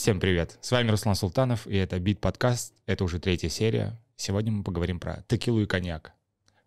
Всем 0.00 0.20
привет! 0.20 0.58
С 0.60 0.70
вами 0.70 0.92
Руслан 0.92 1.16
Султанов, 1.16 1.66
и 1.66 1.74
это 1.74 1.98
Бит 1.98 2.20
Подкаст. 2.20 2.72
Это 2.86 3.02
уже 3.02 3.18
третья 3.18 3.48
серия. 3.48 4.00
Сегодня 4.14 4.52
мы 4.52 4.62
поговорим 4.62 5.00
про 5.00 5.24
текилу 5.26 5.60
и 5.60 5.66
коньяк. 5.66 6.12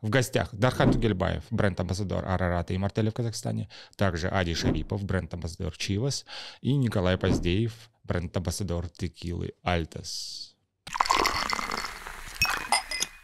В 0.01 0.09
гостях 0.09 0.49
Дархан 0.51 0.91
Тугельбаев, 0.91 1.45
бренд-амбассадор 1.49 2.25
Арарата 2.25 2.73
и 2.73 2.77
Мартеля 2.77 3.09
в 3.09 3.13
Казахстане, 3.13 3.69
также 3.95 4.27
Ади 4.27 4.53
Шарипов, 4.53 5.05
бренд-амбассадор 5.05 5.77
Чивас, 5.77 6.25
и 6.59 6.75
Николай 6.75 7.17
Поздеев, 7.17 7.71
бренд-амбассадор 8.03 8.89
текилы 8.89 9.53
Альтас. 9.63 10.57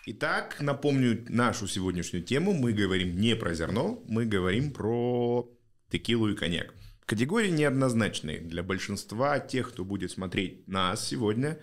Итак, 0.06 0.56
напомню 0.62 1.26
нашу 1.28 1.68
сегодняшнюю 1.68 2.24
тему. 2.24 2.54
Мы 2.54 2.72
говорим 2.72 3.20
не 3.20 3.36
про 3.36 3.54
зерно, 3.54 4.02
мы 4.08 4.26
говорим 4.26 4.72
про 4.72 5.50
текилу 5.92 6.30
и 6.30 6.36
коньяк. 6.36 6.74
Категории 7.08 7.48
неоднозначные. 7.48 8.42
Для 8.42 8.64
большинства 8.64 9.40
тех, 9.40 9.70
кто 9.70 9.86
будет 9.86 10.12
смотреть 10.12 10.68
нас 10.68 11.08
сегодня, 11.08 11.58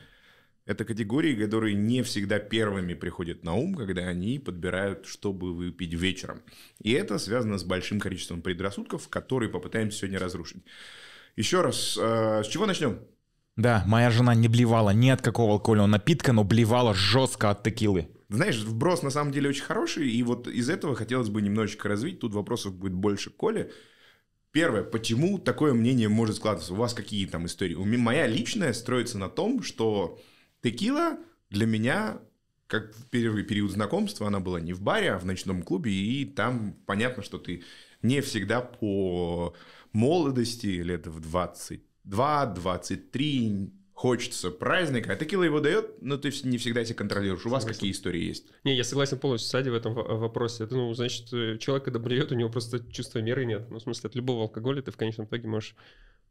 это 0.64 0.86
категории, 0.86 1.34
которые 1.34 1.74
не 1.74 2.02
всегда 2.02 2.38
первыми 2.38 2.94
приходят 2.94 3.44
на 3.44 3.52
ум, 3.52 3.74
когда 3.74 4.08
они 4.08 4.38
подбирают, 4.38 5.04
чтобы 5.04 5.54
выпить 5.54 5.92
вечером. 5.92 6.40
И 6.80 6.92
это 6.92 7.18
связано 7.18 7.58
с 7.58 7.62
большим 7.62 8.00
количеством 8.00 8.40
предрассудков, 8.40 9.10
которые 9.10 9.50
попытаемся 9.50 9.98
сегодня 9.98 10.18
разрушить. 10.18 10.64
Еще 11.36 11.60
раз, 11.60 11.98
э, 12.00 12.42
с 12.42 12.46
чего 12.46 12.64
начнем? 12.64 13.00
Да, 13.54 13.84
моя 13.86 14.10
жена 14.10 14.34
не 14.34 14.48
блевала 14.48 14.94
ни 14.94 15.10
от 15.10 15.20
какого 15.20 15.52
алкогольного 15.52 15.88
напитка, 15.88 16.32
но 16.32 16.42
блевала 16.42 16.94
жестко 16.94 17.50
от 17.50 17.62
текилы. 17.62 18.08
Знаешь, 18.30 18.62
вброс 18.62 19.02
на 19.02 19.10
самом 19.10 19.30
деле 19.30 19.50
очень 19.50 19.64
хороший, 19.64 20.10
и 20.10 20.22
вот 20.22 20.48
из 20.48 20.70
этого 20.70 20.96
хотелось 20.96 21.28
бы 21.28 21.42
немножечко 21.42 21.90
развить. 21.90 22.20
Тут 22.20 22.32
вопросов 22.32 22.74
будет 22.74 22.94
больше 22.94 23.28
к 23.28 23.36
Коле. 23.36 23.70
Первое, 24.54 24.84
почему 24.84 25.40
такое 25.40 25.74
мнение 25.74 26.08
может 26.08 26.36
складываться? 26.36 26.74
У 26.74 26.76
вас 26.76 26.94
какие 26.94 27.26
там 27.26 27.46
истории? 27.46 27.74
У 27.74 27.84
меня, 27.84 27.98
моя 27.98 28.26
личная 28.28 28.72
строится 28.72 29.18
на 29.18 29.28
том, 29.28 29.64
что 29.64 30.20
текила 30.62 31.18
для 31.50 31.66
меня, 31.66 32.20
как 32.68 32.94
в 32.94 33.04
первый 33.06 33.42
период 33.42 33.72
знакомства, 33.72 34.28
она 34.28 34.38
была 34.38 34.60
не 34.60 34.72
в 34.72 34.80
баре, 34.80 35.10
а 35.10 35.18
в 35.18 35.26
ночном 35.26 35.64
клубе, 35.64 35.90
и 35.90 36.24
там 36.24 36.76
понятно, 36.86 37.24
что 37.24 37.38
ты 37.38 37.64
не 38.00 38.20
всегда 38.20 38.60
по 38.60 39.56
молодости, 39.92 40.66
лет 40.66 41.08
в 41.08 41.18
22, 41.18 42.46
23, 42.46 43.72
хочется 44.04 44.50
праздника, 44.50 45.14
а 45.14 45.16
текила 45.16 45.44
его 45.44 45.60
дает, 45.60 46.02
но 46.02 46.18
ты 46.18 46.30
не 46.42 46.58
всегда 46.58 46.84
себя 46.84 46.94
контролируешь. 46.94 47.46
У 47.46 47.48
вас 47.48 47.62
Согласен. 47.62 47.78
какие 47.78 47.92
истории 47.92 48.22
есть? 48.22 48.44
Не, 48.62 48.76
я 48.76 48.84
согласен 48.84 49.18
полностью 49.18 49.48
с 49.48 49.54
Ади 49.54 49.70
в 49.70 49.74
этом 49.74 49.94
во- 49.94 50.18
вопросе. 50.18 50.64
Это, 50.64 50.74
ну, 50.74 50.92
значит, 50.92 51.32
э, 51.32 51.56
человек, 51.56 51.84
когда 51.84 51.98
блюет, 51.98 52.30
у 52.30 52.34
него 52.34 52.50
просто 52.50 52.80
чувства 52.92 53.20
меры 53.20 53.46
нет. 53.46 53.70
Ну, 53.70 53.78
в 53.78 53.82
смысле, 53.82 54.08
от 54.08 54.14
любого 54.14 54.42
алкоголя 54.42 54.82
ты 54.82 54.90
в 54.90 54.98
конечном 54.98 55.24
итоге 55.24 55.48
можешь 55.48 55.74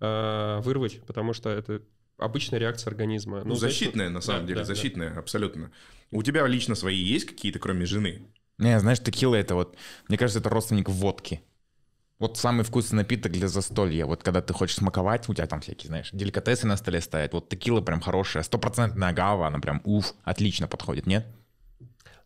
э, 0.02 0.60
вырвать, 0.64 1.02
потому 1.08 1.34
что 1.34 1.50
это 1.50 1.82
обычная 2.20 2.60
реакция 2.60 2.92
организма. 2.92 3.44
Ну, 3.44 3.56
значит, 3.56 3.80
защитная, 3.80 4.10
на 4.12 4.22
самом 4.22 4.42
да, 4.42 4.48
деле, 4.50 4.60
да, 4.60 4.68
да. 4.68 4.76
защитная, 4.76 5.18
абсолютно. 5.18 5.72
У 6.12 6.22
тебя 6.22 6.46
лично 6.46 6.76
свои 6.76 6.98
есть 6.98 7.26
какие-то, 7.26 7.58
кроме 7.58 7.88
жены? 7.88 8.28
Не, 8.60 8.80
знаешь, 8.80 9.00
текила 9.00 9.34
это 9.34 9.56
вот, 9.56 9.76
мне 10.10 10.20
кажется, 10.20 10.42
это 10.42 10.50
родственник 10.50 10.90
водки. 10.90 11.42
Вот 12.24 12.38
самый 12.38 12.64
вкусный 12.64 13.00
напиток 13.00 13.34
для 13.34 13.50
застолья. 13.50 14.06
Вот 14.06 14.24
когда 14.24 14.42
ты 14.42 14.54
хочешь 14.54 14.78
смаковать, 14.78 15.28
у 15.28 15.34
тебя 15.34 15.46
там 15.46 15.60
всякие, 15.60 15.90
знаешь, 15.90 16.10
деликатесы 16.14 16.66
на 16.66 16.78
столе 16.78 17.02
стоят. 17.02 17.34
Вот 17.34 17.50
текила 17.50 17.82
прям 17.82 18.00
хорошая, 18.00 18.44
стопроцентная 18.44 19.10
агава, 19.10 19.48
она 19.48 19.60
прям 19.60 19.82
уф, 19.84 20.14
отлично 20.24 20.68
подходит, 20.70 21.06
нет? 21.06 21.26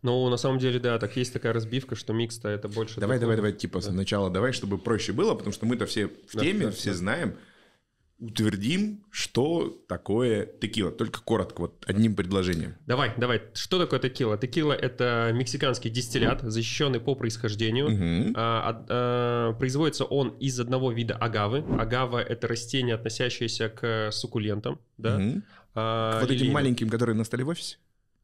Ну, 0.02 0.28
на 0.28 0.36
самом 0.36 0.60
деле, 0.60 0.78
да, 0.78 1.00
так 1.00 1.16
есть 1.16 1.32
такая 1.32 1.52
разбивка, 1.52 1.96
что 1.96 2.12
микс-то 2.12 2.48
это 2.48 2.68
больше... 2.68 3.00
Давай, 3.00 3.16
такого- 3.18 3.34
давай, 3.34 3.36
давай, 3.50 3.52
типа 3.52 3.80
сначала 3.80 4.30
давай, 4.30 4.52
чтобы 4.52 4.78
проще 4.78 5.12
было, 5.12 5.34
потому 5.34 5.52
что 5.52 5.66
мы-то 5.66 5.86
все 5.86 6.06
в 6.06 6.34
Да, 6.34 6.42
теме, 6.42 6.66
да, 6.66 6.70
все 6.70 6.90
да. 6.92 6.96
знаем. 6.96 7.34
Утвердим, 8.20 9.04
что 9.12 9.80
такое 9.88 10.44
текила. 10.44 10.90
Только 10.90 11.20
коротко, 11.22 11.60
вот 11.60 11.84
одним 11.86 12.16
предложением. 12.16 12.74
Давай, 12.84 13.12
давай. 13.16 13.42
Что 13.54 13.78
такое 13.78 14.00
текила? 14.00 14.36
Текила— 14.36 14.72
это 14.74 15.30
мексиканский 15.32 15.88
дистиллят, 15.88 16.40
защищенный 16.42 16.98
по 16.98 17.14
происхождению. 17.14 17.90
Мгм. 17.90 18.34
А, 18.36 18.84
а, 18.88 19.52
производится 19.54 20.04
он 20.04 20.30
из 20.40 20.58
одного 20.58 20.90
вида 20.90 21.14
агавы. 21.14 21.64
Агава— 21.78 22.20
это 22.22 22.48
растение, 22.48 22.96
относящееся 22.96 23.68
к 23.68 24.10
суккулентам. 24.10 24.80
Да? 24.96 25.16
Мгм. 25.18 25.44
А, 25.76 26.14
Вот 26.20 26.24
этим 26.24 26.34
лилейным. 26.34 26.54
маленьким, 26.54 26.88
которые 26.90 27.14
на 27.14 27.22
столе 27.22 27.44
в 27.44 27.48
офисе? 27.50 27.76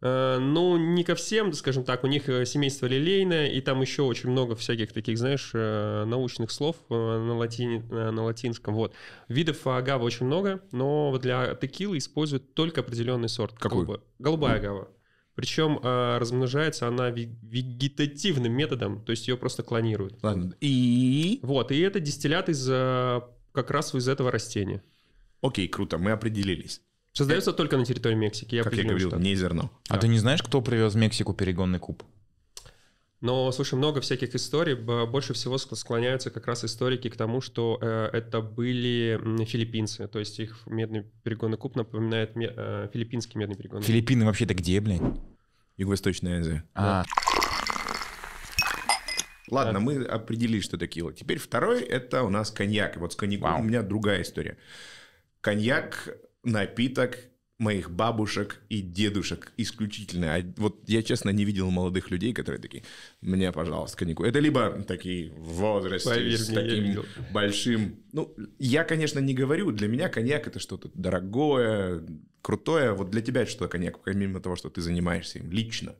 Э, 0.04 0.38
Ну, 0.38 0.76
не 0.76 1.03
ко 1.03 1.15
всем, 1.15 1.53
скажем 1.54 1.82
так, 1.82 2.04
у 2.04 2.06
них 2.06 2.28
э, 2.28 2.44
семейство 2.44 2.87
лилейное, 2.87 3.48
и 3.48 3.60
там 3.62 3.81
еще 3.81 4.03
очень 4.03 4.31
много 4.31 4.54
всяких 4.54 4.92
таких, 4.92 5.16
знаешь, 5.19 5.50
э, 5.54 6.04
научных 6.04 6.50
слов 6.50 6.76
на, 6.91 7.37
латине, 7.37 7.81
на 7.91 8.22
латинском. 8.22 8.75
Вот. 8.75 8.94
Видов 9.28 9.66
агавы 9.66 10.04
очень 10.04 10.26
много, 10.26 10.60
но 10.72 11.16
для 11.19 11.54
текилы 11.54 11.97
используют 11.97 12.54
только 12.54 12.82
определенный 12.82 13.28
сорт. 13.31 13.54
Какой? 13.59 13.84
Голубая, 13.87 14.00
голубая 14.19 14.56
агава. 14.56 14.88
Причем 15.34 15.81
э, 15.82 16.19
размножается 16.19 16.86
она 16.86 17.10
ве- 17.10 17.34
вегетативным 17.42 18.53
методом, 18.53 19.03
то 19.04 19.10
есть 19.10 19.26
ее 19.26 19.36
просто 19.36 19.62
клонируют. 19.62 20.22
Ладно. 20.22 20.54
И... 20.60 21.41
Вот, 21.42 21.72
и 21.72 21.81
это 21.81 21.98
дистиллят 21.98 22.48
из 22.48 22.66
как 22.66 23.71
раз 23.71 23.94
из 23.94 24.06
этого 24.06 24.31
растения. 24.31 24.82
Окей, 25.41 25.66
круто, 25.69 25.97
мы 25.98 26.10
определились. 26.12 26.82
Создается 27.14 27.52
только 27.52 27.76
на 27.76 27.84
территории 27.84 28.16
Мексики. 28.16 28.56
Я 28.56 28.64
как 28.64 28.75
я 28.75 28.82
говорил, 28.82 29.08
что- 29.08 29.19
не 29.20 29.34
зерно. 29.36 29.70
А 29.88 29.94
Да. 29.94 30.00
ты 30.00 30.08
не 30.08 30.19
знаешь, 30.19 30.42
кто 30.42 30.60
привез 30.60 30.94
в 30.94 30.97
Мексику 30.97 31.32
перегонный 31.32 31.78
куб? 31.78 32.02
Но, 33.20 33.50
слушай, 33.52 33.76
много 33.76 34.00
всяких 34.02 34.34
историй. 34.34 34.75
Больше 34.75 35.32
всего 35.32 35.54
ск- 35.56 35.74
склоняются 35.76 36.30
как 36.30 36.47
раз 36.47 36.64
историки 36.64 37.08
к 37.08 37.16
тому, 37.16 37.41
что 37.41 37.78
э, 37.80 38.10
это 38.12 38.41
были 38.42 39.19
филиппинцы. 39.47 40.08
То 40.08 40.19
есть 40.19 40.38
их 40.41 40.58
медный 40.66 41.04
перегонный 41.22 41.56
куб 41.56 41.76
напоминает 41.76 42.32
э, 42.36 42.91
филиппинский 42.92 43.38
медный 43.38 43.56
перегонный 43.56 43.82
куб. 43.82 43.86
Филиппины 43.88 44.26
вообще-то 44.26 44.53
где, 44.54 44.80
блядь? 44.80 45.00
Юго-Восточная 45.78 46.41
Азия. 46.41 46.64
А, 46.74 47.04
Ладно, 49.50 49.74
Да. 49.74 49.80
мы 49.80 50.03
определились, 50.04 50.64
что 50.64 50.76
текила. 50.78 51.12
Теперь 51.12 51.38
второй– 51.38 51.82
это 51.82 52.22
у 52.24 52.28
нас 52.30 52.50
коньяк. 52.50 52.97
Вот 52.97 53.12
с 53.12 53.16
коньяком 53.16 53.50
Вау. 53.53 53.60
у 53.60 53.62
меня 53.62 53.82
другая 53.82 54.22
история. 54.22 54.56
Коньяк– 55.42 56.08
напиток 56.44 57.19
моих 57.59 57.91
бабушек 57.91 58.60
и 58.69 58.81
дедушек 58.81 59.53
исключительно. 59.56 60.34
А 60.34 60.43
Вот 60.56 60.88
я, 60.88 61.03
честно, 61.03 61.31
не 61.31 61.44
видел 61.44 61.71
молодых 61.71 62.10
людей, 62.10 62.32
которые 62.32 62.60
такие, 62.60 62.82
мне, 63.21 63.53
пожалуйста, 63.53 63.99
коньяку. 63.99 64.25
Это 64.25 64.41
либо 64.41 64.83
такие 64.83 65.31
в 65.33 65.54
возрасте, 65.54 66.10
Поверь 66.10 66.38
с 66.38 66.49
таким 66.49 67.03
большим... 67.33 67.97
Ну, 68.12 68.34
я, 68.59 68.84
конечно, 68.84 69.21
не 69.21 69.34
говорю, 69.34 69.71
для 69.71 69.88
меня 69.88 70.09
коньяк– 70.09 70.47
это 70.49 70.59
что-то 70.59 70.91
дорогое, 70.94 72.04
крутое. 72.43 72.93
Вот 72.93 73.10
для 73.10 73.22
тебя 73.22 73.47
что 73.47 73.69
коньяк, 73.69 74.03
помимо 74.03 74.41
того, 74.41 74.56
что 74.56 74.69
ты 74.69 74.81
занимаешься 74.81 75.38
им 75.38 75.50
лично? 75.50 75.94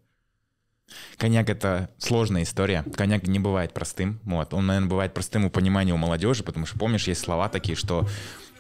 Коньяк 1.17 1.49
это 1.51 1.91
сложная 1.99 2.43
история. 2.43 2.85
Коньяк 2.97 3.27
не 3.27 3.39
бывает 3.39 3.73
простым. 3.73 4.21
Вот. 4.25 4.55
Он, 4.55 4.67
наверное, 4.67 4.89
бывает 4.89 5.15
простым 5.15 5.45
у 5.45 5.51
понимания 5.51 5.93
у 5.93 5.97
молодежи, 5.97 6.43
потому 6.43 6.67
что, 6.67 6.79
помнишь, 6.79 7.09
есть 7.09 7.21
слова 7.21 7.49
такие, 7.49 7.77
что 7.77 8.07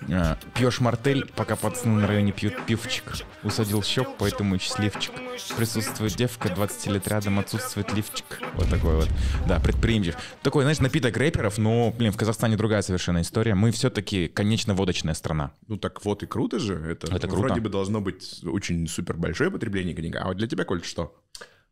э, 0.09 0.37
пьешь 0.55 0.81
мартель, 0.81 1.27
пока 1.37 1.57
пацаны 1.57 2.01
на 2.01 2.07
районе 2.07 2.33
пьют 2.33 2.55
пивчик. 2.67 3.05
Усадил 3.43 3.83
щек, 3.83 4.09
поэтому 4.19 4.55
и 4.55 4.59
счастливчик. 4.59 5.12
Присутствует 5.57 6.15
девка, 6.15 6.49
20 6.49 6.87
лет 6.89 7.09
рядом, 7.09 7.39
отсутствует 7.39 7.93
лифчик. 7.93 8.41
Вот 8.55 8.69
такой 8.71 8.97
вот. 8.97 9.09
Да, 9.47 9.61
предприимчив. 9.61 10.17
Такой, 10.43 10.62
знаешь, 10.65 10.81
напиток 10.81 11.17
рэперов, 11.17 11.59
но, 11.59 11.93
блин, 11.97 12.12
в 12.12 12.17
Казахстане 12.17 12.56
другая 12.56 12.83
совершенно 12.83 13.21
история. 13.21 13.55
Мы 13.55 13.71
все-таки, 13.73 14.29
конечно, 14.29 14.75
водочная 14.75 15.15
страна. 15.15 15.53
Ну 15.69 15.77
так 15.77 16.05
вот 16.05 16.23
и 16.23 16.27
круто 16.27 16.59
же. 16.59 16.75
Это, 16.75 17.09
Это 17.09 17.29
круто. 17.29 17.37
вроде 17.37 17.61
бы 17.61 17.69
должно 17.69 18.01
быть 18.01 18.41
очень 18.45 18.87
супер 18.89 19.17
большое 19.17 19.51
потребление 19.51 19.95
коньяка. 19.95 20.21
А 20.23 20.29
вот 20.29 20.37
для 20.37 20.47
тебя, 20.49 20.65
Коль, 20.65 20.83
что? 20.83 21.21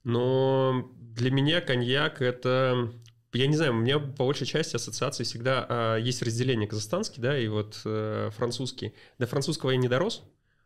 Но 0.04 0.90
для 0.96 1.30
меня 1.30 1.60
коньяк 1.60 2.22
это... 2.22 2.92
Я 3.32 3.46
не 3.46 3.56
знаю, 3.56 3.72
у 3.72 3.76
меня 3.76 3.98
по 3.98 4.24
большей 4.24 4.46
части 4.46 4.76
ассоциации 4.76 5.24
всегда 5.24 5.66
а, 5.66 5.96
есть 5.96 6.22
разделение 6.22 6.68
казахстанский, 6.68 7.22
да, 7.22 7.38
и 7.38 7.48
вот 7.48 7.80
э, 7.86 8.28
французский. 8.36 8.94
До 9.18 9.26
французского 9.26 9.70
я 9.70 9.78
не 9.78 9.88
дорос, 9.88 10.22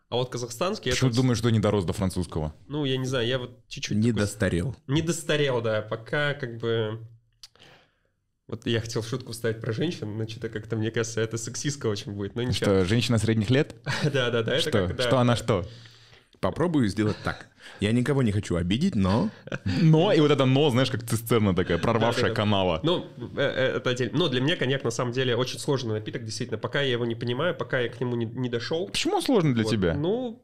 а 0.09 0.17
вот 0.17 0.31
казахстанский... 0.31 0.93
Почему 0.93 1.11
это, 1.11 1.17
думаешь, 1.17 1.39
что 1.39 1.51
не 1.51 1.61
дорос 1.61 1.85
до 1.85 1.93
французского? 1.93 2.55
Ну, 2.69 2.85
я 2.85 2.97
не 2.97 3.07
знаю, 3.07 3.27
я 3.27 3.39
вот 3.39 3.59
чуть-чуть... 3.69 3.97
Не 3.97 4.11
такой 4.11 4.21
достарел. 4.21 4.77
Не 4.87 5.03
достарел, 5.03 5.61
да, 5.61 5.83
пока 5.83 6.35
как 6.35 6.59
бы... 6.59 7.01
Вот 8.47 8.65
я 8.67 8.81
хотел 8.81 9.03
шутку 9.03 9.33
вставить 9.33 9.61
про 9.61 9.73
женщин, 9.73 10.17
но 10.17 10.29
что-то 10.29 10.49
как-то, 10.49 10.77
мне 10.77 10.93
кажется, 10.93 11.21
это 11.21 11.37
сексистка 11.37 11.89
очень 11.89 12.13
будет, 12.13 12.37
но 12.37 12.43
ничего. 12.43 12.67
Что, 12.67 12.85
женщина 12.85 13.19
средних 13.19 13.51
лет? 13.51 13.75
Да-да-да, 14.05 14.61
Что, 14.61 14.89
что 14.97 15.19
она 15.19 15.35
что? 15.35 15.67
Попробую 16.41 16.89
сделать 16.89 17.17
так. 17.25 17.49
Я 17.81 17.93
никого 17.93 18.23
не 18.23 18.33
хочу 18.33 18.57
обидеть, 18.57 18.95
но... 18.95 19.31
Но, 19.83 20.13
и 20.13 20.21
вот 20.21 20.31
это 20.31 20.45
но, 20.45 20.71
знаешь, 20.71 20.91
как 20.91 21.03
цистерна 21.03 21.55
такая, 21.55 21.79
прорвавшая 21.79 22.25
Да-да-да. 22.25 22.35
канала. 22.35 22.81
Ну, 22.83 23.07
э, 23.19 23.27
э, 23.37 23.77
это 23.77 23.91
отдельно. 23.91 24.19
Но 24.19 24.29
для 24.29 24.41
меня 24.41 24.57
коньяк 24.57 24.85
на 24.85 24.91
самом 24.91 25.13
деле 25.13 25.37
очень 25.37 25.59
сложный 25.59 25.95
напиток, 25.95 26.25
действительно. 26.25 26.59
Пока 26.59 26.81
я 26.81 26.93
его 26.93 27.05
не 27.05 27.15
понимаю, 27.15 27.55
пока 27.55 27.81
я 27.81 27.89
к 27.89 28.01
нему 28.01 28.17
не, 28.17 28.27
не 28.27 28.49
дошел. 28.49 28.87
Почему 28.87 29.17
он 29.17 29.23
сложный 29.23 29.55
для 29.55 29.65
Вот. 29.65 29.73
тебя? 29.73 29.95
Ну, 29.95 30.43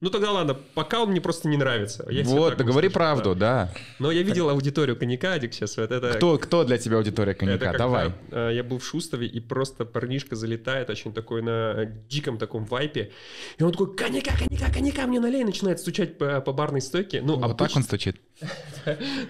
Ну 0.00 0.10
тогда 0.10 0.32
ладно, 0.32 0.54
пока 0.74 1.02
он 1.02 1.10
мне 1.10 1.20
просто 1.20 1.48
не 1.48 1.56
нравится. 1.56 2.06
Я 2.10 2.24
Вот, 2.24 2.50
так 2.50 2.58
да 2.58 2.64
говори 2.64 2.88
правду, 2.88 3.34
да. 3.34 3.72
Но 3.98 4.10
я 4.10 4.22
видел 4.22 4.50
аудиторию 4.50 4.96
коньяка, 4.96 5.38
Дик, 5.38 5.54
сейчас 5.54 5.76
вот 5.76 5.90
это... 5.90 6.12
Кто, 6.14 6.38
кто 6.38 6.64
для 6.64 6.78
тебя 6.78 6.98
аудитория 6.98 7.32
Это 7.32 7.40
коньяка? 7.40 7.64
когда, 7.66 7.78
Давай. 7.78 8.12
э, 8.30 8.50
я 8.54 8.62
был 8.64 8.78
в 8.78 8.84
Шустове, 8.84 9.26
и 9.26 9.40
просто 9.40 9.84
парнишка 9.84 10.36
залетает 10.36 10.90
очень 10.90 11.12
такой 11.14 11.42
на 11.42 11.86
диком 12.08 12.38
таком 12.38 12.64
вайпе. 12.64 13.12
И 13.58 13.62
он 13.62 13.72
такой, 13.72 13.94
коньяка, 13.96 14.32
коньяка, 14.36 14.72
коньяка 14.72 15.06
мне 15.06 15.20
налей, 15.20 15.44
начинает 15.44 15.80
стучать 15.80 16.18
по, 16.18 16.40
по 16.40 16.52
барной 16.52 16.80
стойке. 16.80 17.22
Ну, 17.22 17.36
Вот 17.36 17.56
так 17.56 17.60
обычно- 17.62 17.78
он 17.78 17.84
стучит. 17.84 18.16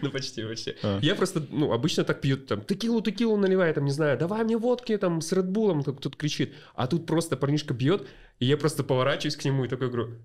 Ну, 0.02 0.10
почти, 0.10 0.42
почти. 0.44 0.76
А. 0.82 0.98
Я 1.02 1.14
просто, 1.14 1.42
ну, 1.50 1.72
обычно 1.72 2.04
так 2.04 2.20
пьют, 2.20 2.46
там, 2.46 2.62
текилу, 2.62 3.00
текилу 3.00 3.36
наливай, 3.36 3.72
там, 3.72 3.84
не 3.84 3.90
знаю, 3.90 4.18
давай 4.18 4.44
мне 4.44 4.56
водки, 4.56 4.96
там, 4.96 5.20
с 5.20 5.32
Редбулом, 5.32 5.82
тут, 5.82 6.00
тут 6.00 6.16
кричит. 6.16 6.54
А 6.74 6.86
тут 6.86 7.06
просто 7.06 7.36
парнишка 7.36 7.74
бьет, 7.74 8.06
и 8.38 8.46
я 8.46 8.56
просто 8.56 8.82
поворачиваюсь 8.82 9.36
к 9.36 9.44
нему 9.44 9.64
и 9.64 9.68
такой 9.68 9.88
говорю, 9.88 10.18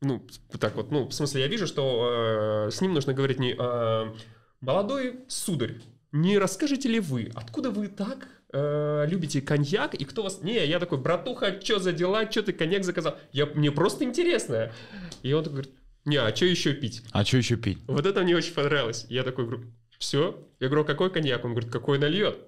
ну, 0.00 0.26
так 0.58 0.76
вот, 0.76 0.90
ну, 0.90 1.08
в 1.08 1.12
смысле, 1.12 1.42
я 1.42 1.48
вижу, 1.48 1.66
что 1.66 2.66
э, 2.66 2.70
с 2.70 2.80
ним 2.80 2.94
нужно 2.94 3.14
говорить 3.14 3.38
не 3.38 3.54
э, 3.58 4.14
«Молодой 4.60 5.20
сударь, 5.28 5.76
не 6.12 6.38
расскажете 6.38 6.88
ли 6.88 7.00
вы, 7.00 7.30
откуда 7.34 7.70
вы 7.70 7.88
так 7.88 8.28
э, 8.52 9.06
любите 9.08 9.40
коньяк, 9.40 9.94
и 9.94 10.04
кто 10.04 10.22
вас...» 10.22 10.42
Не, 10.42 10.66
я 10.66 10.78
такой, 10.78 10.98
братуха, 10.98 11.60
что 11.62 11.78
за 11.78 11.92
дела, 11.92 12.30
что 12.30 12.42
ты 12.42 12.52
коньяк 12.52 12.84
заказал? 12.84 13.16
Я, 13.32 13.46
мне 13.46 13.70
просто 13.70 14.04
интересно. 14.04 14.72
И 15.22 15.32
он 15.32 15.44
такой 15.44 15.62
говорит, 15.62 15.74
не, 16.06 16.16
а 16.16 16.34
что 16.34 16.46
еще 16.46 16.72
пить? 16.72 17.02
А 17.12 17.24
что 17.24 17.36
еще 17.36 17.56
пить? 17.56 17.78
Вот 17.86 18.06
это 18.06 18.22
мне 18.22 18.34
очень 18.36 18.54
понравилось. 18.54 19.06
Я 19.08 19.22
такой 19.24 19.44
говорю, 19.44 19.64
все. 19.98 20.48
Я 20.60 20.68
говорю, 20.68 20.84
«А 20.84 20.86
какой 20.86 21.10
коньяк? 21.10 21.44
Он 21.44 21.50
говорит, 21.50 21.70
какой 21.70 21.98
нальет? 21.98 22.38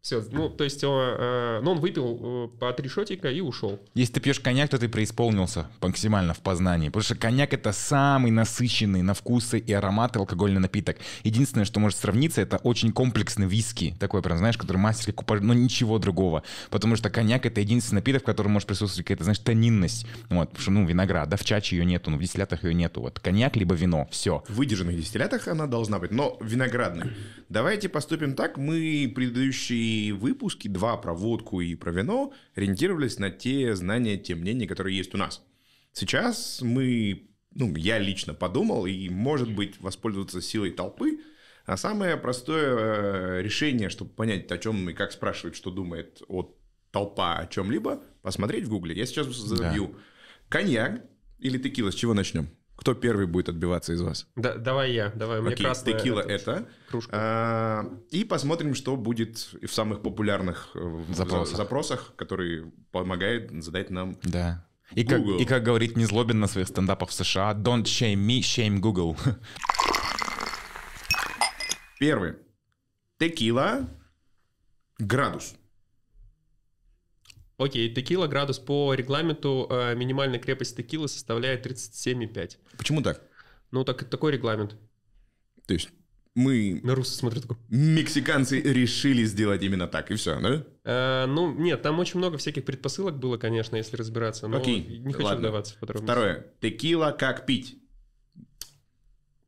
Все, 0.00 0.24
ну, 0.30 0.48
то 0.48 0.62
есть, 0.62 0.82
он, 0.84 1.00
э, 1.18 1.60
ну, 1.62 1.72
он 1.72 1.80
выпил 1.80 2.20
э, 2.54 2.58
по 2.58 2.72
три 2.72 2.88
шотика 2.88 3.28
и 3.30 3.40
ушел. 3.40 3.80
Если 3.94 4.14
ты 4.14 4.20
пьешь 4.20 4.38
коньяк, 4.38 4.70
то 4.70 4.78
ты 4.78 4.88
преисполнился 4.88 5.66
максимально 5.80 6.34
в 6.34 6.38
познании. 6.38 6.88
Потому 6.88 7.02
что 7.02 7.16
коньяк— 7.16 7.52
это 7.52 7.72
самый 7.72 8.30
насыщенный 8.30 9.02
на 9.02 9.12
вкусы 9.12 9.58
и 9.58 9.72
ароматы 9.72 10.20
алкогольный 10.20 10.60
напиток. 10.60 10.98
Единственное, 11.24 11.64
что 11.64 11.80
может 11.80 11.98
сравниться, 11.98 12.40
это 12.40 12.58
очень 12.58 12.92
комплексный 12.92 13.48
виски. 13.48 13.96
Такой 13.98 14.22
прям, 14.22 14.38
знаешь, 14.38 14.56
который 14.56 14.76
мастерский 14.76 15.12
купаж, 15.12 15.40
но 15.40 15.52
ничего 15.52 15.98
другого. 15.98 16.44
Потому 16.70 16.94
что 16.94 17.10
коньяк— 17.10 17.44
это 17.46 17.60
единственный 17.60 17.96
напиток, 17.96 18.22
в 18.22 18.26
котором 18.26 18.52
может 18.52 18.68
присутствовать 18.68 19.04
какая-то, 19.04 19.24
знаешь, 19.24 19.40
тонинность. 19.40 20.06
Вот, 20.30 20.50
потому 20.50 20.62
что, 20.62 20.70
ну, 20.70 20.86
виноград, 20.86 21.28
да, 21.28 21.36
в 21.36 21.44
чаче 21.44 21.76
ее 21.76 21.84
нету, 21.84 22.10
ну, 22.10 22.18
в 22.18 22.20
дистиллятах 22.20 22.62
ее 22.62 22.72
нету. 22.72 23.00
Вот 23.00 23.18
коньяк 23.18 23.56
либо 23.56 23.74
вино, 23.74 24.06
все. 24.12 24.44
В 24.48 24.54
выдержанных 24.54 24.96
дистиллятах 24.96 25.48
она 25.48 25.66
должна 25.66 25.98
быть, 25.98 26.12
но 26.12 26.38
виноградная. 26.40 27.12
Давайте 27.48 27.88
поступим 27.88 28.34
так. 28.34 28.58
Мы 28.58 29.12
предыдущие 29.14 29.87
выпуски, 30.12 30.68
два 30.68 30.96
про 30.96 31.14
водку 31.14 31.60
и 31.60 31.74
про 31.74 31.90
вино, 31.90 32.32
ориентировались 32.54 33.18
на 33.18 33.30
те 33.30 33.74
знания, 33.74 34.16
те 34.16 34.34
мнения, 34.34 34.66
которые 34.66 34.96
есть 34.96 35.14
у 35.14 35.18
нас. 35.18 35.44
Сейчас 35.92 36.60
мы, 36.62 37.28
ну, 37.54 37.74
я 37.76 37.98
лично 37.98 38.34
подумал, 38.34 38.86
и, 38.86 39.08
может 39.08 39.54
быть, 39.54 39.80
воспользоваться 39.80 40.40
силой 40.40 40.70
толпы, 40.70 41.20
а 41.66 41.76
самое 41.76 42.16
простое 42.16 42.76
э, 42.78 43.42
решение, 43.42 43.90
чтобы 43.90 44.10
понять, 44.10 44.50
о 44.50 44.58
чем 44.58 44.88
и 44.88 44.94
как 44.94 45.12
спрашивать, 45.12 45.54
что 45.54 45.70
думает 45.70 46.22
от 46.28 46.56
толпа 46.90 47.36
о 47.36 47.46
чем-либо, 47.46 48.02
посмотреть 48.22 48.64
в 48.64 48.70
гугле. 48.70 48.94
Я 48.94 49.06
сейчас 49.06 49.26
забью 49.26 49.94
коньяк 50.48 51.04
или 51.38 51.58
текила, 51.58 51.90
с 51.90 51.94
чего 51.94 52.14
начнем? 52.14 52.48
Кто 52.78 52.94
первый 52.94 53.26
будет 53.26 53.48
отбиваться 53.48 53.92
из 53.92 54.00
вас? 54.00 54.28
Да, 54.36 54.54
давай 54.54 54.92
я, 54.92 55.10
давай. 55.10 55.40
Мне 55.40 55.54
Окей, 55.54 55.64
красная 55.66 55.94
текила 55.98 56.20
это. 56.20 56.68
кружка. 56.88 57.10
А, 57.12 57.84
и 58.10 58.22
посмотрим, 58.24 58.74
что 58.76 58.96
будет 58.96 59.36
в 59.60 59.66
самых 59.68 60.00
популярных 60.00 60.70
э, 60.76 61.02
Запросах. 61.12 61.48
за- 61.48 61.56
запросах, 61.56 62.12
которые 62.16 62.70
помогают 62.92 63.50
задать 63.64 63.90
нам. 63.90 64.16
Да. 64.22 64.64
И 64.92 65.04
как, 65.04 65.20
и 65.20 65.44
как 65.44 65.64
говорит 65.64 65.96
Незлобин 65.96 66.38
на 66.38 66.46
своих 66.46 66.68
стендапах 66.68 67.08
в 67.10 67.12
США, 67.12 67.52
don't 67.52 67.82
shame 67.82 68.14
me, 68.24 68.38
shame 68.40 68.78
Google. 68.78 69.16
Первый. 71.98 72.36
Текила. 73.18 73.88
Градус. 74.98 75.54
Окей, 77.58 77.92
текила 77.92 78.28
градус 78.28 78.58
по 78.60 78.94
регламенту 78.94 79.66
э, 79.68 79.94
минимальная 79.96 80.38
крепость 80.38 80.76
текилы 80.76 81.08
составляет 81.08 81.66
37,5. 81.66 82.56
Почему 82.76 83.02
так? 83.02 83.20
Ну, 83.72 83.84
так, 83.84 84.04
такой 84.04 84.32
регламент. 84.32 84.76
То 85.66 85.74
есть 85.74 85.90
мы, 86.36 86.80
На 86.84 86.94
русский 86.94 87.16
смотрю 87.16 87.40
такой. 87.42 87.56
мексиканцы, 87.68 88.60
решили 88.60 89.24
сделать 89.24 89.60
именно 89.64 89.88
так, 89.88 90.10
и 90.12 90.14
все, 90.14 90.40
да? 90.40 90.64
Э, 90.84 91.26
ну, 91.26 91.52
нет, 91.52 91.82
там 91.82 91.98
очень 91.98 92.18
много 92.18 92.38
всяких 92.38 92.64
предпосылок 92.64 93.18
было, 93.18 93.38
конечно, 93.38 93.74
если 93.74 93.96
разбираться. 93.96 94.46
Но 94.46 94.58
Окей, 94.58 94.98
не 95.00 95.12
хочу 95.12 95.24
ладно. 95.26 95.40
вдаваться 95.40 95.74
в 95.74 95.78
подробности. 95.78 96.12
Второе. 96.12 96.46
Текила 96.60 97.10
как 97.10 97.44
пить. 97.44 97.76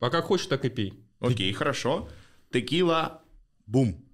А 0.00 0.10
как 0.10 0.24
хочешь, 0.24 0.46
так 0.46 0.64
и 0.64 0.68
пей. 0.68 1.04
Окей, 1.20 1.52
хорошо. 1.52 2.08
Текила 2.52 3.22
бум. 3.66 4.04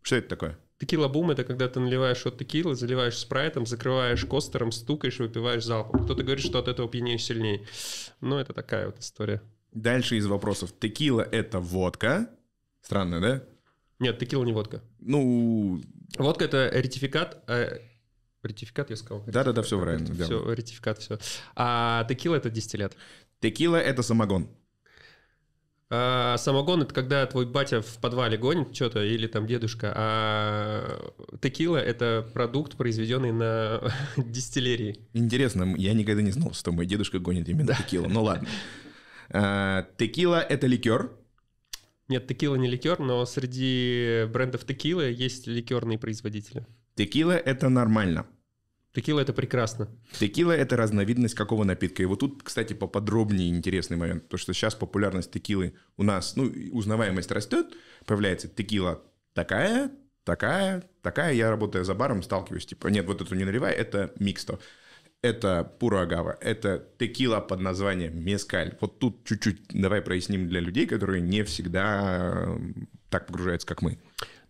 Что 0.00 0.16
это 0.16 0.28
такое? 0.28 0.58
Текила 0.82 1.06
бум 1.06 1.30
это 1.30 1.44
когда 1.44 1.68
ты 1.68 1.78
наливаешь 1.78 2.26
от 2.26 2.38
текилы, 2.38 2.74
заливаешь 2.74 3.16
спрайтом, 3.16 3.66
закрываешь 3.66 4.24
костером, 4.24 4.72
стукаешь 4.72 5.20
выпиваешь 5.20 5.62
залпом. 5.62 6.02
Кто-то 6.02 6.24
говорит, 6.24 6.44
что 6.44 6.58
от 6.58 6.66
этого 6.66 6.88
пьянеешь 6.88 7.22
сильнее. 7.22 7.64
Ну, 8.20 8.36
это 8.36 8.52
такая 8.52 8.86
вот 8.86 8.98
история. 8.98 9.40
Дальше 9.70 10.16
из 10.16 10.26
вопросов. 10.26 10.74
Текила 10.76 11.20
это 11.20 11.60
водка. 11.60 12.28
Странно, 12.80 13.20
да? 13.20 13.44
Нет, 14.00 14.18
текила 14.18 14.42
не 14.42 14.52
водка. 14.52 14.82
Ну, 14.98 15.80
Водка 16.18 16.46
это 16.46 16.68
ретификат. 16.74 17.44
э, 17.46 17.78
ретификат, 18.42 18.90
я 18.90 18.96
сказал? 18.96 19.22
Да-да-да, 19.28 19.62
всё 19.62 19.80
правильно, 19.80 20.12
да. 20.12 20.24
Все, 20.24 20.52
ретификат, 20.52 20.98
все. 20.98 21.16
А 21.54 22.04
текила 22.08 22.34
это 22.34 22.50
дистиллят. 22.50 22.96
текила 23.38 23.76
это 23.76 24.02
самогон. 24.02 24.48
А 25.94 26.38
самогон 26.38 26.80
это 26.80 26.94
когда 26.94 27.26
твой 27.26 27.44
батя 27.44 27.82
в 27.82 27.98
подвале 27.98 28.38
гонит 28.38 28.74
что-то 28.74 29.04
или 29.04 29.26
там 29.26 29.46
дедушка, 29.46 29.92
а 29.94 31.12
текила 31.42 31.76
это 31.76 32.26
продукт, 32.32 32.78
произведенный 32.78 33.30
на 33.30 33.92
дистиллерии. 34.16 35.00
Интересно, 35.12 35.74
я 35.76 35.92
никогда 35.92 36.22
не 36.22 36.30
знал, 36.30 36.54
что 36.54 36.72
мой 36.72 36.86
дедушка 36.86 37.18
гонит 37.18 37.46
именно 37.50 37.74
текилу. 37.74 38.08
Ну 38.08 38.22
ладно. 38.22 38.48
А, 39.28 39.86
Текила 39.98 40.40
это 40.40 40.66
ликер. 40.66 41.12
Нет, 42.08 42.26
текила 42.26 42.54
не 42.54 42.68
ликер, 42.68 42.98
но 42.98 43.26
среди 43.26 44.24
брендов 44.32 44.64
текилы 44.64 45.12
есть 45.12 45.46
ликерные 45.46 45.98
производители. 45.98 46.66
Текила 46.94 47.32
это 47.32 47.68
нормально. 47.68 48.24
Текила 48.94 49.20
это 49.20 49.32
прекрасно. 49.32 49.88
Текила 50.18 50.52
это 50.52 50.76
разновидность 50.76 51.34
какого 51.34 51.64
напитка. 51.64 52.02
И 52.02 52.06
вот 52.06 52.20
тут, 52.20 52.42
кстати, 52.42 52.74
поподробнее 52.74 53.48
интересный 53.48 53.96
момент. 53.96 54.24
Потому 54.24 54.38
что 54.38 54.52
сейчас 54.52 54.74
популярность 54.74 55.30
текилы 55.30 55.74
у 55.96 56.02
нас, 56.02 56.36
ну, 56.36 56.52
узнаваемость 56.72 57.30
растет. 57.30 57.74
Появляется 58.04 58.48
текила 58.48 59.02
такая, 59.32 59.90
такая, 60.24 60.84
такая. 61.00 61.32
Я, 61.32 61.48
работая 61.48 61.84
за 61.84 61.94
баром, 61.94 62.22
сталкиваюсь. 62.22 62.66
Типа, 62.66 62.88
нет, 62.88 63.06
вот 63.06 63.22
эту 63.22 63.34
не 63.34 63.44
наливай, 63.44 63.72
это 63.72 64.12
миксто. 64.18 64.58
Это 65.22 65.64
пура 65.78 66.02
агава. 66.02 66.36
Это 66.40 66.84
текила 66.98 67.40
под 67.40 67.60
названием 67.60 68.22
мескаль. 68.22 68.76
Вот 68.80 68.98
тут 68.98 69.24
чуть-чуть 69.24 69.68
давай 69.70 70.02
проясним 70.02 70.48
для 70.48 70.60
людей, 70.60 70.86
которые 70.86 71.22
не 71.22 71.44
всегда 71.44 72.44
э, 72.46 72.58
так 73.08 73.26
погружаются, 73.26 73.66
как 73.66 73.80
мы. 73.80 73.98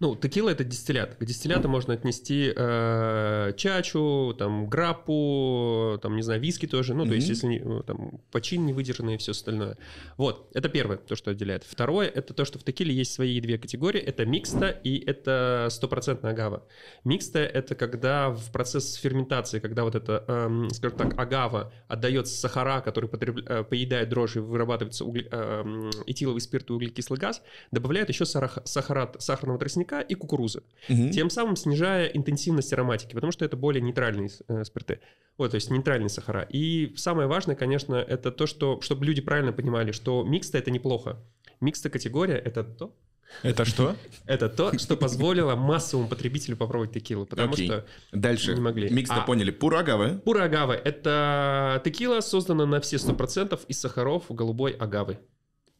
Ну, 0.02 0.16
текила 0.16 0.50
это 0.50 0.64
дистиллят. 0.64 1.14
К 1.14 1.24
дистилляту 1.24 1.68
можно 1.68 1.94
отнести 1.94 2.52
э, 2.56 3.52
чачу, 3.56 4.34
там, 4.36 4.66
граппу, 4.66 5.96
там, 6.02 6.16
не 6.16 6.22
знаю, 6.22 6.40
виски 6.40 6.66
тоже. 6.66 6.92
Ну, 6.92 7.06
то 7.06 7.14
есть, 7.14 7.28
если 7.28 7.46
не, 7.46 7.58
э, 7.60 7.82
там, 7.86 8.20
почин 8.32 8.66
не 8.66 8.72
выдержанный 8.72 9.14
и 9.14 9.16
все 9.16 9.30
остальное. 9.30 9.78
Вот, 10.16 10.50
это 10.54 10.68
первое, 10.68 10.96
то, 10.96 11.14
что 11.14 11.30
отделяет. 11.30 11.62
Второе, 11.62 12.08
это 12.08 12.34
то, 12.34 12.44
что 12.44 12.58
в 12.58 12.64
текиле 12.64 12.92
есть 12.92 13.12
свои 13.14 13.40
две 13.40 13.58
категории. 13.58 14.00
Это 14.00 14.26
микста 14.26 14.70
и 14.70 14.98
это 14.98 15.68
стопроцентная 15.70 16.32
агава. 16.32 16.66
Микста— 17.04 17.38
это 17.54 17.76
когда 17.76 18.30
в 18.30 18.50
процесс 18.50 18.94
ферментации, 18.94 19.60
когда 19.60 19.84
вот 19.84 19.94
это, 19.94 20.24
эм, 20.26 20.68
скажем 20.70 20.98
так, 20.98 21.16
агава 21.16 21.72
отдает 21.86 22.26
сахара, 22.26 22.80
который 22.80 23.08
потреб- 23.08 23.44
э, 23.46 23.62
поедает 23.62 24.08
дрожжи, 24.08 24.42
вырабатывается 24.42 25.04
угле- 25.04 25.28
эм, 25.30 25.90
этиловый 26.08 26.40
спирт 26.40 26.70
и 26.70 26.72
углекислый 26.72 27.20
газ, 27.20 27.40
добавляет 27.70 28.08
еще 28.08 28.24
сарах- 28.24 28.66
сахарат 28.66 29.22
сахарного 29.22 29.60
тростника 29.60 29.91
и 30.00 30.14
кукурузы, 30.14 30.62
тем 30.88 31.30
самым 31.30 31.56
снижая 31.56 32.06
интенсивность 32.06 32.72
ароматики, 32.72 33.14
потому 33.14 33.32
что 33.32 33.44
это 33.44 33.56
более 33.56 33.82
нейтральные 33.82 34.30
э, 34.48 34.64
спирты. 34.64 35.00
Вот, 35.38 35.50
то 35.52 35.54
есть 35.56 35.70
нейтральные 35.70 36.08
сахара. 36.08 36.42
И 36.50 36.94
самое 36.96 37.28
важное, 37.28 37.56
конечно, 37.56 37.94
это 37.96 38.30
то, 38.30 38.46
что, 38.46 38.80
чтобы 38.80 39.04
люди 39.04 39.20
правильно 39.20 39.52
понимали, 39.52 39.92
что 39.92 40.22
микста 40.24 40.58
это 40.58 40.70
неплохо. 40.70 41.18
Микста 41.60 41.90
категория 41.90 42.36
это 42.36 42.64
то, 42.64 42.94
Это 43.42 43.64
что? 43.64 43.96
это 44.26 44.48
то, 44.48 44.76
что 44.78 44.96
позволило 44.96 45.54
массовому 45.56 46.08
потребителю 46.08 46.56
попробовать 46.56 46.92
текилу, 46.92 47.24
потому 47.24 47.52
Окей. 47.52 47.66
что 47.66 47.86
Дальше. 48.12 48.54
Не 48.54 48.60
могли. 48.60 48.90
Микс-то 48.90 49.22
А- 49.22 49.26
поняли. 49.26 49.50
Пура 49.50 49.78
агавы. 49.80 50.20
пура 50.24 50.44
агавы— 50.44 50.74
это 50.84 51.80
текила, 51.84 52.20
создана 52.20 52.66
на 52.66 52.80
все 52.80 52.96
100% 52.96 53.58
из 53.68 53.80
сахаров 53.80 54.24
голубой 54.28 54.72
агавы. 54.72 55.18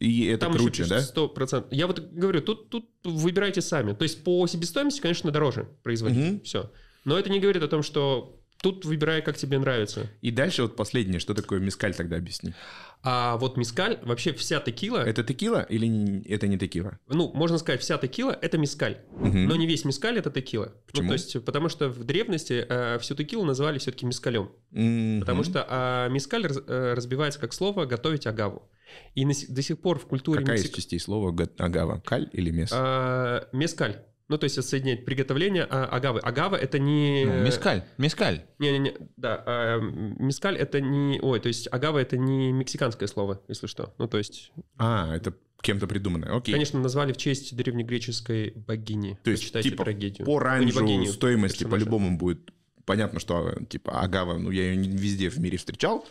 И 0.03 0.27
это 0.27 0.47
Там 0.47 0.55
круче, 0.55 0.83
еще 0.83 0.91
да? 0.91 0.99
пишут 1.01 1.17
100%. 1.17 1.67
Я 1.71 1.87
вот 1.87 2.01
говорю, 2.01 2.41
тут, 2.41 2.69
тут 2.71 2.89
выбирайте 3.05 3.61
сами. 3.61 3.93
То 3.93 4.03
есть 4.03 4.25
по 4.25 4.47
себестоимости, 4.47 5.01
конечно, 5.01 5.31
дороже 5.31 5.69
производить. 5.83 6.19
Мгм. 6.19 6.41
Все. 6.41 6.71
Но 7.05 7.19
это 7.19 7.31
не 7.31 7.39
говорит 7.39 7.63
о 7.63 7.69
том, 7.69 7.83
что 7.83 8.39
Тут 8.63 8.85
выбирай, 8.85 9.23
как 9.23 9.37
тебе 9.37 9.59
нравится. 9.59 10.09
И 10.21 10.31
дальше 10.31 10.63
вот 10.63 10.77
последнее, 10.77 11.19
что 11.19 11.35
такое 11.35 11.59
мискаль 11.59 11.97
тогда 11.97 12.15
объясни. 12.17 12.55
А 13.03 13.37
вот 13.39 13.57
мискаль, 13.57 13.99
вообще 14.03 14.33
вся 14.33 14.61
текила, 14.61 14.99
Это 14.99 15.25
текила 15.25 15.67
или 15.69 16.23
это 16.29 16.47
не 16.47 16.57
текила? 16.57 17.01
ну, 17.09 17.33
можно 17.35 17.59
сказать, 17.59 17.81
вся 17.81 17.99
текила— 17.99 18.31
это 18.41 18.59
мискаль. 18.59 18.99
Мгм. 19.19 19.49
Но 19.49 19.57
не 19.57 19.67
весь 19.67 19.85
мискаль— 19.85 20.17
это 20.21 20.31
текила. 20.31 20.73
Почему? 20.87 21.07
Ну, 21.07 21.09
то 21.09 21.15
есть, 21.15 21.45
потому 21.45 21.69
что 21.69 21.89
в 21.89 22.05
древности 22.05 22.65
э, 22.69 22.99
всю 23.01 23.17
текилу 23.17 23.45
называли 23.45 23.79
все-таки 23.79 24.07
мискалем. 24.07 24.53
Мгм. 24.71 25.19
Потому 25.21 25.43
что 25.43 25.67
а, 25.69 26.09
мискаль 26.09 26.47
раз- 26.47 26.63
э, 26.65 26.95
разбивается 26.95 27.41
как 27.41 27.53
слово 27.53 27.85
«готовить 27.87 28.29
агаву». 28.29 28.71
И 29.15 29.25
на 29.25 29.33
до 29.49 29.63
сих 29.63 29.79
пор 29.81 29.99
в 29.99 30.07
культуре 30.07 30.41
Какая 30.41 30.57
из 30.59 30.65
Мексик- 30.65 30.77
частей 30.77 30.99
слова 31.01 31.31
га- 31.33 31.49
агава? 31.59 32.01
Каль 32.05 32.29
или 32.33 32.51
мес? 32.51 32.71
а, 32.73 33.49
мескаль. 33.53 33.97
Ну, 34.29 34.39
то 34.39 34.45
есть 34.45 34.57
это 34.57 34.67
соединять 34.67 35.05
приготовление 35.05 35.65
а, 35.69 35.85
агавы. 35.85 36.21
Агава— 36.21 36.57
это 36.57 36.79
не... 36.79 37.25
Ну, 37.27 37.43
мискаль, 37.45 37.83
мискаль. 37.99 38.43
Не-не-не, 38.59 38.95
да. 39.19 39.43
а, 39.45 39.79
мескаль— 39.81 40.57
это 40.59 40.81
не... 40.81 41.19
Ой, 41.21 41.39
то 41.41 41.49
есть 41.49 41.69
агава— 41.71 41.99
это 42.01 42.17
не 42.17 42.51
мексиканское 42.53 43.09
слово, 43.09 43.43
если 43.49 43.67
что. 43.67 43.93
Ну, 43.99 44.09
то 44.09 44.17
есть, 44.17 44.53
А, 44.79 45.15
это 45.15 45.35
кем-то 45.61 45.87
придуманное. 45.87 46.35
Окей. 46.35 46.53
конечно, 46.55 46.81
назвали 46.81 47.13
в 47.13 47.19
честь 47.19 47.55
древнегреческой 47.55 48.53
богини. 48.67 49.19
То 49.23 49.31
есть, 49.31 49.43
Почитайте 49.43 49.71
типа, 49.71 49.85
трагедию. 49.85 50.25
по 50.27 50.33
Ну, 50.33 50.39
ранжу 50.39 50.81
богиню, 50.81 51.07
стоимости 51.13 51.65
по-любому 51.65 52.17
будет 52.17 52.53
понятно, 52.87 53.21
что 53.21 53.55
типа 53.69 54.01
агава, 54.01 54.39
ну 54.39 54.51
я 54.51 54.73
ее 54.73 54.77
везде 54.83 55.29
в 55.29 55.39
мире 55.39 55.59
встречал, 55.59 56.05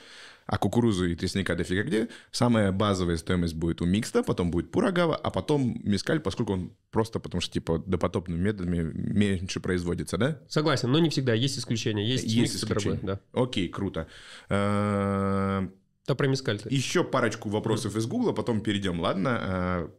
а 0.52 0.58
кукурузу 0.58 1.06
и 1.06 1.16
тростника 1.16 1.56
дофига 1.56 1.84
где. 1.84 2.10
Самая 2.32 2.74
базовая 2.74 3.16
стоимость 3.16 3.54
будет 3.56 3.82
у 3.82 3.86
микста, 3.86 4.22
потом 4.22 4.52
будет 4.52 4.70
пурагава, 4.70 5.16
а 5.16 5.32
потом 5.32 5.80
мискаль, 5.84 6.20
поскольку 6.20 6.52
он 6.52 6.74
просто 6.92 7.22
потому 7.22 7.40
что 7.40 7.54
типа 7.54 7.82
допотопными 7.88 8.38
методами 8.38 8.92
меньше 8.94 9.62
производится, 9.62 10.18
да? 10.18 10.42
Согласен, 10.50 10.92
но 10.92 11.00
не 11.00 11.10
всегда. 11.10 11.34
Есть 11.34 11.58
исключения. 11.58 12.06
Есть, 12.06 12.26
Есть 12.26 12.36
микс 12.36 12.56
исключения. 12.56 12.98
дорогой, 12.98 13.22
да. 13.34 13.42
Окей, 13.42 13.70
круто. 13.70 14.08
Э, 14.50 15.68
Да, 16.06 16.16
про 16.16 16.28
мискаль. 16.28 16.60
Еще 16.70 17.06
парочку 17.06 17.48
вопросов 17.48 17.96
из 17.96 18.06
Гугла, 18.06 18.34
потом 18.34 18.60
перейдем, 18.60 19.00
ладно? 19.00 19.40
Э, 19.42 19.90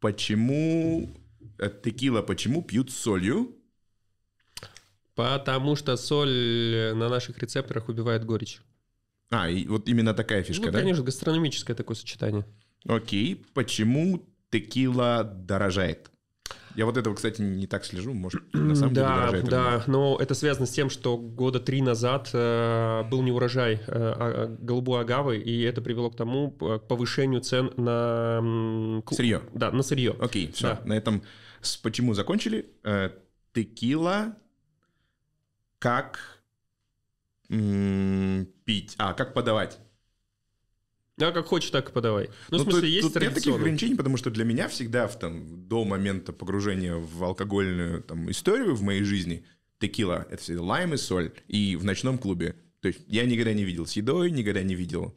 Почему 0.00 1.10
э, 1.58 1.70
текила, 1.84 2.22
почему 2.22 2.62
пьют 2.62 2.90
с 2.90 2.96
солью? 2.96 3.54
Потому 5.14 5.76
что 5.76 5.94
соль 5.98 6.92
на 6.94 7.10
наших 7.10 7.38
рецепторах 7.38 7.90
убивает 7.90 8.24
горечь. 8.24 8.62
А, 9.30 9.48
и 9.48 9.66
вот 9.66 9.88
именно 9.88 10.12
такая 10.14 10.42
фишка, 10.42 10.66
ну, 10.66 10.72
да? 10.72 10.80
конечно, 10.80 11.04
гастрономическое 11.04 11.76
такое 11.76 11.96
сочетание. 11.96 12.44
Окей, 12.86 13.44
почему 13.54 14.26
текила 14.50 15.22
дорожает? 15.24 16.10
Я 16.76 16.86
вот 16.86 16.96
этого, 16.96 17.14
кстати, 17.14 17.40
не 17.42 17.66
так 17.66 17.84
слежу, 17.84 18.12
может, 18.14 18.42
на 18.54 18.74
самом 18.74 18.94
деле 18.94 19.06
да, 19.06 19.16
дорожает. 19.16 19.44
да, 19.48 19.74
нет? 19.76 19.88
но 19.88 20.16
это 20.20 20.34
связано 20.34 20.66
с 20.66 20.70
тем, 20.70 20.88
что 20.88 21.16
года 21.16 21.58
три 21.60 21.82
назад 21.82 22.30
э, 22.32 23.02
был 23.10 23.22
неурожай 23.22 23.74
э, 23.74 23.78
а- 23.86 24.14
а- 24.18 24.46
голубой 24.58 25.00
агавы, 25.00 25.38
и 25.38 25.62
это 25.62 25.80
привело 25.82 26.10
к 26.10 26.16
тому, 26.16 26.50
к 26.52 26.78
повышению 26.80 27.40
цен 27.40 27.72
на... 27.76 29.02
ку- 29.04 29.14
Сырье. 29.14 29.42
Да, 29.52 29.70
на 29.72 29.82
сырье. 29.82 30.14
Окей, 30.20 30.50
все, 30.52 30.68
Да. 30.68 30.80
на 30.84 30.92
этом 30.94 31.22
с 31.60 31.76
почему 31.76 32.14
закончили. 32.14 32.70
Э, 32.84 33.10
текила 33.52 34.36
как 35.80 36.40
м, 37.48 38.46
пить, 38.70 38.94
а, 38.98 39.14
как 39.14 39.34
подавать. 39.34 39.80
А 41.20 41.32
как 41.32 41.46
хочешь, 41.46 41.70
так 41.70 41.90
и 41.90 41.92
подавай. 41.92 42.30
Ну, 42.50 42.58
в 42.58 42.62
тут- 42.62 42.72
смысле, 42.72 42.88
есть 42.88 43.12
тут 43.12 43.20
нет 43.20 43.34
таких 43.34 43.56
ограничений, 43.56 43.96
потому 43.96 44.16
что 44.16 44.30
для 44.30 44.44
меня 44.44 44.68
всегда 44.68 45.08
в, 45.08 45.18
там, 45.18 45.66
до 45.66 45.84
момента 45.84 46.32
погружения 46.32 46.94
в 46.94 47.24
алкогольную 47.24 48.02
там, 48.04 48.30
историю 48.30 48.76
в 48.76 48.82
моей 48.82 49.02
жизни 49.02 49.44
текила— 49.80 50.24
это 50.30 50.40
всегда 50.40 50.62
лайм 50.62 50.94
и 50.94 50.96
соль. 50.96 51.32
И 51.48 51.74
в 51.74 51.84
ночном 51.84 52.16
клубе. 52.16 52.54
То 52.80 52.86
есть 52.88 53.00
я 53.08 53.26
никогда 53.26 53.52
не 53.52 53.64
видел 53.64 53.86
с 53.86 53.92
едой, 53.94 54.30
никогда 54.30 54.62
не 54.62 54.76
видел 54.76 55.14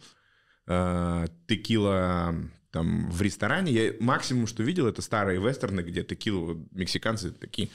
э, 0.66 1.28
текила 1.48 2.34
там 2.72 3.12
в 3.12 3.22
ресторане. 3.22 3.72
Я 3.72 3.94
максимум, 4.00 4.48
что 4.48 4.64
видел, 4.64 4.88
это 4.88 5.04
старые 5.04 5.40
вестерны, 5.40 5.82
где 5.82 6.04
текилу 6.04 6.68
мексиканцы 6.72 7.30
такие 7.32 7.70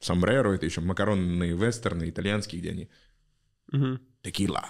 сомбреро, 0.00 0.52
это 0.52 0.66
еще 0.66 0.80
макаронные 0.80 1.54
вестерны 1.56 2.10
итальянские, 2.10 2.60
где 2.60 2.70
они 2.72 2.88
Мгм. 3.70 4.00
текила. 4.22 4.68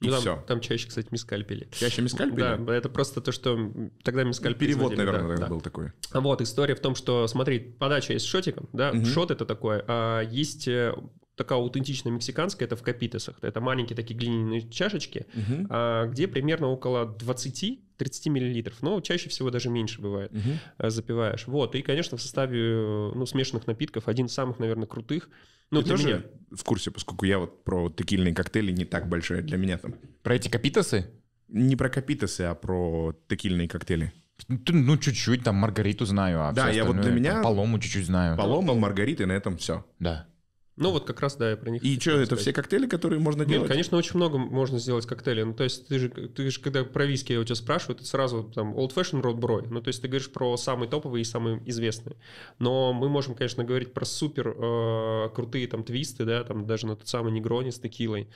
И 0.00 0.06
Ну, 0.06 0.12
там, 0.12 0.20
все. 0.20 0.44
там 0.46 0.60
чаще, 0.60 0.88
кстати, 0.88 1.08
мискаль 1.10 1.44
пили. 1.44 1.68
Чаще 1.72 2.00
мескаль 2.00 2.30
пили? 2.30 2.56
Да, 2.58 2.74
это 2.74 2.88
просто 2.88 3.20
то, 3.20 3.32
что 3.32 3.70
тогда 4.02 4.24
мискаль 4.24 4.54
Перевод, 4.54 4.96
наверное, 4.96 5.36
да, 5.36 5.42
да. 5.42 5.46
был 5.48 5.60
такой. 5.60 5.92
А 6.12 6.20
Вот, 6.20 6.40
история 6.40 6.74
в 6.74 6.80
том, 6.80 6.94
что, 6.94 7.26
смотри, 7.26 7.58
подача 7.58 8.14
есть 8.14 8.24
с 8.24 8.28
шотиком, 8.28 8.68
да, 8.72 8.92
Мгм. 8.92 9.04
шот 9.04 9.30
это 9.30 9.44
такое, 9.44 9.84
а 9.86 10.22
есть 10.22 10.66
э, 10.68 10.94
такая 11.40 11.58
аутентичная 11.58 12.12
мексиканская, 12.12 12.66
это 12.66 12.76
в 12.76 12.82
капитесах, 12.82 13.36
это 13.42 13.60
маленькие 13.60 13.96
такие 13.96 14.18
глиняные 14.18 14.68
чашечки, 14.70 15.26
Мгм. 15.34 15.66
а, 15.70 16.06
где 16.06 16.28
примерно 16.28 16.68
около 16.68 17.04
20-30 17.18 18.28
миллилитров, 18.30 18.82
но 18.82 19.00
чаще 19.00 19.28
всего 19.28 19.50
даже 19.50 19.70
меньше 19.70 20.00
бывает, 20.02 20.32
э, 20.78 20.90
запиваешь. 20.90 21.46
Вот, 21.46 21.74
и, 21.74 21.82
конечно, 21.82 22.16
в 22.18 22.22
составе, 22.22 22.60
э, 22.60 23.12
ну, 23.14 23.26
смешанных 23.26 23.66
напитков 23.66 24.06
один 24.08 24.26
из 24.26 24.32
самых, 24.34 24.58
наверное, 24.58 24.86
крутых, 24.86 25.28
ну, 25.70 25.82
Ты 25.82 25.88
тоже 25.90 26.06
меня. 26.08 26.22
в 26.50 26.64
курсе, 26.64 26.90
поскольку 26.90 27.24
я 27.26 27.38
вот 27.38 27.64
про 27.64 27.88
текильные 27.90 28.34
коктейли 28.34 28.72
не 28.72 28.84
так 28.84 29.08
большой 29.08 29.42
для 29.42 29.56
меня 29.56 29.78
там. 29.78 29.94
Про 30.22 30.34
эти 30.34 30.48
капитосы? 30.48 31.10
Не 31.48 31.76
про 31.76 31.88
капитосы, 31.88 32.42
а 32.42 32.54
про 32.54 33.14
текильные 33.28 33.68
коктейли. 33.68 34.12
Ну, 34.48 34.58
Ну, 34.68 34.96
чуть-чуть, 34.96 35.44
там, 35.44 35.56
Маргариту 35.56 36.06
знаю, 36.06 36.40
а 36.48 36.52
Да, 36.52 36.70
я 36.70 36.84
вот 36.84 37.00
для 37.00 37.10
меня- 37.12 37.32
там, 37.34 37.42
Палому 37.42 37.78
чуть-чуть 37.78 38.06
знаю. 38.06 38.36
Палома, 38.38 38.74
маргариты, 38.74 39.26
на 39.26 39.32
этом 39.32 39.56
все. 39.58 39.84
Да. 39.98 40.26
Ну, 40.80 40.92
вот 40.92 41.04
как 41.04 41.20
раз, 41.20 41.36
да, 41.36 41.50
я 41.50 41.56
про 41.58 41.68
них 41.70 41.82
И 41.84 42.00
что, 42.00 42.12
это 42.12 42.24
сказать. 42.24 42.42
все 42.42 42.52
коктейли, 42.54 42.86
которые 42.86 43.20
можно 43.20 43.42
Нет, 43.42 43.50
делать? 43.50 43.68
конечно, 43.68 43.98
очень 43.98 44.16
много 44.16 44.38
можно 44.38 44.78
сделать 44.78 45.06
коктейлей. 45.06 45.44
Ну, 45.44 45.52
то 45.52 45.62
есть 45.62 45.86
ты 45.88 45.98
же, 45.98 46.08
ты 46.08 46.50
же 46.50 46.58
когда 46.58 46.84
про 46.84 47.04
виски 47.04 47.32
я 47.34 47.40
у 47.40 47.44
тебя 47.44 47.54
спрашиваю, 47.54 47.96
ты 47.96 48.06
сразу 48.06 48.44
там 48.44 48.74
Old 48.74 48.94
Fashion 48.94 49.20
Road 49.22 49.36
Bro. 49.38 49.66
Ну, 49.68 49.82
то 49.82 49.88
есть 49.88 50.00
ты 50.00 50.08
говоришь 50.08 50.32
про 50.32 50.56
самые 50.56 50.88
топовые 50.88 51.20
и 51.20 51.24
самые 51.24 51.62
известные. 51.66 52.16
Но 52.58 52.94
мы 52.94 53.10
можем, 53.10 53.34
конечно, 53.34 53.62
говорить 53.62 53.92
про 53.92 54.06
супер 54.06 54.54
э, 54.56 55.28
крутые 55.34 55.68
там 55.68 55.84
твисты, 55.84 56.24
да, 56.24 56.44
там 56.44 56.66
даже 56.66 56.86
на 56.86 56.96
тот 56.96 57.06
самый 57.08 57.30
Негрони 57.30 57.68
с 57.70 57.78
текилой. 57.78 58.28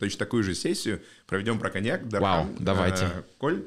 Точно 0.00 0.18
такую 0.18 0.42
же 0.44 0.54
сессию 0.54 1.02
проведем 1.26 1.58
про 1.58 1.70
коньяк. 1.70 2.08
Дархан, 2.08 2.46
Вау, 2.48 2.56
давайте. 2.58 3.04
э, 3.04 3.22
Коль, 3.38 3.64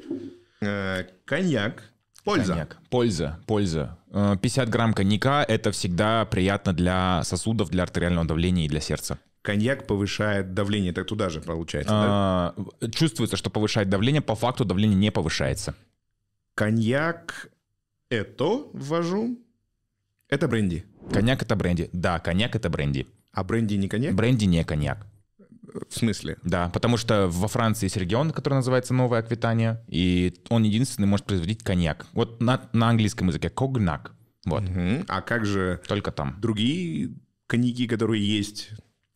э, 0.60 1.04
коньяк. 1.24 1.84
Польза. 2.24 2.52
Коньяк. 2.52 2.78
Польза, 2.88 3.38
польза. 3.46 3.98
Э, 4.10 4.36
50 4.40 4.68
грамм 4.68 4.94
коньяка– 4.94 5.44
это 5.48 5.72
всегда 5.72 6.24
приятно 6.24 6.72
для 6.72 7.22
сосудов, 7.24 7.70
для 7.70 7.82
артериального 7.82 8.26
давления 8.26 8.66
и 8.66 8.68
для 8.68 8.80
сердца. 8.80 9.18
Коньяк 9.42 9.88
повышает 9.88 10.54
давление, 10.54 10.92
так 10.92 11.06
туда 11.06 11.28
же 11.28 11.40
получается, 11.40 11.90
да? 11.92 12.06
А, 12.80 12.90
Чувствуется, 12.90 13.36
что 13.36 13.50
повышает 13.50 13.88
давление, 13.88 14.22
по 14.22 14.36
факту 14.36 14.64
давление 14.64 14.96
не 14.96 15.10
повышается. 15.10 15.74
Коньяк 16.54 17.48
это 18.08 18.66
ввожу. 18.72 19.36
Это 20.28 20.46
бренди. 20.46 20.84
Коньяк– 21.12 21.42
это 21.44 21.56
бренди. 21.56 21.90
Да, 21.92 22.20
коньяк– 22.20 22.54
это 22.56 22.70
бренди. 22.70 23.08
А 23.32 23.42
бренди 23.42 23.74
не 23.74 23.88
коньяк? 23.88 24.14
Бренди 24.14 24.44
не 24.44 24.62
коньяк. 24.64 25.06
В 25.88 25.94
смысле? 25.94 26.36
Да, 26.42 26.68
потому 26.70 26.96
что 26.96 27.28
во 27.28 27.48
Франции 27.48 27.86
есть 27.86 27.96
регион, 27.96 28.30
который 28.30 28.54
называется 28.54 28.94
Новая 28.94 29.20
Аквитания, 29.20 29.84
и 29.88 30.34
он 30.48 30.62
единственный 30.62 31.06
может 31.06 31.26
производить 31.26 31.62
коньяк. 31.62 32.06
Вот 32.12 32.40
на, 32.40 32.68
на 32.72 32.88
английском 32.88 33.28
языке 33.28 33.50
когнак. 33.50 34.14
Вот, 34.44 34.62
Мгм. 34.62 35.04
А 35.08 35.22
как 35.22 35.46
же 35.46 35.80
только 35.86 36.10
там. 36.10 36.36
другие 36.40 37.14
коньяки, 37.46 37.86
которые 37.86 38.26
есть? 38.26 38.70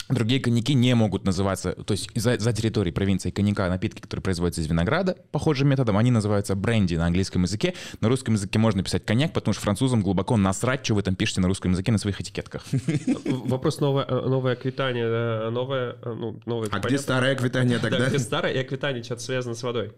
Другие 0.08 0.40
коньяки 0.40 0.74
не 0.74 0.94
могут 0.94 1.24
называться, 1.24 1.72
то 1.72 1.92
есть 1.92 2.10
за, 2.14 2.38
за 2.38 2.52
территорией 2.52 2.94
провинции 2.94 3.30
коньяка 3.30 3.68
напитки, 3.68 4.00
которые 4.00 4.22
производятся 4.22 4.60
из 4.60 4.66
винограда, 4.68 5.16
похожим 5.32 5.68
методом, 5.68 5.96
они 5.98 6.12
называются 6.12 6.54
бренди 6.54 6.94
на 6.94 7.06
английском 7.06 7.42
языке. 7.42 7.74
На 8.00 8.08
русском 8.08 8.34
языке 8.34 8.58
можно 8.60 8.84
писать 8.84 9.04
коньяк, 9.04 9.32
потому 9.32 9.52
что 9.52 9.62
французам 9.62 10.02
глубоко 10.02 10.36
насрать, 10.36 10.84
что 10.84 10.94
вы 10.94 11.02
там 11.02 11.16
пишете 11.16 11.40
на 11.40 11.48
русском 11.48 11.72
языке 11.72 11.90
на 11.90 11.98
своих 11.98 12.20
этикетках. 12.20 12.64
Вопрос 13.24 13.80
новая, 13.80 14.04
э, 14.04 14.14
новая 14.28 14.52
Аквитания, 14.52 15.08
да, 15.08 15.50
новая, 15.50 15.96
э, 16.00 16.12
ну, 16.14 16.40
новая, 16.46 16.66
А 16.68 16.78
где 16.78 16.82
понятно. 16.82 16.98
старая 16.98 17.32
Аквитания 17.34 17.78
Да, 17.80 17.88
тогда? 17.90 18.08
где 18.08 18.18
старая 18.20 18.52
и 18.52 18.58
Аквитания 18.58 19.02
что-то 19.02 19.22
связано 19.22 19.54
с 19.56 19.62
водой. 19.62 19.92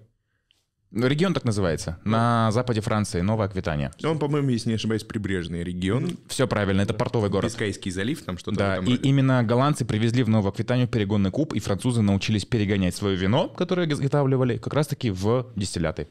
Ну, 0.90 1.07
Регион 1.07 1.35
так 1.35 1.45
называется. 1.45 1.99
На 2.04 2.50
западе 2.50 2.80
Франции 2.80 3.21
Новая 3.21 3.47
Аквитания. 3.47 3.92
Он, 4.04 4.18
по-моему, 4.18 4.49
если 4.49 4.71
не 4.71 4.76
ошибаюсь, 4.76 5.04
прибрежный 5.04 5.62
регион. 5.62 6.16
Все 6.28 6.49
правильно, 6.49 6.80
это 6.80 6.95
портовый 6.95 7.28
город. 7.28 7.45
Бискайский 7.52 7.90
залив, 7.90 8.23
там 8.23 8.38
что-то 8.38 8.57
Да, 8.57 8.76
и 8.76 8.80
роде. 8.80 8.95
именно 9.02 9.42
голландцы 9.45 9.85
привезли 9.85 10.23
в 10.23 10.30
Новую 10.30 10.49
Аквитанию 10.50 10.88
перегонный 10.88 11.30
куб, 11.30 11.52
и 11.52 11.61
французы 11.61 12.00
научились 12.00 12.47
перегонять 12.47 12.95
свое 12.97 13.16
вино, 13.16 13.49
которое 13.50 13.87
изготавливали, 13.87 14.57
как 14.57 14.73
раз-таки 14.73 15.11
в 15.11 15.52
дистилляты. 15.57 16.09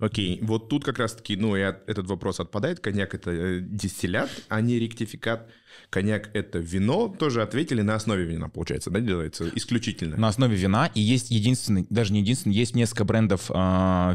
Окей, 0.00 0.38
вот 0.42 0.68
тут 0.68 0.84
как 0.84 0.98
раз-таки, 0.98 1.36
ну, 1.36 1.56
и 1.56 1.60
от- 1.60 1.88
этот 1.88 2.06
вопрос 2.06 2.38
отпадает. 2.40 2.80
Коньяк— 2.80 3.14
это 3.16 3.30
э, 3.30 3.60
дистиллят, 3.60 4.30
а 4.48 4.60
не 4.60 4.78
ректификат. 4.80 5.48
Коньяк 5.90 6.30
это 6.34 6.58
вино, 6.58 7.08
тоже 7.08 7.42
ответили 7.42 7.82
на 7.82 7.94
основе 7.94 8.24
вина, 8.24 8.48
получается, 8.48 8.90
да, 8.90 9.00
делается 9.00 9.48
исключительно. 9.54 10.16
На 10.16 10.28
основе 10.28 10.56
вина, 10.56 10.90
и 10.94 11.00
есть 11.00 11.30
единственный, 11.30 11.86
даже 11.90 12.12
не 12.12 12.20
единственный, 12.20 12.54
есть 12.54 12.74
несколько 12.74 13.04
брендов 13.04 13.50
э, 13.50 13.54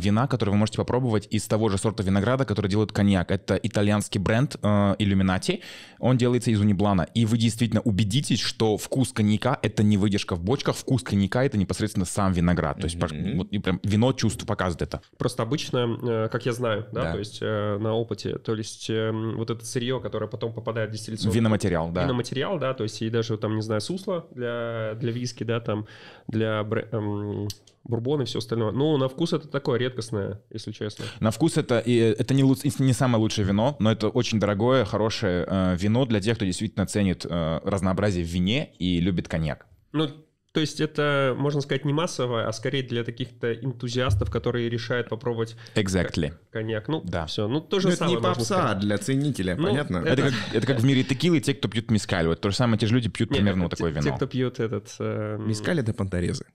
вина, 0.02 0.28
которые 0.28 0.54
вы 0.54 0.60
можете 0.60 0.78
попробовать 0.78 1.28
из 1.32 1.46
того 1.46 1.70
же 1.70 1.78
сорта 1.78 2.04
винограда, 2.04 2.46
который 2.46 2.70
делают 2.70 2.92
коньяк. 2.92 3.32
Это 3.32 3.60
итальянский 3.62 4.20
бренд 4.20 4.56
э, 4.62 4.96
Illuminati, 5.00 5.62
он 6.00 6.18
делается 6.18 6.52
из 6.52 6.60
униблана, 6.60 7.08
и 7.14 7.26
вы 7.26 7.38
действительно 7.38 7.82
убедитесь, 7.82 8.40
что 8.40 8.78
вкус 8.78 9.14
коньяка— 9.14 9.58
это 9.62 9.84
не 9.84 9.98
выдержка 9.98 10.36
в 10.36 10.44
бочках, 10.44 10.76
вкус 10.76 11.04
коньяка— 11.04 11.44
это 11.46 11.58
непосредственно 11.58 12.06
сам 12.06 12.34
виноград. 12.34 12.78
То 12.78 12.86
есть 12.86 12.96
Мгм. 12.96 13.38
вот, 13.38 13.48
и 13.52 13.60
прям 13.60 13.80
вино 13.84 14.14
чувство 14.14 14.46
показывает 14.46 14.82
это. 14.82 15.02
Просто 15.18 15.44
обычно, 15.44 15.98
э, 16.02 16.30
как 16.32 16.46
я 16.46 16.54
знаю, 16.54 16.86
да, 16.92 17.04
Да. 17.04 17.12
то 17.14 17.20
есть 17.20 17.40
э, 17.42 17.78
на 17.80 17.94
опыте, 17.94 18.38
то 18.38 18.56
есть 18.56 18.90
э, 18.90 19.12
вот 19.12 19.50
это 19.50 19.66
сырье, 19.66 20.00
которое 20.00 20.28
потом 20.28 20.54
попадает 20.54 20.90
в 20.90 20.94
дистилляционный 20.94 21.34
Виноматериал, 21.54 21.92
да. 21.92 22.04
виноматериал, 22.04 22.60
да, 22.60 22.74
то 22.74 22.84
есть 22.84 23.02
и 23.02 23.10
даже 23.10 23.38
там, 23.38 23.56
не 23.56 23.62
знаю, 23.62 23.82
сусло 23.82 24.28
для, 24.32 24.96
для 25.00 25.12
виски, 25.12 25.44
да, 25.44 25.60
там, 25.60 25.86
для 26.28 26.62
эм, 26.92 27.48
бурбона 27.84 28.24
и 28.24 28.26
все 28.26 28.40
остальное. 28.40 28.72
Ну, 28.72 28.98
на 28.98 29.10
вкус 29.10 29.34
это 29.34 29.48
такое 29.48 29.80
редкостное, 29.80 30.42
если 30.52 30.72
честно. 30.72 31.06
На 31.20 31.32
вкус 31.32 31.58
это, 31.58 31.80
и 31.80 31.96
это 31.96 32.34
не, 32.34 32.44
не 32.44 32.94
самое 32.94 33.22
лучшее 33.22 33.46
вино, 33.46 33.76
но 33.80 33.92
это 33.92 34.10
очень 34.10 34.40
дорогое, 34.40 34.86
хорошее 34.86 35.46
э, 35.48 35.76
вино 35.78 36.06
для 36.06 36.22
тех, 36.22 36.38
кто 36.38 36.46
действительно 36.46 36.86
ценит 36.86 37.26
э, 37.30 37.60
разнообразие 37.64 38.26
в 38.26 38.28
вине 38.28 38.74
и 38.80 39.00
любит 39.00 39.28
коньяк. 39.28 39.66
Ну, 39.92 40.10
то 40.54 40.60
есть 40.60 40.80
это, 40.80 41.36
можно 41.38 41.62
сказать, 41.62 41.84
не 41.84 41.94
массовое, 41.94 42.48
а 42.48 42.54
скорее 42.54 42.84
для 42.84 43.04
таких-то 43.04 43.54
энтузиастов, 43.54 44.30
которые 44.30 44.70
решают 44.70 45.10
попробовать 45.10 45.56
Exactly. 45.76 46.34
коньяк. 46.52 46.88
Ну, 46.88 47.02
Да. 47.04 47.26
все. 47.26 47.48
Ну, 47.48 47.60
то 47.60 47.80
же 47.80 47.88
Ну, 47.88 47.94
это 47.94 47.98
самое 48.00 48.18
не 48.18 48.22
можно 48.22 48.40
попса, 48.40 48.72
а 48.72 48.76
для 48.76 48.98
ценителя, 49.00 49.56
Ну, 49.56 49.64
понятно? 49.68 49.98
это- 49.98 50.10
Это 50.10 50.22
как, 50.22 50.34
это 50.54 50.68
как 50.68 50.80
в 50.80 50.86
мире 50.86 51.04
текилы, 51.04 51.40
те, 51.40 51.56
кто 51.56 51.68
пьют 51.68 51.90
мискаль. 51.90 52.28
Вот 52.28 52.40
то 52.40 52.52
же 52.52 52.56
самое, 52.56 52.78
те 52.80 52.86
же 52.86 52.94
люди 52.94 53.10
пьют 53.10 53.32
Не, 53.32 53.38
примерно 53.38 53.62
это 53.62 53.64
вот 53.64 53.72
такое 53.72 53.92
те, 53.94 54.00
вино. 54.00 54.10
Те, 54.12 54.16
кто 54.16 54.28
пьет 54.28 54.60
этот... 54.60 54.96
э, 55.00 55.38
Мискаль 55.40 55.80
это 55.80 55.92
понторезы. 55.94 56.46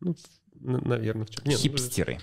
Ну, 0.00 0.16
наверное, 0.60 1.26
в 1.26 1.30
чем. 1.30 1.44
Хипстеры. 1.52 2.18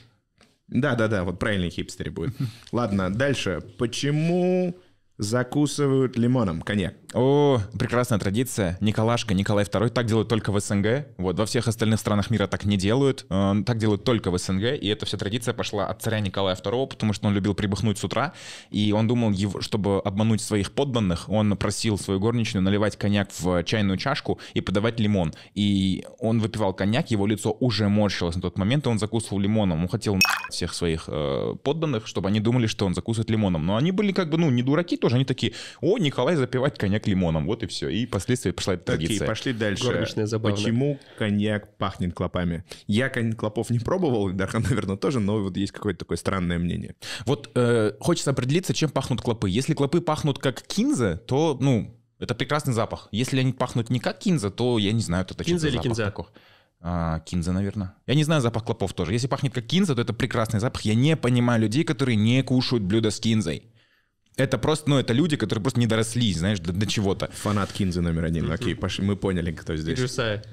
Да-да-да, 0.67 1.23
вот 1.23 1.39
правильный 1.39 1.69
хипстеры 1.69 2.11
будет. 2.11 2.33
Ладно, 2.71 3.13
дальше. 3.13 3.61
Почему 3.77 4.75
закусывают 5.17 6.17
лимоном 6.17 6.61
коньяк? 6.61 6.95
О, 7.13 7.59
прекрасная 7.77 8.17
традиция. 8.17 8.77
Николашка, 8.81 9.35
Николай 9.35 9.65
II 9.65 9.89
так 9.89 10.07
делают 10.07 10.27
только 10.29 10.51
в 10.51 10.59
СНГ. 10.59 11.05
Вот 11.17 11.37
во 11.37 11.45
всех 11.45 11.67
остальных 11.67 11.99
странах 11.99 12.31
мира 12.31 12.47
так 12.47 12.65
не 12.65 12.75
делают. 12.77 13.25
Э, 13.29 13.53
Так 13.65 13.77
делают 13.77 14.03
только 14.03 14.31
в 14.31 14.37
СНГ. 14.37 14.63
И 14.81 14.87
эта 14.87 15.05
вся 15.05 15.17
традиция 15.17 15.53
пошла 15.53 15.85
от 15.85 16.01
царя 16.01 16.19
Николая 16.19 16.55
II, 16.55 16.87
потому 16.87 17.13
что 17.13 17.27
он 17.27 17.35
любил 17.35 17.53
прибухнуть 17.53 17.99
с 17.99 18.03
утра. 18.03 18.33
И 18.71 18.91
он 18.91 19.07
думал, 19.07 19.29
его- 19.31 19.61
чтобы 19.61 19.99
обмануть 19.99 20.41
своих 20.41 20.71
подданных, 20.71 21.29
он 21.29 21.55
просил 21.55 21.99
свою 21.99 22.19
горничную 22.19 22.63
наливать 22.63 22.97
коньяк 22.97 23.29
в 23.37 23.63
чайную 23.63 23.97
чашку 23.97 24.39
и 24.55 24.61
подавать 24.61 24.99
лимон. 24.99 25.33
И 25.53 26.05
он 26.19 26.39
выпивал 26.39 26.73
коньяк, 26.73 27.11
его 27.11 27.27
лицо 27.27 27.55
уже 27.59 27.87
морщилось 27.89 28.35
на 28.35 28.41
тот 28.41 28.57
момент, 28.57 28.87
и 28.87 28.89
он 28.89 28.97
закусывал 28.97 29.39
лимоном. 29.39 29.83
Он 29.83 29.87
хотел 29.87 30.17
всех 30.49 30.73
своих 30.73 31.03
э, 31.07 31.55
подданных, 31.63 32.07
чтобы 32.07 32.29
они 32.29 32.39
думали, 32.39 32.65
что 32.65 32.87
он 32.87 32.95
закусывает 32.95 33.29
лимоном. 33.29 33.65
Но 33.67 33.75
они 33.75 33.91
были 33.91 34.11
как 34.11 34.29
бы, 34.31 34.37
ну, 34.39 34.49
не 34.49 34.63
дураки 34.63 34.97
тоже. 35.03 35.15
Они 35.17 35.25
такие, 35.25 35.53
о, 35.81 35.97
Николай 35.97 36.35
запивать 36.35 36.77
коньяк 36.77 37.05
лимоном. 37.07 37.45
Вот 37.45 37.61
и 37.61 37.67
все. 37.67 37.89
И 37.89 38.05
впоследствии 38.05 38.51
пошла 38.51 38.73
эта 38.75 38.93
Окей, 38.93 39.05
традиция. 39.07 39.27
пошли 39.27 39.53
дальше. 39.53 39.83
Горничная 39.83 40.25
забавная. 40.25 40.57
Почему 40.57 40.99
коньяк 41.17 41.77
пахнет 41.77 42.13
клопами? 42.13 42.63
Я 42.87 43.09
конь- 43.09 43.33
клопов 43.33 43.69
не 43.69 43.79
пробовал, 43.79 44.31
Дархан, 44.31 44.63
наверное, 44.69 44.95
тоже, 44.97 45.19
но 45.19 45.41
вот 45.41 45.57
есть 45.57 45.73
какое-то 45.73 45.99
такое 45.99 46.17
странное 46.17 46.57
мнение. 46.57 46.95
Вот 47.25 47.51
э, 47.55 47.91
хочется 47.99 48.31
определиться, 48.31 48.73
чем 48.73 48.89
пахнут 48.89 49.21
клопы. 49.21 49.49
Если 49.49 49.73
клопы 49.73 50.01
пахнут 50.01 50.39
как 50.39 50.61
кинза, 50.61 51.17
то, 51.17 51.57
ну, 51.59 51.95
это 52.19 52.33
прекрасный 52.35 52.73
запах. 52.73 53.09
Если 53.11 53.39
они 53.39 53.51
пахнут 53.51 53.89
не 53.89 53.99
как 53.99 54.19
кинза, 54.19 54.49
то 54.49 54.77
я 54.77 54.93
не 54.93 55.01
знаю, 55.01 55.25
это 55.29 55.43
Кинза 55.43 55.67
или 55.67 55.73
запах 55.75 55.83
кинза? 55.89 56.05
такой. 56.05 56.25
А, 56.85 57.19
кинза, 57.21 57.53
наверное. 57.53 57.93
Я 58.07 58.15
не 58.15 58.23
знаю 58.25 58.41
запах 58.41 58.65
клопов 58.65 58.93
тоже. 58.93 59.13
Если 59.13 59.27
пахнет 59.27 59.53
как 59.53 59.65
кинза, 59.65 59.95
то 59.95 60.01
это 60.01 60.13
прекрасный 60.13 60.59
запах. 60.59 60.81
Я 60.81 60.95
не 60.95 61.15
понимаю 61.15 61.61
людей, 61.61 61.83
которые 61.85 62.17
не 62.17 62.43
кушают 62.43 62.83
блюда 62.83 63.09
с 63.09 63.19
кинзой. 63.21 63.63
Это 64.35 64.57
просто, 64.57 64.89
ну, 64.89 64.97
это 64.97 65.13
люди, 65.13 65.37
которые 65.37 65.61
просто 65.61 65.79
не 65.79 65.87
доросли, 65.87 66.33
знаешь, 66.33 66.59
до, 66.59 66.73
до 66.73 66.85
чего-то. 66.87 67.29
Фанат 67.33 67.71
Кинзы 67.71 68.01
номер 68.01 68.25
один. 68.25 68.51
Окей, 68.51 68.75
пошли, 68.75 69.05
мы 69.05 69.15
поняли, 69.15 69.51
кто 69.51 69.75
здесь. 69.75 69.97
Иджусая. 69.97 70.43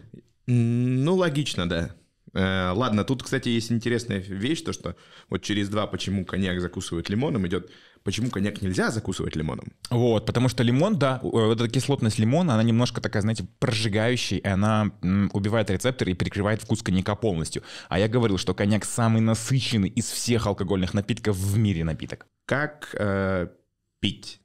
Ну, 0.46 1.14
логично, 1.16 1.68
да. 1.68 1.94
Э, 2.32 2.72
ладно, 2.74 3.04
тут, 3.04 3.22
кстати, 3.22 3.48
есть 3.48 3.72
интересная 3.72 4.18
вещь, 4.18 4.62
то, 4.62 4.72
что 4.72 4.96
вот 5.28 5.42
через 5.42 5.68
два, 5.68 5.86
почему 5.86 6.24
коньяк 6.24 6.60
закусывают 6.60 7.08
лимоном, 7.08 7.46
идет, 7.46 7.70
почему 8.04 8.30
коньяк 8.30 8.62
нельзя 8.62 8.90
закусывать 8.90 9.36
лимоном. 9.36 9.72
Вот, 9.90 10.26
потому 10.26 10.48
что 10.48 10.62
лимон, 10.62 10.98
да, 10.98 11.20
э, 11.22 11.26
вот 11.26 11.60
эта 11.60 11.68
кислотность 11.68 12.18
лимона, 12.18 12.54
она 12.54 12.62
немножко 12.62 13.00
такая, 13.00 13.22
знаете, 13.22 13.46
прожигающая, 13.58 14.38
и 14.38 14.46
она 14.46 14.92
убивает 15.32 15.70
рецепторы 15.70 16.12
и 16.12 16.14
перекрывает 16.14 16.62
вкус 16.62 16.82
коньяка 16.82 17.16
полностью. 17.16 17.62
А 17.88 17.98
я 17.98 18.08
говорил, 18.08 18.38
что 18.38 18.54
коньяк 18.54 18.84
самый 18.84 19.20
насыщенный 19.20 19.88
из 19.88 20.06
всех 20.06 20.46
алкогольных 20.46 20.94
напитков 20.94 21.36
в 21.36 21.58
мире 21.58 21.84
напиток. 21.84 22.26
Как 22.46 22.94
э, 22.94 23.48
пить 24.00 24.40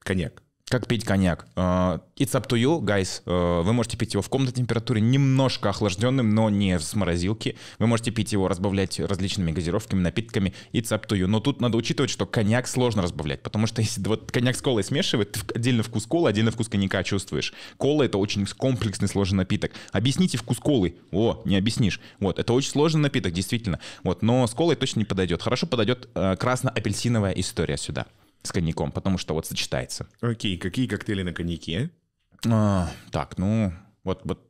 коньяк? 0.00 0.42
Как 0.68 0.88
пить 0.88 1.04
коньяк? 1.04 1.46
Э, 1.54 2.00
It's 2.16 2.32
up 2.32 2.48
to 2.48 2.58
you, 2.60 2.80
guys. 2.80 3.22
Э, 3.24 3.62
Вы 3.62 3.72
можете 3.72 3.96
пить 3.96 4.14
его 4.14 4.22
в 4.22 4.28
комнатной 4.28 4.56
температуре, 4.56 5.00
немножко 5.00 5.70
охлажденным, 5.70 6.34
но 6.34 6.50
не 6.50 6.76
с 6.76 6.92
морозилки. 6.96 7.56
Вы 7.78 7.86
можете 7.86 8.10
пить 8.10 8.32
его, 8.32 8.48
разбавлять 8.48 8.98
различными 8.98 9.52
газировками, 9.52 10.00
напитками. 10.00 10.54
It's 10.72 10.88
up 10.88 11.06
to 11.06 11.16
you. 11.16 11.28
Но 11.28 11.38
тут 11.38 11.60
надо 11.60 11.76
учитывать, 11.76 12.10
что 12.10 12.26
коньяк 12.26 12.66
сложно 12.66 13.02
разбавлять, 13.02 13.44
потому 13.44 13.68
что 13.68 13.80
если 13.82 14.02
вот 14.08 14.32
коньяк 14.32 14.56
с 14.56 14.60
колой 14.60 14.82
смешивать, 14.82 15.30
ты 15.30 15.40
отдельно 15.54 15.84
вкус 15.84 16.04
колы, 16.04 16.30
отдельно 16.30 16.50
вкус 16.50 16.68
коньяка 16.68 17.04
чувствуешь. 17.04 17.54
Кола— 17.76 18.02
это 18.04 18.18
очень 18.18 18.44
комплексный, 18.46 19.06
сложный 19.06 19.36
напиток. 19.36 19.70
Объясните 19.92 20.36
вкус 20.36 20.58
колы. 20.58 20.96
О, 21.12 21.42
не 21.44 21.56
объяснишь. 21.56 22.00
Вот, 22.18 22.40
это 22.40 22.52
очень 22.52 22.70
сложный 22.70 23.02
напиток, 23.02 23.32
действительно. 23.32 23.78
Вот, 24.02 24.22
но 24.22 24.44
с 24.48 24.52
колой 24.52 24.74
точно 24.74 24.98
не 24.98 25.04
подойдет. 25.04 25.42
Хорошо 25.42 25.68
подойдет 25.68 26.08
э, 26.16 26.34
красно-апельсиновая 26.36 27.30
история 27.34 27.76
сюда 27.76 28.06
с 28.46 28.52
коньяком, 28.52 28.90
потому 28.92 29.18
что 29.18 29.34
вот 29.34 29.46
сочетается. 29.46 30.06
Окей, 30.20 30.56
какие 30.56 30.86
коктейли 30.86 31.22
на 31.22 31.32
коньяке? 31.32 31.90
А, 32.46 32.90
так, 33.10 33.36
ну, 33.38 33.72
вот, 34.04 34.22
вот, 34.24 34.48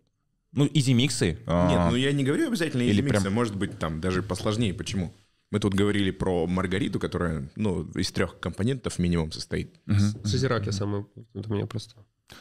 ну, 0.53 0.67
изи-миксы. 0.73 1.39
а, 1.47 1.69
Нет, 1.71 1.91
ну 1.91 1.97
я 1.97 2.13
не 2.13 2.25
говорю 2.25 2.49
обязательно 2.49 2.83
микса, 2.83 3.21
прям- 3.23 3.33
может 3.33 3.57
быть 3.57 3.79
там 3.79 4.01
даже 4.01 4.23
посложнее. 4.23 4.73
Почему? 4.75 5.13
Мы 5.51 5.61
тут 5.61 5.75
говорили 5.75 6.11
про 6.11 6.47
маргариту, 6.47 6.99
которая, 6.99 7.49
ну, 7.57 7.85
из 7.93 8.11
трех 8.13 8.41
компонентов 8.41 8.99
минимум 8.99 9.31
состоит. 9.33 9.77
Созерак 10.25 10.67
я 10.67 10.73
самый... 10.73 11.07
Это 11.35 11.51
у 11.51 11.55
меня 11.55 11.67
просто... 11.67 11.95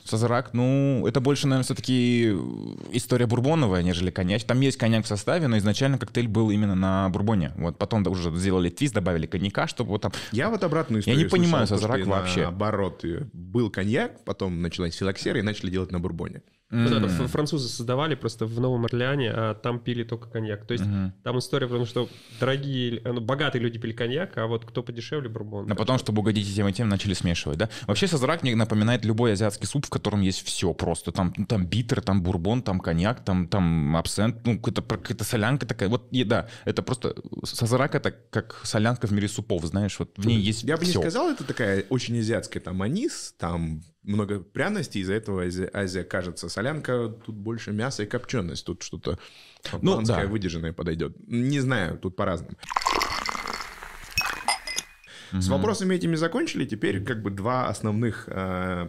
Сазерак, 0.04 0.54
ну, 0.54 1.06
это 1.08 1.20
больше, 1.20 1.48
наверное, 1.48 1.64
все-таки 1.64 2.30
история 2.92 3.28
бурбоновая, 3.28 3.84
нежели 3.84 4.12
коньяк. 4.12 4.44
Там 4.44 4.60
есть 4.62 4.78
коньяк 4.78 5.06
в 5.06 5.08
составе, 5.08 5.48
но 5.48 5.58
изначально 5.58 5.98
коктейль 5.98 6.28
был 6.28 6.50
именно 6.52 6.76
на 6.76 7.10
бурбоне. 7.10 7.54
Вот 7.56 7.78
потом 7.78 8.06
уже 8.08 8.36
сделали 8.36 8.70
твист, 8.70 8.94
добавили 8.94 9.26
коньяка, 9.26 9.68
чтобы 9.68 9.92
вот 9.92 10.02
там... 10.02 10.12
Я 10.32 10.50
вот 10.50 10.64
обратную 10.64 11.02
Я 11.06 11.14
историю 11.14 11.24
не 11.24 11.30
понимаю 11.30 11.68
слышал, 11.68 11.84
Сазерак 11.88 12.02
что 12.02 12.10
вообще. 12.10 12.42
Наоборот, 12.42 13.06
э, 13.06 13.26
был 13.34 13.70
коньяк, 13.70 14.24
потом 14.26 14.62
началась 14.62 14.96
филоксера 14.96 15.40
и 15.40 15.42
начали 15.42 15.70
делать 15.70 15.92
на 15.92 16.00
бурбоне. 16.00 16.42
Вот 16.84 16.92
это 16.92 17.08
французы 17.28 17.68
создавали 17.70 18.16
просто 18.16 18.46
в 18.46 18.60
Новом 18.60 18.86
Орлеане, 18.86 19.32
а 19.32 19.54
там 19.54 19.80
пили 19.80 20.04
только 20.04 20.30
коньяк. 20.30 20.66
То 20.66 20.74
есть 20.74 20.86
там 21.24 21.40
история, 21.40 21.68
потому 21.68 21.86
что 21.86 22.10
дорогие, 22.40 23.02
ну, 23.04 23.22
богатые 23.22 23.62
люди 23.62 23.80
пили 23.80 23.94
коньяк, 23.94 24.38
а 24.38 24.48
вот 24.48 24.66
кто 24.66 24.84
подешевле 24.84 25.30
бурбон. 25.30 25.72
А 25.72 25.76
потом, 25.76 25.98
что- 25.98 26.06
чтобы 26.06 26.20
угодить 26.22 26.48
и 26.48 26.54
тем 26.54 26.68
и 26.68 26.74
тем, 26.74 26.88
начали 26.88 27.14
смешивать, 27.14 27.58
да? 27.58 27.70
Вообще 27.88 28.08
сазерак 28.08 28.44
мне 28.44 28.56
напоминает 28.56 29.04
любой 29.06 29.34
азиатский 29.34 29.68
суп, 29.68 29.86
в 29.86 29.90
котором 29.90 30.22
есть 30.22 30.46
все 30.46 30.74
просто. 30.74 31.12
Там, 31.12 31.34
ну, 31.36 31.46
там 31.46 31.66
битер, 31.66 32.02
там 32.02 32.22
бурбон, 32.22 32.62
там 32.62 32.80
коньяк, 32.80 33.24
там, 33.24 33.48
там 33.48 33.98
абсент, 33.98 34.46
ну, 34.46 34.60
какая-то, 34.60 34.82
какая-то 34.84 35.24
солянка 35.24 35.66
такая. 35.66 35.90
Вот 35.90 36.08
еда. 36.12 36.48
Это 36.66 36.84
просто... 36.84 37.16
Сазерак— 37.44 37.96
это 37.96 38.12
как 38.12 38.62
солянка 38.64 39.08
в 39.08 39.12
мире 39.14 39.28
супов, 39.28 39.66
знаешь? 39.66 39.98
Вот 39.98 40.12
в 40.18 40.28
ней 40.28 40.40
есть 40.40 40.64
Я 40.64 40.78
бы 40.78 40.86
не 40.86 40.92
сказал, 40.92 41.30
это 41.32 41.44
такая 41.44 41.86
очень 41.90 42.20
азиатская. 42.20 42.62
Там 42.62 42.82
анис, 42.82 43.34
там 43.40 43.82
много 44.06 44.40
пряностей, 44.40 45.02
из-за 45.02 45.14
этого 45.14 45.44
Азия, 45.44 45.70
Азия 45.74 46.04
кажется. 46.04 46.50
Солянка, 46.50 47.10
тут 47.26 47.36
больше 47.36 47.72
мяса 47.72 48.04
и 48.04 48.06
копченость. 48.06 48.66
Тут 48.66 48.84
что-то 48.84 49.18
Ну, 49.82 50.02
да. 50.02 50.26
выдержанное 50.26 50.74
подойдет. 50.74 51.16
Не 51.28 51.60
знаю, 51.60 51.98
тут 51.98 52.16
по-разному. 52.16 52.56
С 55.32 55.48
вопросами 55.50 55.96
этими 55.96 56.16
закончили. 56.16 56.66
Теперь 56.66 57.04
как 57.04 57.22
бы 57.22 57.30
два 57.30 57.68
основных 57.68 58.26
э, 58.28 58.88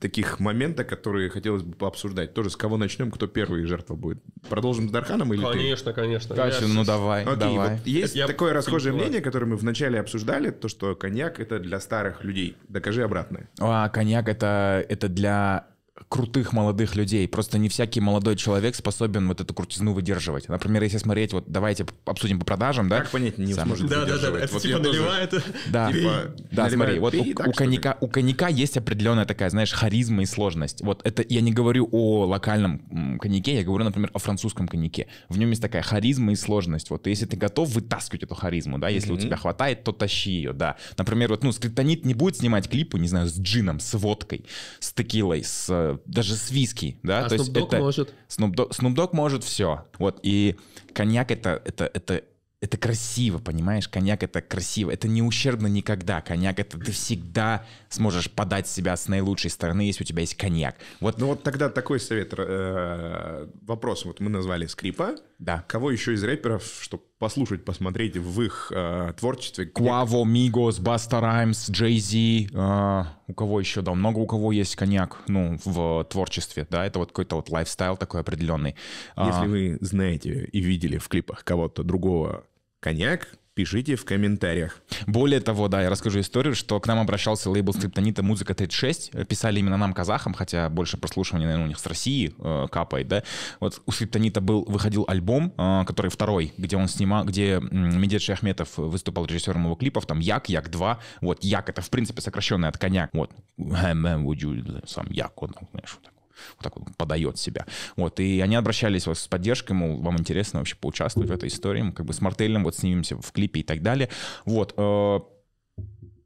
таких 0.00 0.40
момента, 0.40 0.84
которые 0.84 1.30
хотелось 1.30 1.62
бы 1.62 1.74
пообсуждать. 1.74 2.34
Тоже 2.34 2.50
с 2.50 2.56
кого 2.56 2.76
начнем, 2.76 3.10
кто 3.10 3.26
первый 3.26 3.64
жертва 3.64 3.94
будет. 3.94 4.22
Продолжим 4.48 4.88
с 4.88 4.92
Дарханом 4.92 5.32
или 5.32 5.44
ты? 5.44 5.52
Конечно, 5.52 5.92
конечно. 5.92 6.34
Катя, 6.34 6.64
Я- 6.64 6.68
ну 6.68 6.84
давай, 6.84 7.24
Окей, 7.24 7.36
давай. 7.36 7.76
вот 7.76 7.86
есть 7.86 8.14
Я 8.14 8.26
такое 8.26 8.52
расхожее 8.52 8.92
мнение, 8.94 9.20
которое 9.20 9.46
мы 9.46 9.56
вначале 9.56 10.00
обсуждали, 10.00 10.50
то, 10.50 10.68
что 10.68 10.94
коньяк 10.94 11.40
это 11.40 11.58
для 11.58 11.80
старых 11.80 12.24
людей. 12.24 12.56
Докажи 12.68 13.02
обратное. 13.02 13.48
А, 13.60 13.88
коньяк 13.88 14.28
это, 14.28 14.84
это 14.88 15.08
для 15.08 15.66
крутых 16.08 16.52
молодых 16.52 16.94
людей. 16.96 17.26
Просто 17.28 17.58
не 17.58 17.68
всякий 17.68 18.00
молодой 18.00 18.36
человек 18.36 18.74
способен 18.74 19.28
вот 19.28 19.40
эту 19.40 19.54
крутизну 19.54 19.92
выдерживать. 19.92 20.48
Например, 20.48 20.82
если 20.82 20.98
смотреть, 20.98 21.32
вот 21.32 21.44
давайте 21.48 21.86
обсудим 22.04 22.38
по 22.38 22.44
продажам, 22.44 22.88
да? 22.88 23.00
Как 23.00 23.10
понять, 23.10 23.38
не 23.38 23.54
Сам- 23.54 23.66
сможет 23.68 23.88
Да, 23.88 24.00
да, 24.00 24.06
да, 24.06 24.12
выдерживать? 24.30 24.42
это 24.44 24.52
Вот 24.54 24.62
типа 24.62 24.78
тоже- 24.78 24.88
наливает. 25.00 25.44
Да, 25.70 25.92
Типа, 25.92 26.34
да, 26.50 26.70
смотри, 26.70 26.98
вот 26.98 27.12
пей, 27.12 27.32
у, 27.32 27.34
так, 27.34 27.48
у 27.48 27.52
коньяка, 27.52 27.96
у 28.00 28.08
коньяка 28.08 28.48
есть 28.48 28.76
определенная 28.76 29.24
такая, 29.24 29.50
знаешь, 29.50 29.72
харизма 29.72 30.22
и 30.22 30.26
сложность. 30.26 30.82
Вот 30.82 31.00
это 31.04 31.24
я 31.28 31.40
не 31.40 31.52
говорю 31.52 31.88
о 31.92 32.26
локальном 32.26 33.18
коньяке, 33.20 33.54
я 33.56 33.64
говорю, 33.64 33.84
например, 33.84 34.10
о 34.12 34.18
французском 34.18 34.68
коньяке. 34.68 35.06
В 35.28 35.38
нем 35.38 35.50
есть 35.50 35.62
такая 35.62 35.82
харизма 35.82 36.32
и 36.32 36.36
сложность. 36.36 36.90
Вот 36.90 37.06
если 37.06 37.26
ты 37.26 37.36
готов 37.36 37.70
вытаскивать 37.70 38.24
эту 38.24 38.34
харизму, 38.34 38.78
да, 38.78 38.88
если 38.88 39.12
у 39.12 39.16
тебя 39.18 39.36
хватает, 39.36 39.84
то 39.84 39.92
тащи 39.92 40.30
ее, 40.30 40.52
да. 40.52 40.76
Например, 40.98 41.30
вот, 41.30 41.42
ну, 41.44 41.52
скриптонит 41.52 42.04
не 42.04 42.14
будет 42.14 42.36
снимать 42.36 42.68
клипы, 42.68 42.98
не 42.98 43.08
знаю, 43.08 43.28
с 43.28 43.38
джином, 43.38 43.80
с 43.80 43.94
водкой, 43.94 44.44
с 44.80 44.92
текилой, 44.92 45.44
с 45.44 45.91
э, 45.94 45.98
даже 46.06 46.34
с 46.34 46.50
виски, 46.50 46.98
да. 47.02 47.24
А 47.24 47.28
то 47.28 47.34
Snoop 47.34 47.38
есть 47.38 47.50
Dogg 47.52 47.66
это 47.66 47.78
может. 47.78 48.14
Snoop 48.28 48.54
Dogg, 48.54 48.70
Snoop 48.70 48.94
Dogg 48.94 49.10
может 49.12 49.44
все. 49.44 49.86
Вот, 49.98 50.20
и 50.22 50.56
коньяк 50.94 51.30
это, 51.30 51.62
это, 51.64 51.90
это, 51.92 52.22
это 52.60 52.76
красиво, 52.76 53.38
понимаешь? 53.38 53.88
Коньяк 53.88 54.22
это 54.22 54.40
красиво. 54.40 54.90
Это 54.90 55.08
не 55.08 55.20
ущербно 55.22 55.66
никогда. 55.66 56.20
Коньяк 56.20 56.60
это 56.60 56.78
ты 56.78 56.92
всегда 56.92 57.64
сможешь 57.88 58.30
подать 58.30 58.68
себя 58.68 58.96
с 58.96 59.08
наилучшей 59.08 59.50
стороны, 59.50 59.82
если 59.82 60.04
у 60.04 60.06
тебя 60.06 60.20
есть 60.20 60.36
коньяк. 60.36 60.76
Вот, 61.00 61.18
Ну 61.18 61.26
вот 61.26 61.42
тогда 61.42 61.68
такой 61.68 61.98
совет. 61.98 62.32
э, 62.36 63.48
Вопрос. 63.62 64.04
Вот 64.04 64.20
мы 64.20 64.30
назвали 64.30 64.66
Скрипа. 64.66 65.16
Да. 65.42 65.64
Кого 65.66 65.90
еще 65.90 66.14
из 66.14 66.22
рэперов, 66.22 66.64
чтобы 66.80 67.02
послушать, 67.18 67.64
посмотреть 67.64 68.16
в 68.16 68.42
их 68.42 68.70
э, 68.74 69.12
творчестве? 69.18 69.66
Quavo, 69.66 70.24
Migos, 70.24 70.78
Busta 70.78 71.20
Rhymes, 71.20 71.68
Jay-Z, 71.68 72.48
у 72.52 73.34
кого 73.34 73.58
еще, 73.60 73.82
да, 73.82 73.92
много 73.94 74.18
у 74.18 74.26
кого 74.26 74.52
есть 74.52 74.76
коньяк, 74.76 75.18
ну, 75.26 75.58
в 75.64 76.04
творчестве, 76.04 76.66
да, 76.70 76.86
это 76.86 77.00
вот 77.00 77.08
какой-то 77.08 77.36
вот 77.36 77.50
лайфстайл 77.50 77.96
такой 77.96 78.20
определенный. 78.20 78.76
А, 79.16 79.26
Если 79.28 79.46
вы 79.46 79.78
знаете 79.80 80.48
и 80.52 80.60
видели 80.60 80.98
в 80.98 81.08
клипах 81.08 81.42
кого-то 81.44 81.82
другого 81.82 82.44
коньяк, 82.80 83.28
пишите 83.54 83.96
в 83.96 84.04
комментариях. 84.04 84.80
Более 85.06 85.40
того, 85.40 85.68
да, 85.68 85.82
я 85.82 85.90
расскажу 85.90 86.20
историю, 86.20 86.54
что 86.54 86.80
к 86.80 86.86
нам 86.86 86.98
обращался 86.98 87.50
лейбл 87.50 87.72
Скриптонита 87.72 88.22
«Музыка 88.22 88.54
36», 88.54 89.26
писали 89.26 89.60
именно 89.60 89.76
нам, 89.76 89.92
казахам, 89.92 90.34
хотя 90.34 90.68
больше 90.68 90.96
прослушивания, 90.96 91.46
наверное, 91.46 91.66
у 91.66 91.68
них 91.68 91.78
с 91.78 91.86
России 91.86 92.34
э, 92.38 92.66
капает, 92.70 93.08
да. 93.08 93.22
Вот 93.60 93.82
у 93.86 93.92
Скриптонита 93.92 94.40
был, 94.40 94.64
выходил 94.64 95.04
альбом, 95.08 95.52
э, 95.56 95.84
который 95.86 96.10
второй, 96.10 96.52
где 96.56 96.76
он 96.76 96.88
снимал, 96.88 97.24
где 97.24 97.60
Медет 97.60 98.22
Шахметов 98.22 98.76
выступал 98.78 99.26
режиссером 99.26 99.64
его 99.64 99.74
клипов, 99.74 100.06
там 100.06 100.20
Як, 100.20 100.48
Як-2, 100.48 100.96
вот 101.20 101.44
Як, 101.44 101.68
это 101.68 101.82
в 101.82 101.90
принципе 101.90 102.22
сокращенный 102.22 102.68
от 102.68 102.78
коньяк, 102.78 103.10
вот, 103.12 103.30
«Эм, 103.58 104.26
would 104.26 104.38
you- 104.38 104.86
сам 104.86 105.06
Як, 105.10 105.42
он, 105.42 105.54
знаешь, 105.72 105.94
вот 105.94 106.02
так 106.04 106.21
вот 106.56 106.62
так 106.62 106.76
вот 106.76 106.96
подает 106.96 107.38
себя. 107.38 107.66
Вот, 107.96 108.20
и 108.20 108.40
они 108.40 108.56
обращались 108.56 109.06
вот 109.06 109.18
с 109.18 109.26
поддержкой, 109.28 109.72
мол, 109.72 110.00
вам 110.00 110.18
интересно 110.18 110.60
вообще 110.60 110.76
поучаствовать 110.76 111.28
в 111.30 111.32
этой 111.32 111.48
истории, 111.48 111.82
мы 111.82 111.92
как 111.92 112.06
бы 112.06 112.12
с 112.12 112.20
Мартелем 112.20 112.64
вот 112.64 112.76
снимемся 112.76 113.16
в 113.16 113.32
клипе 113.32 113.60
и 113.60 113.62
так 113.62 113.82
далее. 113.82 114.08
Вот, 114.44 114.74
э, 114.76 115.20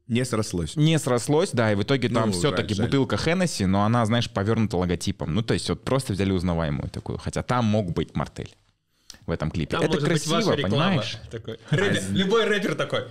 Не 0.07 0.23
срослось. 0.25 0.75
не 0.75 0.97
срослось, 0.99 1.51
да, 1.51 1.71
и 1.71 1.75
в 1.75 1.83
итоге 1.83 2.09
там 2.09 2.29
Ну, 2.29 2.31
все-таки 2.33 2.73
жаль, 2.73 2.85
бутылка 2.85 3.17
Хеннесси, 3.17 3.65
но 3.65 3.83
она, 3.83 4.05
знаешь, 4.05 4.29
повернута 4.29 4.77
логотипом. 4.77 5.33
Ну, 5.33 5.41
то 5.41 5.53
есть 5.53 5.69
вот 5.69 5.83
просто 5.83 6.13
взяли 6.13 6.31
узнаваемую 6.31 6.89
такую, 6.89 7.17
хотя 7.17 7.43
там 7.43 7.65
мог 7.65 7.91
быть 7.91 8.15
Мартель 8.15 8.55
в 9.25 9.31
этом 9.31 9.51
клипе. 9.51 9.71
Там 9.71 9.81
Это 9.81 9.95
может 9.95 10.09
быть 10.09 10.23
красиво, 10.23 10.55
понимаешь? 10.55 11.17
Такой. 11.29 11.59
Рэпер- 11.71 12.11
любой 12.11 12.45
рэпер 12.45 12.75
такой. 12.75 13.07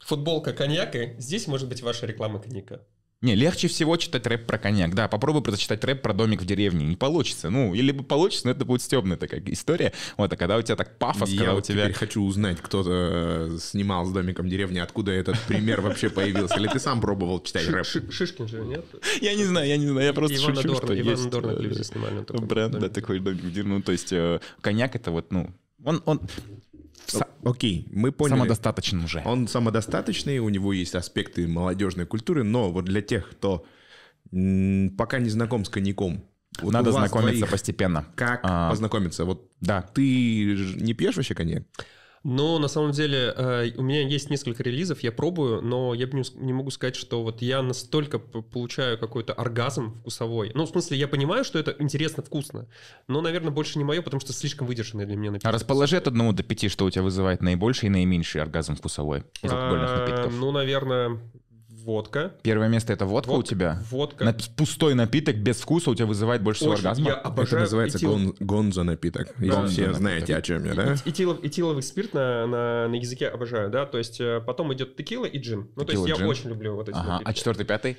Футболка 0.00 0.52
коньяка, 0.52 1.14
здесь 1.18 1.46
может 1.46 1.68
быть 1.68 1.82
ваша 1.82 2.06
реклама 2.06 2.38
коньяка. 2.38 2.82
Не, 3.22 3.34
легче 3.34 3.68
всего 3.68 3.96
читать 3.96 4.26
рэп 4.26 4.46
про 4.46 4.58
коньяк. 4.58 4.94
Да, 4.94 5.08
попробуй 5.08 5.42
прочитать 5.42 5.82
рэп 5.84 6.02
про 6.02 6.12
домик 6.12 6.42
в 6.42 6.44
деревне. 6.44 6.84
Не 6.86 6.96
получится. 6.96 7.48
Ну, 7.48 7.74
или 7.74 7.90
бы 7.90 8.04
получится, 8.04 8.46
но 8.46 8.52
это 8.52 8.66
будет 8.66 8.82
стебная 8.82 9.16
такая 9.16 9.42
история. 9.46 9.94
Вот, 10.18 10.30
а 10.30 10.36
когда 10.36 10.58
у 10.58 10.62
тебя 10.62 10.76
так 10.76 10.98
пафос, 10.98 11.30
Я 11.30 11.38
когда 11.38 11.52
у 11.52 11.56
вот 11.56 11.64
тебя... 11.64 11.84
теперь 11.84 11.94
хочу 11.94 12.22
узнать, 12.22 12.58
кто 12.60 12.84
э, 12.86 13.56
снимал 13.58 14.04
с 14.04 14.12
домиком 14.12 14.48
деревни, 14.48 14.78
откуда 14.78 15.12
этот 15.12 15.40
пример 15.48 15.80
вообще 15.80 16.10
появился. 16.10 16.56
Или 16.56 16.68
ты 16.68 16.78
сам 16.78 17.00
пробовал 17.00 17.42
читать 17.42 17.66
рэп? 17.68 17.86
Ши- 17.86 18.10
Шишкин 18.12 18.48
же, 18.48 18.60
нет? 18.62 18.84
Я 19.22 19.34
не 19.34 19.44
знаю, 19.44 19.66
я 19.66 19.78
не 19.78 19.86
знаю, 19.86 20.06
я 20.06 20.12
просто 20.12 20.36
Ивана 20.36 20.56
шучу, 20.56 20.74
что 20.76 20.86
Ивана 20.94 21.10
есть... 21.10 21.30
Дорна 21.30 21.50
э, 21.52 21.84
снимали. 21.84 22.24
Бренд, 22.46 22.78
да, 22.78 22.88
такой 22.90 23.18
домик 23.18 23.42
в 23.42 23.50
деревне. 23.50 23.76
Ну, 23.76 23.82
то 23.82 23.92
есть 23.92 24.12
э, 24.12 24.40
коньяк 24.60 24.94
это 24.94 25.10
вот, 25.10 25.32
ну, 25.32 25.54
он, 25.84 26.02
он 26.04 26.20
са- 27.06 27.26
Окей, 27.44 27.86
мы 27.92 28.12
поняли. 28.12 28.38
самодостаточен 28.38 29.04
уже. 29.04 29.22
Он 29.24 29.48
самодостаточный, 29.48 30.38
у 30.38 30.48
него 30.48 30.72
есть 30.72 30.94
аспекты 30.94 31.46
молодежной 31.48 32.06
культуры, 32.06 32.42
но 32.44 32.70
вот 32.70 32.84
для 32.86 33.02
тех, 33.02 33.30
кто 33.30 33.64
пока 34.30 35.18
не 35.18 35.28
знаком 35.28 35.64
с 35.64 35.68
коньяком, 35.68 36.24
вот 36.60 36.72
Надо 36.72 36.90
знакомиться 36.92 37.38
двоих 37.38 37.50
постепенно. 37.50 38.06
Как 38.14 38.40
А. 38.42 38.70
познакомиться? 38.70 39.24
Вот 39.24 39.50
Да. 39.60 39.82
ты 39.82 40.56
не 40.80 40.94
пьешь 40.94 41.16
вообще 41.16 41.34
коньяк? 41.34 41.64
Но 42.24 42.58
на 42.58 42.68
самом 42.68 42.90
деле 42.90 43.32
э, 43.36 43.70
у 43.76 43.82
меня 43.82 44.02
есть 44.02 44.30
несколько 44.30 44.62
релизов, 44.62 45.00
я 45.00 45.12
пробую, 45.12 45.62
но 45.62 45.94
я 45.94 46.06
не, 46.06 46.52
могу 46.52 46.70
сказать, 46.70 46.96
что 46.96 47.22
вот 47.22 47.42
я 47.42 47.62
настолько 47.62 48.18
получаю 48.18 48.98
какой-то 48.98 49.32
оргазм 49.32 49.98
вкусовой. 50.00 50.50
Ну, 50.54 50.64
в 50.64 50.68
смысле, 50.68 50.96
я 50.96 51.08
понимаю, 51.08 51.44
что 51.44 51.58
это 51.58 51.74
интересно, 51.78 52.22
вкусно, 52.22 52.68
но, 53.06 53.20
наверное, 53.20 53.50
больше 53.50 53.78
не 53.78 53.84
мое, 53.84 54.02
потому 54.02 54.20
что 54.20 54.32
слишком 54.32 54.66
выдержанный 54.66 55.06
для 55.06 55.16
меня 55.16 55.30
напиток. 55.30 55.48
А 55.48 55.52
расположи 55.52 55.96
от 55.96 56.08
одного 56.08 56.32
до 56.32 56.42
пяти, 56.42 56.68
что 56.68 56.84
у 56.84 56.90
тебя 56.90 57.02
вызывает 57.02 57.42
наибольший 57.42 57.86
и 57.86 57.90
наименьший 57.90 58.42
оргазм 58.42 58.76
вкусовой 58.76 59.24
из 59.42 59.50
алкогольных 59.50 59.90
А, 59.90 59.98
напитков. 59.98 60.34
Ну, 60.34 60.50
наверное, 60.50 61.20
водка. 61.86 62.32
Первое 62.42 62.68
место 62.68 62.92
это 62.92 63.06
водка, 63.06 63.30
у 63.30 63.34
Водка, 63.36 63.48
тебя. 63.50 63.82
Водка. 63.90 64.24
Нап- 64.24 64.50
Пустой 64.56 64.94
напиток 64.94 65.36
без 65.36 65.56
вкуса 65.58 65.90
у 65.90 65.94
тебя 65.94 66.06
вызывает 66.06 66.42
больше 66.42 66.60
всего 66.60 66.72
Очень- 66.72 66.82
оргазма. 66.84 67.06
Я 67.08 67.14
обожаю 67.14 67.46
Это 67.48 67.60
называется 67.60 67.98
этил- 67.98 68.10
гон- 68.12 68.34
гонзо 68.40 68.82
напиток. 68.82 69.28
Если 69.38 69.50
Гонзо 69.50 69.68
все 69.72 69.80
напиток. 69.82 69.98
знаете, 70.00 70.36
о 70.36 70.42
чем 70.42 70.64
я, 70.64 70.74
да? 70.74 70.94
И- 71.04 71.08
Этилов, 71.10 71.42
этиловый 71.44 71.82
спирт 71.82 72.12
на, 72.12 72.46
на, 72.46 72.88
на 72.88 72.94
языке 72.96 73.28
обожаю, 73.28 73.70
да, 73.70 73.86
то 73.86 73.98
есть 73.98 74.20
э, 74.20 74.40
потом 74.44 74.74
идет 74.74 74.96
текила 74.96 75.24
и 75.24 75.38
джин. 75.38 75.68
Ну, 75.76 75.82
то 75.84 75.92
Текила, 75.92 76.06
есть 76.06 76.18
я 76.18 76.22
джин. 76.24 76.30
очень 76.30 76.48
люблю 76.50 76.74
вот 76.74 76.88
эти 76.88 76.96
Ага, 76.96 77.08
напитки. 77.12 77.30
а 77.30 77.32
четвертый, 77.34 77.64
пятый? 77.64 77.96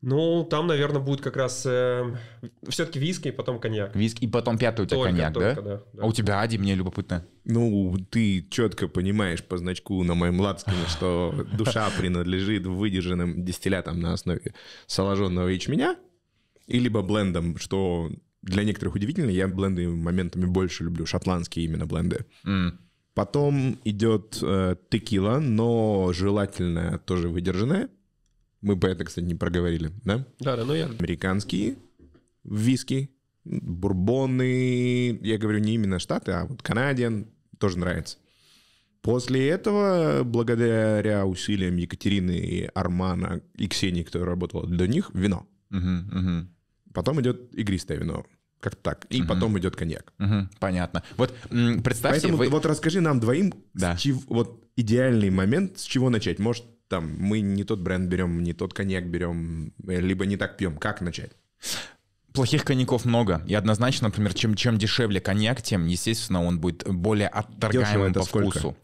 Ну, 0.00 0.44
там, 0.44 0.68
наверное, 0.68 1.00
будет 1.00 1.20
как 1.20 1.36
раз 1.36 1.60
все-таки 1.60 2.98
виски 3.00 3.28
и 3.28 3.32
потом 3.32 3.58
коньяк. 3.58 3.96
Виски, 3.96 4.24
и 4.24 4.28
потом 4.28 4.56
пятый 4.56 4.82
у 4.82 4.86
тебя 4.86 4.96
Только- 4.96 5.10
коньяк, 5.10 5.34
только, 5.34 5.62
да? 5.62 5.62
да, 5.76 5.82
да. 5.92 6.02
А 6.02 6.06
у 6.06 6.12
тебя 6.12 6.40
Ади, 6.40 6.56
мне 6.56 6.76
любопытно. 6.76 7.26
Ну, 7.44 7.96
ты 8.10 8.46
четко 8.48 8.86
понимаешь 8.86 9.42
по 9.42 9.58
значку 9.58 10.02
на 10.04 10.14
моем 10.14 10.38
лацкане, 10.40 10.86
что 10.88 11.34
душа 11.52 11.90
принадлежит 11.98 12.64
выдержанным 12.66 13.44
дистиллятам 13.44 13.98
на 14.00 14.12
основе 14.12 14.54
соложенного 14.86 15.48
ячменя, 15.48 15.96
и 16.68 16.78
либо 16.78 17.02
блендом, 17.02 17.56
что 17.58 18.10
для 18.42 18.62
некоторых 18.62 18.94
удивительно, 18.94 19.30
я 19.30 19.48
бленды 19.48 19.88
моментами 19.88 20.46
больше 20.46 20.84
люблю, 20.84 21.06
шотландские 21.06 21.64
именно 21.64 21.86
бленды. 21.86 22.24
М. 22.44 22.78
Потом 23.14 23.80
идет 23.82 24.38
э, 24.42 24.76
текила, 24.90 25.40
но 25.40 26.12
желательно 26.12 27.00
тоже 27.00 27.28
выдержанная. 27.28 27.88
Мы 28.60 28.76
по 28.78 28.86
это, 28.86 29.04
кстати, 29.04 29.24
не 29.24 29.34
проговорили, 29.34 29.92
да? 30.04 30.26
Да, 30.40 30.56
да, 30.56 30.64
ну 30.64 30.74
я... 30.74 30.86
Американские 30.86 31.76
виски, 32.44 33.10
бурбоны, 33.44 35.18
я 35.22 35.38
говорю 35.38 35.58
не 35.60 35.74
именно 35.74 35.98
Штаты, 35.98 36.32
а 36.32 36.44
вот 36.46 36.62
Канадиан, 36.62 37.26
тоже 37.58 37.78
нравится. 37.78 38.18
После 39.00 39.48
этого, 39.48 40.22
благодаря 40.24 41.24
усилиям 41.26 41.76
Екатерины, 41.76 42.68
Армана 42.74 43.40
и 43.56 43.68
Ксении, 43.68 44.02
которая 44.02 44.30
работала 44.30 44.66
до 44.66 44.86
них, 44.88 45.10
вино. 45.14 45.46
Мгм, 45.70 46.08
мгм, 46.12 46.48
Потом 46.92 47.20
идет 47.20 47.54
игристое 47.54 47.98
вино. 47.98 48.24
Как-то 48.60 48.82
так. 48.82 49.06
И 49.10 49.20
Мгм. 49.20 49.28
потом 49.28 49.58
идет 49.58 49.76
коньяк. 49.76 50.12
мгм, 50.18 50.50
Понятно. 50.58 51.04
Вот 51.16 51.32
представьте, 51.48 52.22
Поэтому 52.22 52.36
вы... 52.38 52.48
вот 52.48 52.66
расскажи 52.66 53.00
нам 53.00 53.20
двоим, 53.20 53.52
с 53.74 53.80
Да. 53.80 53.96
чего- 53.96 54.22
вот 54.26 54.64
идеальный 54.74 55.30
момент, 55.30 55.78
с 55.78 55.82
чего 55.84 56.10
начать. 56.10 56.38
Может, 56.40 56.64
там 56.88 57.16
мы 57.18 57.40
не 57.40 57.64
тот 57.64 57.80
бренд 57.80 58.08
берем, 58.08 58.42
не 58.42 58.52
тот 58.52 58.74
коньяк 58.74 59.06
берем, 59.06 59.72
э, 59.86 60.00
либо 60.00 60.26
не 60.26 60.36
так 60.36 60.56
пьем. 60.56 60.76
Как 60.76 61.00
начать? 61.00 61.32
Плохих 62.32 62.64
коньяков 62.64 63.04
много. 63.04 63.42
И 63.46 63.54
однозначно, 63.54 64.08
например, 64.08 64.34
чем, 64.34 64.54
чем 64.54 64.78
дешевле 64.78 65.20
коньяк, 65.20 65.62
тем, 65.62 65.86
естественно, 65.86 66.44
он 66.44 66.60
будет 66.60 66.86
более 66.86 67.28
Дешево 67.28 67.40
отторгаемым 67.40 68.10
это 68.10 68.20
по 68.20 68.26
сколько? 68.26 68.50
вкусу. 68.50 68.76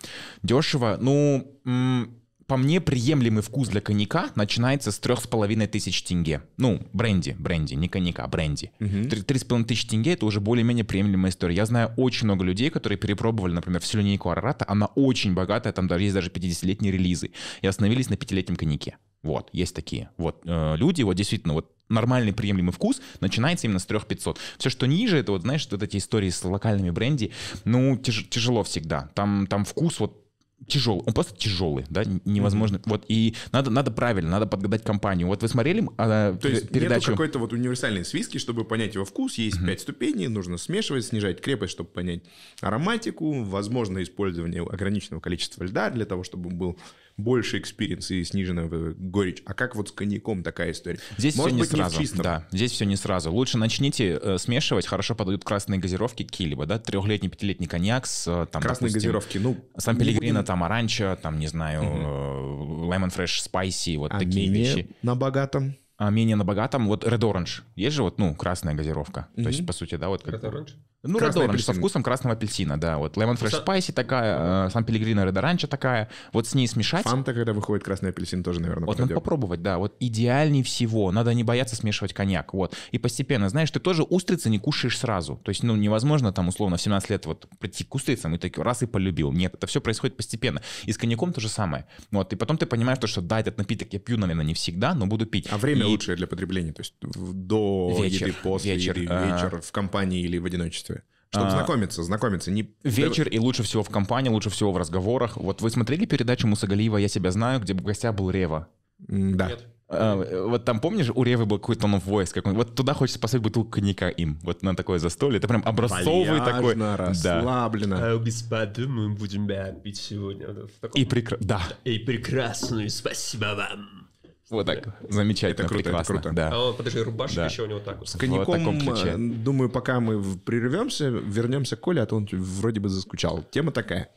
Дешево, 0.43 0.99
ну, 1.01 2.21
по 2.47 2.57
мне, 2.57 2.81
приемлемый 2.81 3.43
вкус 3.43 3.69
для 3.69 3.81
коньяка 3.81 4.31
начинается 4.35 4.93
с 4.93 4.99
трех 4.99 5.21
с 5.23 5.27
половиной 5.27 5.67
тысяч 5.67 6.03
тенге. 6.03 6.43
Ну, 6.57 6.81
бренди, 6.93 7.35
бренди, 7.39 7.75
не 7.75 7.89
коньяка, 7.89 8.25
а 8.25 8.29
бренди. 8.29 8.71
Три 8.79 9.23
три 9.23 9.39
с 9.39 9.45
половиной 9.45 9.67
тысячи 9.69 9.89
тенге— 9.89 10.13
это 10.15 10.27
уже 10.27 10.41
более-менее 10.41 10.85
приемлемая 10.85 11.31
история. 11.31 11.57
Я 11.57 11.67
знаю 11.67 11.93
очень 11.97 12.27
много 12.27 12.45
людей, 12.45 12.71
которые 12.71 12.99
перепробовали, 12.99 13.53
например, 13.53 13.81
всю 13.81 13.99
линейку 13.99 14.31
Арарата. 14.31 14.65
Она 14.69 14.87
очень 14.95 15.35
богатая, 15.35 15.73
там 15.73 15.89
даже 15.89 16.05
есть 16.05 16.15
даже 16.15 16.31
50-летние 16.31 16.93
релизы. 16.93 17.31
И 17.63 17.67
остановились 17.67 18.11
на 18.11 18.17
пятилетнем 18.17 18.57
коньяке. 18.57 18.97
Вот, 19.23 19.49
есть 19.55 19.75
такие 19.75 20.11
вот 20.19 20.43
э, 20.45 20.77
люди, 20.77 21.03
вот 21.03 21.15
действительно, 21.15 21.55
вот 21.55 21.73
нормальный 21.89 22.35
приемлемый 22.35 22.73
вкус 22.73 23.01
начинается 23.21 23.67
именно 23.67 23.79
с 23.79 23.87
3500. 23.87 24.39
Все, 24.59 24.69
что 24.69 24.87
ниже, 24.87 25.17
это 25.17 25.33
вот, 25.33 25.43
знаешь, 25.43 25.67
вот 25.71 25.83
эти 25.83 25.97
истории 25.97 26.29
с 26.29 26.45
локальными 26.45 26.91
бренди, 26.91 27.33
ну, 27.65 27.97
тяж- 27.97 28.29
тяжело 28.29 28.63
всегда. 28.65 29.09
Там, 29.15 29.47
там 29.47 29.65
вкус 29.65 29.99
вот 29.99 30.24
тяжелый, 30.67 31.03
он 31.07 31.13
просто 31.13 31.37
тяжелый, 31.37 31.85
да, 31.91 32.05
невозможно. 32.25 32.77
Mm-hmm. 32.77 32.87
Вот 32.87 33.05
и 33.09 33.35
надо, 33.53 33.71
надо 33.71 33.91
правильно, 33.91 34.31
надо 34.31 34.47
подгадать 34.47 34.83
компанию. 34.83 35.27
Вот 35.29 35.43
вы 35.43 35.49
смотрели 35.49 35.87
а, 35.99 36.37
То 36.37 36.49
есть 36.49 36.69
передачу? 36.71 37.11
нету 37.11 37.13
какой-то 37.13 37.39
вот 37.39 37.53
универсальной 37.53 38.05
свиски, 38.05 38.39
чтобы 38.39 38.65
понять 38.65 38.95
его 38.95 39.05
вкус, 39.05 39.35
есть 39.35 39.59
mm-hmm. 39.59 39.67
5 39.67 39.81
ступеней, 39.81 40.29
нужно 40.29 40.57
смешивать, 40.59 41.05
снижать 41.05 41.41
крепость, 41.41 41.73
чтобы 41.73 41.91
понять 41.91 42.23
ароматику, 42.61 43.43
возможно 43.43 44.03
использование 44.03 44.63
ограниченного 44.63 45.21
количества 45.21 45.65
льда 45.65 45.91
для 45.91 46.07
того, 46.07 46.25
чтобы 46.25 46.51
был 46.51 46.79
больше 47.17 47.59
experience 47.59 48.11
и 48.11 48.25
сниженная 48.25 48.69
горечь. 48.69 49.43
А 49.47 49.55
как 49.55 49.77
вот 49.77 49.89
с 49.89 49.93
коньяком 49.93 50.43
такая 50.43 50.73
история? 50.73 50.99
Здесь 51.17 51.37
Может 51.37 51.53
все 51.53 51.57
не 51.57 51.63
быть, 51.63 51.71
сразу. 51.71 52.01
Не 52.01 52.23
да, 52.23 52.47
здесь 52.51 52.73
все 52.73 52.85
не 52.85 52.97
сразу. 52.97 53.33
Лучше 53.33 53.59
начните 53.59 54.19
э, 54.21 54.39
смешивать. 54.39 54.87
Хорошо 54.87 55.15
подают 55.15 55.45
красные 55.45 55.79
газировки 55.79 56.25
какие-либо, 56.25 56.67
да, 56.67 56.79
трехлетний, 56.79 57.31
пятилетний 57.31 57.69
коньяк 57.69 58.07
с 58.07 58.27
э, 58.27 58.47
там, 58.51 58.63
Красные 58.63 58.91
допустим, 58.91 58.99
газировки, 58.99 59.39
ну... 59.39 59.57
San 59.77 59.97
Pellegrino, 59.97 60.43
там, 60.45 60.65
оранчо, 60.65 61.17
там, 61.21 61.39
не 61.39 61.47
знаю, 61.47 61.83
угу. 61.83 62.93
Lemon 62.93 63.15
Fresh 63.15 63.49
Spicy, 63.51 63.97
вот 63.97 64.13
а 64.13 64.19
такие 64.19 64.51
вещи. 64.51 64.89
на 65.03 65.15
богатом? 65.15 65.77
а 65.97 66.11
менее 66.11 66.37
на 66.37 66.45
богатом, 66.45 66.89
вот 66.89 67.05
Red 67.05 67.21
Orange. 67.21 67.63
Есть 67.77 67.97
же 67.97 68.03
вот, 68.03 68.19
ну, 68.19 68.35
красная 68.35 68.75
газировка. 68.75 69.29
Mm-hmm. 69.35 69.43
То 69.43 69.49
есть, 69.49 69.67
по 69.67 69.73
сути, 69.73 69.95
да, 69.95 70.09
вот 70.09 70.23
как... 70.23 70.35
Red 70.35 70.51
Orange? 70.51 70.71
Ну, 71.07 71.19
Orange 71.19 71.59
со 71.59 71.73
вкусом 71.75 72.03
красного 72.03 72.35
апельсина, 72.35 72.81
да. 72.81 72.99
Вот 72.99 73.17
Lemon 73.17 73.39
Fresh 73.39 73.65
Spicy 73.65 73.93
такая, 73.93 74.71
San 74.71 74.85
Pellegrino 74.85 75.21
Red 75.21 75.35
Orange 75.35 75.67
такая. 75.67 76.09
Вот 76.33 76.49
с 76.49 76.55
ней 76.55 76.67
смешать. 76.67 77.05
Фанта, 77.05 77.35
когда 77.35 77.53
выходит 77.53 77.85
красный 77.85 78.11
апельсин, 78.11 78.43
тоже, 78.43 78.61
наверное, 78.61 78.87
Вот 78.87 78.99
надо 78.99 79.15
попробовать, 79.15 79.63
да. 79.63 79.79
Вот 79.79 79.97
идеальней 80.01 80.63
всего. 80.63 81.13
Надо 81.13 81.35
не 81.35 81.45
бояться 81.45 81.77
смешивать 81.77 82.15
коньяк. 82.15 82.55
Вот. 82.55 82.75
И 82.91 82.99
постепенно, 82.99 83.49
знаешь, 83.49 83.71
ты 83.71 83.81
тоже 83.81 84.03
устрицы 84.03 84.49
не 84.49 84.59
кушаешь 84.59 84.99
сразу. 84.99 85.41
То 85.45 85.51
есть, 85.51 85.63
ну, 85.63 85.77
невозможно 85.77 86.33
там, 86.33 86.49
условно, 86.49 86.77
в 86.77 86.81
17 86.81 87.11
лет 87.11 87.27
вот 87.27 87.47
прийти 87.59 87.85
к 87.85 87.95
устрицам 87.95 88.35
и 88.35 88.39
так 88.39 88.57
раз 88.59 88.83
и 88.83 88.87
полюбил. 88.87 89.31
Нет, 89.33 89.55
это 89.55 89.67
все 89.67 89.81
происходит 89.81 90.17
постепенно. 90.17 90.63
И 90.85 90.93
с 90.93 90.99
коньяком 90.99 91.33
то 91.33 91.41
же 91.41 91.49
самое. 91.49 91.87
Вот. 92.11 92.33
И 92.33 92.37
потом 92.37 92.57
ты 92.57 92.65
понимаешь, 92.65 92.99
то, 92.99 93.07
что 93.07 93.21
да, 93.21 93.41
этот 93.41 93.59
напиток 93.59 93.93
я 93.93 93.99
пью, 93.99 94.17
наверное, 94.17 94.45
не 94.45 94.55
всегда, 94.55 94.95
но 94.95 95.07
буду 95.07 95.27
пить. 95.27 95.49
А 95.51 95.59
время 95.59 95.83
и... 95.83 95.85
лучшее 95.85 96.17
для 96.17 96.27
потребления? 96.27 96.73
То 96.73 96.81
есть 96.81 96.95
до 97.01 97.95
вечер, 98.01 98.29
еды, 98.29 98.37
после 98.43 98.75
вечер, 98.75 98.97
еды, 98.97 99.13
вечер, 99.13 99.57
а... 99.57 99.61
в 99.61 99.73
компании 99.73 100.23
или 100.23 100.39
в 100.39 100.47
одиночестве? 100.47 100.94
Чтобы 101.35 101.49
а, 101.49 101.51
знакомиться, 101.51 102.03
знакомиться. 102.03 102.51
Не... 102.51 102.73
Вечер 102.85 103.29
и 103.29 103.39
лучше 103.39 103.63
всего 103.65 103.83
в 103.83 103.91
компании, 103.91 104.31
лучше 104.31 104.51
всего 104.51 104.73
в 104.73 104.77
разговорах. 104.77 105.37
Вот 105.37 105.61
вы 105.61 105.71
смотрели 105.71 106.07
передачу 106.07 106.47
Мусагалиева 106.47 106.97
«Я 106.97 107.09
себя 107.09 107.31
знаю», 107.33 107.61
где 107.61 107.75
в 107.75 107.83
гостях 107.83 108.15
был 108.15 108.31
Рева? 108.31 108.69
Да. 108.99 109.49
Нет. 109.49 109.67
А, 109.89 110.47
вот 110.47 110.65
там, 110.65 110.81
помнишь, 110.81 111.11
у 111.15 111.23
Ревы 111.23 111.45
был 111.45 111.59
какой-то 111.59 111.87
он 111.87 111.97
voice 111.97 112.33
какой 112.33 112.53
Вот 112.55 112.75
туда 112.75 112.95
хочется 112.95 113.21
поставить 113.21 113.43
бутылку 113.43 113.71
коньяка 113.71 114.09
им. 114.09 114.39
Вот 114.43 114.63
на 114.63 114.75
такое 114.75 114.99
застолье. 114.99 115.39
Это 115.39 115.49
прям 115.49 115.63
образцовый 115.65 116.39
Вальяжно, 116.39 116.53
такой. 116.53 116.75
расслабленно. 116.97 117.97
Да. 117.97 118.13
А, 118.13 118.19
господа, 118.19 118.83
мы 118.87 119.11
будем 119.11 119.47
пить 119.83 119.97
сегодня. 119.97 120.47
Таком... 120.81 121.01
И, 121.01 121.05
прекра... 121.05 121.37
да. 121.41 121.63
и 121.85 121.99
прекрасную 121.99 122.91
спасибо 122.91 123.55
вам. 123.57 124.04
Вот 124.51 124.67
так. 124.67 124.97
Замечательно, 125.09 125.65
это 125.65 125.69
круто, 125.69 125.85
прекрасно. 125.85 126.13
Это 126.15 126.23
круто. 126.23 126.37
Да. 126.37 126.51
А, 126.53 126.73
подожди, 126.73 127.01
рубашка 127.01 127.37
да. 127.37 127.47
еще 127.47 127.63
у 127.63 127.67
него 127.67 127.81
так 127.81 127.99
вот. 127.99 128.09
С 128.09 128.17
коньяком, 128.17 128.79
вот 128.81 129.43
думаю, 129.43 129.71
пока 129.71 130.01
мы 130.01 130.23
прервемся, 130.39 131.09
вернемся 131.09 131.77
к 131.77 131.81
Коле, 131.81 132.03
а 132.03 132.07
то 132.07 132.17
он 132.17 132.29
вроде 132.31 132.81
бы 132.81 132.89
заскучал. 132.89 133.43
Тема 133.51 133.73
такая. 133.73 134.11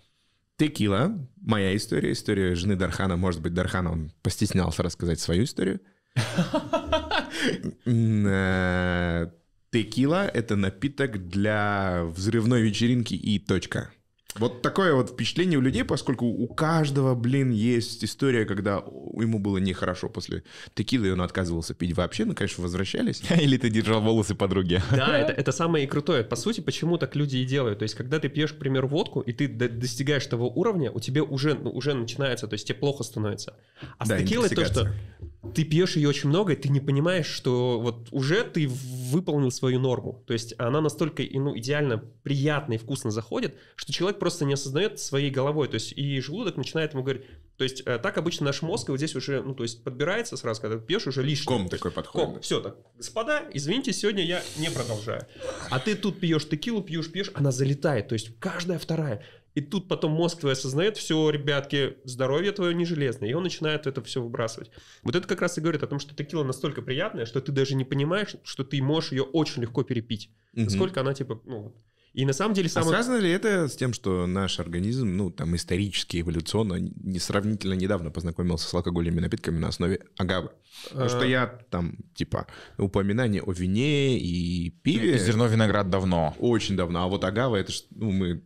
Текила, 0.57 1.11
моя 1.39 1.75
история, 1.75 2.11
история 2.11 2.55
жены 2.55 2.75
Дархана. 2.75 3.15
Может 3.15 3.41
быть, 3.41 3.53
Дархан, 3.53 3.87
он 3.87 4.11
постеснялся 4.21 4.83
рассказать 4.83 5.19
свою 5.19 5.43
историю. 5.43 5.79
Э, 7.85 9.29
текила— 9.71 10.27
это 10.33 10.55
напиток 10.55 11.27
для 11.29 12.03
взрывной 12.05 12.61
вечеринки 12.61 13.13
и 13.13 13.37
точка. 13.37 13.91
Вот 14.39 14.62
такое 14.62 14.93
вот 14.93 15.10
впечатление 15.12 15.58
у 15.58 15.62
людей, 15.62 15.84
поскольку 15.84 16.26
у 16.26 16.47
каждого, 16.47 17.15
блин, 17.15 17.52
есть 17.52 18.04
история, 18.04 18.45
когда 18.45 18.84
ему 19.13 19.39
было 19.39 19.58
нехорошо 19.58 20.10
после 20.10 20.43
текилы, 20.73 21.08
и 21.08 21.12
он 21.12 21.21
отказывался 21.21 21.73
пить 21.73 21.95
вообще, 21.95 22.26
ну, 22.26 22.36
конечно, 22.36 22.63
возвращались. 22.63 23.23
Или 23.41 23.58
ты 23.58 23.69
держал 23.69 24.02
волосы 24.02 24.36
подруги. 24.36 24.82
Да, 24.91 25.17
это, 25.17 25.32
это 25.32 25.52
самое 25.52 25.86
и 25.86 25.88
крутое. 25.88 26.23
По 26.23 26.36
сути, 26.36 26.62
почему 26.62 26.97
так 26.97 27.15
люди 27.15 27.38
и 27.38 27.45
делают. 27.45 27.80
То 27.80 27.84
есть, 27.84 27.95
когда 27.95 28.19
ты 28.19 28.30
пьешь, 28.30 28.54
к 28.54 28.58
примеру, 28.58 28.88
водку, 28.88 29.21
и 29.21 29.34
ты 29.34 29.47
достигаешь 29.47 30.26
того 30.28 30.50
уровня, 30.50 30.91
у 30.91 31.00
тебя 31.00 31.23
уже, 31.23 31.56
ну, 31.56 31.71
уже 31.71 31.93
начинается, 31.93 32.47
то 32.47 32.54
есть 32.54 32.67
тебе 32.67 32.78
плохо 32.78 33.04
становится. 33.04 33.56
А 33.97 34.06
с 34.06 34.10
да, 34.10 34.19
текилой 34.19 34.50
то, 34.50 34.65
что 34.65 34.93
ты 35.53 35.63
пьешь 35.63 35.95
ее 35.95 36.10
очень 36.10 36.29
много, 36.29 36.53
и 36.53 36.55
ты 36.55 36.69
не 36.69 36.79
понимаешь, 36.79 37.27
что 37.27 37.79
вот 37.79 38.07
уже 38.12 38.43
ты 38.43 38.67
выполнил 38.67 39.51
свою 39.51 39.79
норму. 39.79 40.23
То 40.27 40.33
есть 40.33 40.53
она 40.57 40.81
настолько 40.81 41.23
ну, 41.31 41.57
идеально 41.57 41.97
приятно 42.23 42.73
и 42.73 42.77
вкусно 42.77 43.12
заходит, 43.12 43.55
что 43.75 43.93
человек 43.93 44.19
просто 44.19 44.45
не 44.45 44.53
осознает 44.53 44.99
своей 44.99 45.29
головой. 45.29 45.67
То 45.67 45.75
есть 45.75 45.93
и 45.93 46.19
желудок 46.21 46.57
начинает 46.57 46.93
ему 46.93 47.03
говорить... 47.03 47.23
То 47.57 47.63
есть 47.63 47.81
э, 47.86 47.97
так 47.97 48.17
обычно 48.17 48.45
наш 48.45 48.62
мозг 48.62 48.89
вот 48.89 48.97
здесь 48.97 49.15
уже, 49.15 49.41
ну, 49.41 49.55
то 49.55 49.63
есть 49.63 49.83
подбирается 49.83 50.38
сразу, 50.38 50.62
когда 50.62 50.77
ты 50.77 50.86
пьешь 50.86 51.07
уже 51.07 51.23
лишнее. 51.23 51.57
Ком 51.57 51.69
такой 51.69 51.91
подходит. 51.91 52.29
Ком, 52.29 52.41
все 52.41 52.60
так. 52.60 52.77
Господа, 52.95 53.45
извините, 53.51 53.93
сегодня 53.93 54.23
я 54.23 54.43
не 54.57 54.69
продолжаю. 54.69 55.25
А 55.69 55.79
ты 55.79 55.95
тут 55.95 56.19
пьешь 56.19 56.47
текилу, 56.47 56.83
пьешь, 56.83 57.12
пьешь, 57.12 57.31
она 57.33 57.51
залетает. 57.51 58.10
То 58.10 58.13
есть 58.13 58.38
каждая 58.39 58.77
вторая. 58.77 59.23
И 59.57 59.61
тут 59.61 59.87
потом 59.87 60.11
мозг 60.11 60.41
твой 60.41 60.53
осознает, 60.53 60.97
все, 60.97 61.31
ребятки, 61.31 61.97
здоровье 62.03 62.51
твое 62.51 62.75
не 62.75 62.85
железное, 62.85 63.27
и 63.27 63.33
он 63.33 63.41
начинает 63.41 63.87
это 63.87 64.03
все 64.03 64.21
выбрасывать. 64.21 64.69
Вот 65.01 65.15
это 65.15 65.27
как 65.27 65.41
раз 65.41 65.57
и 65.57 65.61
говорит 65.61 65.81
о 65.81 65.87
том, 65.87 65.97
что 65.97 66.13
текила 66.13 66.43
настолько 66.43 66.83
приятная, 66.83 67.25
что 67.25 67.41
ты 67.41 67.51
даже 67.51 67.73
не 67.73 67.83
понимаешь, 67.83 68.35
что 68.43 68.63
ты 68.63 68.79
можешь 68.83 69.13
ее 69.13 69.23
очень 69.23 69.63
легко 69.63 69.81
перепить. 69.81 70.29
Угу. 70.53 70.65
Насколько 70.65 71.01
она 71.01 71.15
типа, 71.15 71.41
ну, 71.45 71.75
и 72.13 72.23
на 72.23 72.33
самом 72.33 72.53
деле... 72.53 72.69
Самое... 72.69 72.91
А 72.91 72.93
связано 72.93 73.17
ли 73.17 73.31
это 73.31 73.67
с 73.67 73.75
тем, 73.75 73.93
что 73.93 74.27
наш 74.27 74.59
организм, 74.59 75.17
ну, 75.17 75.31
там, 75.31 75.55
исторически, 75.55 76.21
эволюционно, 76.21 76.75
не 76.75 77.17
сравнительно 77.17 77.73
недавно 77.73 78.11
познакомился 78.11 78.69
с 78.69 78.73
алкогольными 78.75 79.21
напитками 79.21 79.57
на 79.57 79.69
основе 79.69 80.01
агавы? 80.17 80.51
Потому 80.89 81.09
что 81.09 81.21
а. 81.21 81.25
я 81.25 81.47
там, 81.71 81.97
типа, 82.13 82.45
упоминание 82.77 83.41
о 83.41 83.51
вине 83.53 84.19
и 84.19 84.69
пиве... 84.69 85.17
Зерно 85.17 85.47
виноград 85.47 85.89
давно. 85.89 86.35
Очень 86.37 86.75
давно. 86.75 87.05
А 87.05 87.07
вот 87.07 87.23
агава, 87.23 87.55
это, 87.55 87.73
ну, 87.89 88.11
мы 88.11 88.43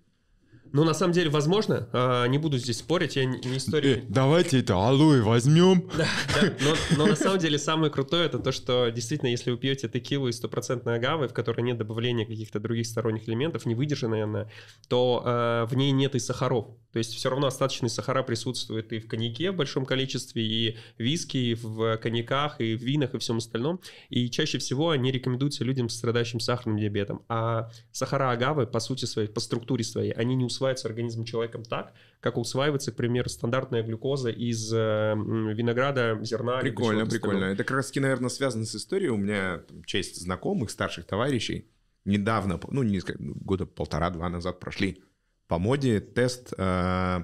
ну, 0.73 0.83
на 0.83 0.93
самом 0.93 1.13
деле, 1.13 1.29
возможно. 1.29 1.89
А, 1.91 2.25
не 2.27 2.37
буду 2.37 2.57
здесь 2.57 2.77
спорить, 2.77 3.15
я 3.15 3.25
не 3.25 3.57
историк. 3.57 3.97
Э, 3.97 4.01
давайте 4.07 4.59
это 4.59 4.75
алоэ 4.75 5.21
возьмем. 5.21 5.89
Да, 5.97 6.07
да. 6.33 6.53
Но, 6.61 6.97
но 6.97 7.05
на 7.05 7.15
самом 7.15 7.39
деле 7.39 7.59
самое 7.59 7.91
крутое 7.91 8.25
это 8.25 8.39
то, 8.39 8.51
что 8.51 8.89
действительно, 8.89 9.29
если 9.29 9.51
вы 9.51 9.57
пьете 9.57 9.87
текилу 9.87 10.29
из 10.29 10.37
стопроцентной 10.37 10.95
агавы, 10.95 11.27
в 11.27 11.33
которой 11.33 11.61
нет 11.61 11.77
добавления 11.77 12.25
каких-то 12.25 12.59
других 12.59 12.87
сторонних 12.87 13.27
элементов, 13.27 13.65
не 13.65 13.75
выдержанная 13.75 14.23
она, 14.23 14.47
то 14.87 15.21
э, 15.25 15.65
в 15.69 15.75
ней 15.75 15.91
нет 15.91 16.15
и 16.15 16.19
сахаров. 16.19 16.67
То 16.93 16.99
есть 16.99 17.13
все 17.13 17.29
равно 17.29 17.47
остаточные 17.47 17.89
сахара 17.89 18.23
присутствуют 18.23 18.91
и 18.93 18.99
в 18.99 19.07
коньяке 19.07 19.51
в 19.51 19.55
большом 19.55 19.85
количестве, 19.85 20.43
и 20.43 20.77
в 20.97 21.03
виски, 21.03 21.37
и 21.37 21.55
в 21.55 21.97
коньяках, 21.97 22.59
и 22.59 22.75
в 22.75 22.81
винах, 22.81 23.13
и 23.13 23.17
всем 23.17 23.37
остальном. 23.37 23.79
И 24.09 24.29
чаще 24.29 24.57
всего 24.57 24.89
они 24.89 25.11
рекомендуются 25.11 25.63
людям, 25.63 25.89
страдающим 25.89 26.39
сахарным 26.39 26.77
диабетом. 26.77 27.23
А 27.29 27.69
сахара 27.91 28.31
агавы, 28.31 28.67
по 28.67 28.79
сути 28.79 29.05
своей, 29.05 29.27
по 29.27 29.39
структуре 29.39 29.83
своей, 29.83 30.11
они 30.11 30.35
не 30.35 30.45
усваиваются 30.45 30.60
организмом 30.85 31.25
человеком 31.25 31.63
так, 31.63 31.93
как 32.19 32.37
усваивается, 32.37 32.91
к 32.91 32.95
примеру, 32.95 33.29
стандартная 33.29 33.83
глюкоза 33.83 34.29
из 34.29 34.71
э, 34.73 35.13
винограда, 35.15 36.19
зерна. 36.21 36.59
Прикольно, 36.59 37.05
прикольно. 37.05 37.45
Это 37.45 37.63
как 37.63 37.77
раз, 37.77 37.93
наверное, 37.95 38.29
связано 38.29 38.65
с 38.65 38.75
историей. 38.75 39.09
У 39.09 39.17
меня 39.17 39.59
там, 39.67 39.83
часть 39.83 40.21
знакомых, 40.21 40.69
старших 40.69 41.05
товарищей 41.05 41.67
недавно, 42.05 42.59
ну, 42.69 42.83
не 42.83 42.99
года 43.19 43.65
полтора-два 43.65 44.29
назад 44.29 44.59
прошли 44.59 45.03
по 45.51 45.59
моде 45.59 45.99
тест, 45.99 46.53
э, 46.57 47.23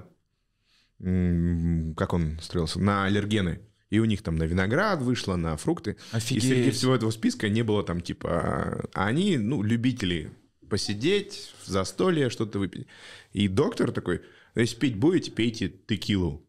как 1.96 2.12
он 2.12 2.38
строился, 2.42 2.78
на 2.78 3.06
аллергены. 3.06 3.60
И 3.88 4.00
у 4.00 4.04
них 4.04 4.22
там 4.22 4.36
на 4.36 4.42
виноград 4.42 5.00
вышло, 5.00 5.36
на 5.36 5.56
фрукты. 5.56 5.96
Офигеть. 6.12 6.44
И 6.44 6.46
среди 6.46 6.70
всего 6.70 6.94
этого 6.94 7.10
списка 7.10 7.48
не 7.48 7.62
было 7.62 7.82
там 7.82 8.02
типа... 8.02 8.86
А 8.92 9.06
они, 9.06 9.38
ну, 9.38 9.62
любители 9.62 10.30
посидеть, 10.68 11.52
в 11.64 11.68
застолье 11.68 12.30
что-то 12.30 12.58
выпить. 12.58 12.86
И 13.32 13.48
доктор 13.48 13.92
такой, 13.92 14.22
если 14.54 14.76
пить 14.76 14.96
будете, 14.96 15.30
пейте 15.30 15.68
текилу 15.68 16.47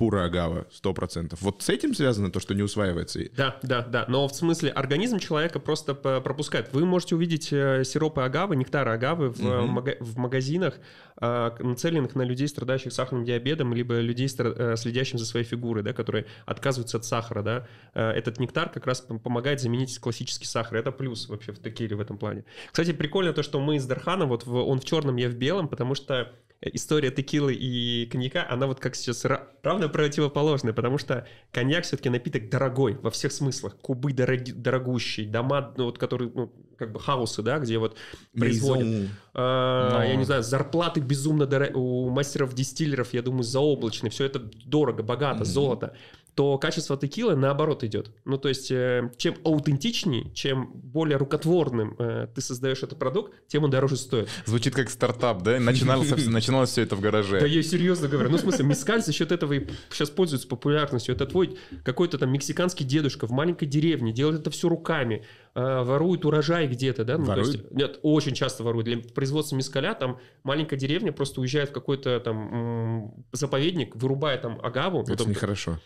пура 0.00 0.24
агава, 0.24 0.66
сто 0.72 0.94
процентов. 0.94 1.42
Вот 1.42 1.60
с 1.60 1.68
этим 1.68 1.92
связано 1.92 2.30
то, 2.30 2.40
что 2.40 2.54
не 2.54 2.62
усваивается? 2.62 3.20
Да, 3.36 3.58
да, 3.62 3.82
да. 3.82 4.06
Но 4.08 4.26
в 4.28 4.34
смысле 4.34 4.70
организм 4.70 5.18
человека 5.18 5.60
просто 5.60 5.94
пропускает. 5.94 6.72
Вы 6.72 6.86
можете 6.86 7.16
увидеть 7.16 7.52
э, 7.52 7.84
сиропы 7.84 8.22
агавы, 8.22 8.56
нектары 8.56 8.92
агавы 8.92 9.28
в, 9.28 9.40
угу. 9.40 9.66
мага- 9.66 9.98
в 10.00 10.16
магазинах, 10.16 10.78
э, 11.20 11.50
нацеленных 11.58 12.14
на 12.14 12.22
людей, 12.22 12.48
страдающих 12.48 12.94
сахарным 12.94 13.26
диабетом, 13.26 13.74
либо 13.74 14.00
людей, 14.00 14.30
следящих 14.30 15.18
за 15.18 15.26
своей 15.26 15.44
фигурой, 15.44 15.82
да, 15.82 15.92
которые 15.92 16.24
отказываются 16.46 16.96
от 16.96 17.04
сахара. 17.04 17.42
Да. 17.42 17.66
Этот 17.92 18.40
нектар 18.40 18.70
как 18.70 18.86
раз 18.86 19.02
помогает 19.02 19.60
заменить 19.60 19.98
классический 19.98 20.46
сахар. 20.46 20.78
Это 20.78 20.92
плюс 20.92 21.28
вообще 21.28 21.52
в 21.52 21.60
текиле 21.60 21.94
в 21.94 22.00
этом 22.00 22.16
плане. 22.16 22.46
Кстати, 22.72 22.94
прикольно 22.94 23.34
то, 23.34 23.42
что 23.42 23.60
мы 23.60 23.78
с 23.78 23.84
Дарханом, 23.84 24.30
вот 24.30 24.46
в, 24.46 24.54
он 24.54 24.80
в 24.80 24.84
черном, 24.86 25.16
я 25.16 25.28
в 25.28 25.34
белом, 25.34 25.68
потому 25.68 25.94
что 25.94 26.32
история 26.62 27.10
текилы 27.10 27.54
и 27.54 28.06
коньяка, 28.06 28.46
она 28.48 28.66
вот 28.66 28.80
как 28.80 28.94
сейчас 28.94 29.24
равно 29.62 29.88
противоположная, 29.88 30.72
потому 30.72 30.98
что 30.98 31.26
коньяк 31.52 31.84
все-таки 31.84 32.10
напиток 32.10 32.50
дорогой 32.50 32.94
во 32.94 33.10
всех 33.10 33.32
смыслах. 33.32 33.76
Кубы 33.78 34.12
дороги, 34.12 34.52
дорогущие, 34.52 35.26
дома, 35.26 35.72
ну, 35.76 35.84
вот, 35.86 35.98
которые, 35.98 36.30
ну, 36.34 36.52
как 36.76 36.92
бы 36.92 37.00
хаусы, 37.00 37.42
да, 37.42 37.58
где 37.58 37.78
вот 37.78 37.96
производят. 38.36 38.86
Maison. 38.86 39.08
А, 39.34 39.90
Но- 39.98 40.04
Я 40.04 40.16
не 40.16 40.24
знаю, 40.24 40.42
зарплаты 40.42 41.00
безумно 41.00 41.46
дорогие 41.46 41.76
у 41.76 42.08
мастеров-дистиллеров, 42.10 43.12
я 43.14 43.22
думаю, 43.22 43.42
заоблачные, 43.42 44.10
все 44.10 44.24
это 44.24 44.38
дорого, 44.38 45.02
богато, 45.02 45.44
золото 45.44 45.94
то 46.40 46.56
качество 46.56 46.96
текилы 46.96 47.36
наоборот 47.36 47.84
идет. 47.84 48.12
Ну, 48.24 48.38
то 48.38 48.48
есть, 48.48 48.70
э, 48.70 49.10
чем 49.18 49.34
аутентичнее, 49.44 50.32
чем 50.32 50.70
более 50.72 51.18
рукотворным 51.18 51.96
э, 51.98 52.28
ты 52.34 52.40
создаешь 52.40 52.82
этот 52.82 52.98
продукт, 52.98 53.34
тем 53.46 53.64
он 53.64 53.70
дороже 53.70 53.96
стоит. 53.96 54.30
Звучит 54.46 54.74
как 54.74 54.88
стартап, 54.88 55.42
да? 55.42 55.60
Начиналось, 55.60 56.10
начиналось 56.28 56.70
все 56.70 56.80
это 56.80 56.96
в 56.96 57.02
Да 57.02 57.10
гараже. 57.10 57.46
я 57.46 57.62
серьезно 57.62 58.08
говорю. 58.08 58.30
Ну, 58.30 58.38
в 58.38 58.40
смысле, 58.40 58.64
мискаль 58.64 59.02
за 59.02 59.12
счет 59.12 59.32
этого 59.32 59.52
и 59.52 59.68
сейчас 59.90 60.08
пользуется 60.08 60.48
популярностью. 60.48 61.14
Это 61.14 61.26
твой 61.26 61.58
какой-то 61.84 62.16
там 62.16 62.32
мексиканский 62.32 62.86
дедушка 62.86 63.26
в 63.26 63.32
маленькой 63.32 63.66
деревне, 63.66 64.10
делает 64.10 64.40
это 64.40 64.48
все 64.48 64.70
руками, 64.70 65.26
э, 65.54 65.82
ворует 65.82 66.24
урожай 66.24 66.66
где-то, 66.66 67.04
да? 67.04 67.18
Ну, 67.18 67.26
то 67.26 67.38
есть- 67.38 67.70
нет, 67.70 67.98
очень 68.02 68.34
часто 68.34 68.62
ворует. 68.64 68.86
Для 68.86 68.98
производства 69.14 69.56
мискаля 69.56 69.94
там 69.94 70.18
маленькая 70.42 70.76
деревня 70.76 71.12
просто 71.12 71.40
уезжает 71.40 71.70
в 71.70 71.72
какой-то 71.72 72.18
там 72.20 73.14
заповедник, 73.32 73.96
вырубает 73.96 74.42
там 74.42 74.58
агаву. 74.62 75.02
Это 75.02 75.12
Потом- 75.12 75.30
нехорошо. 75.30 75.78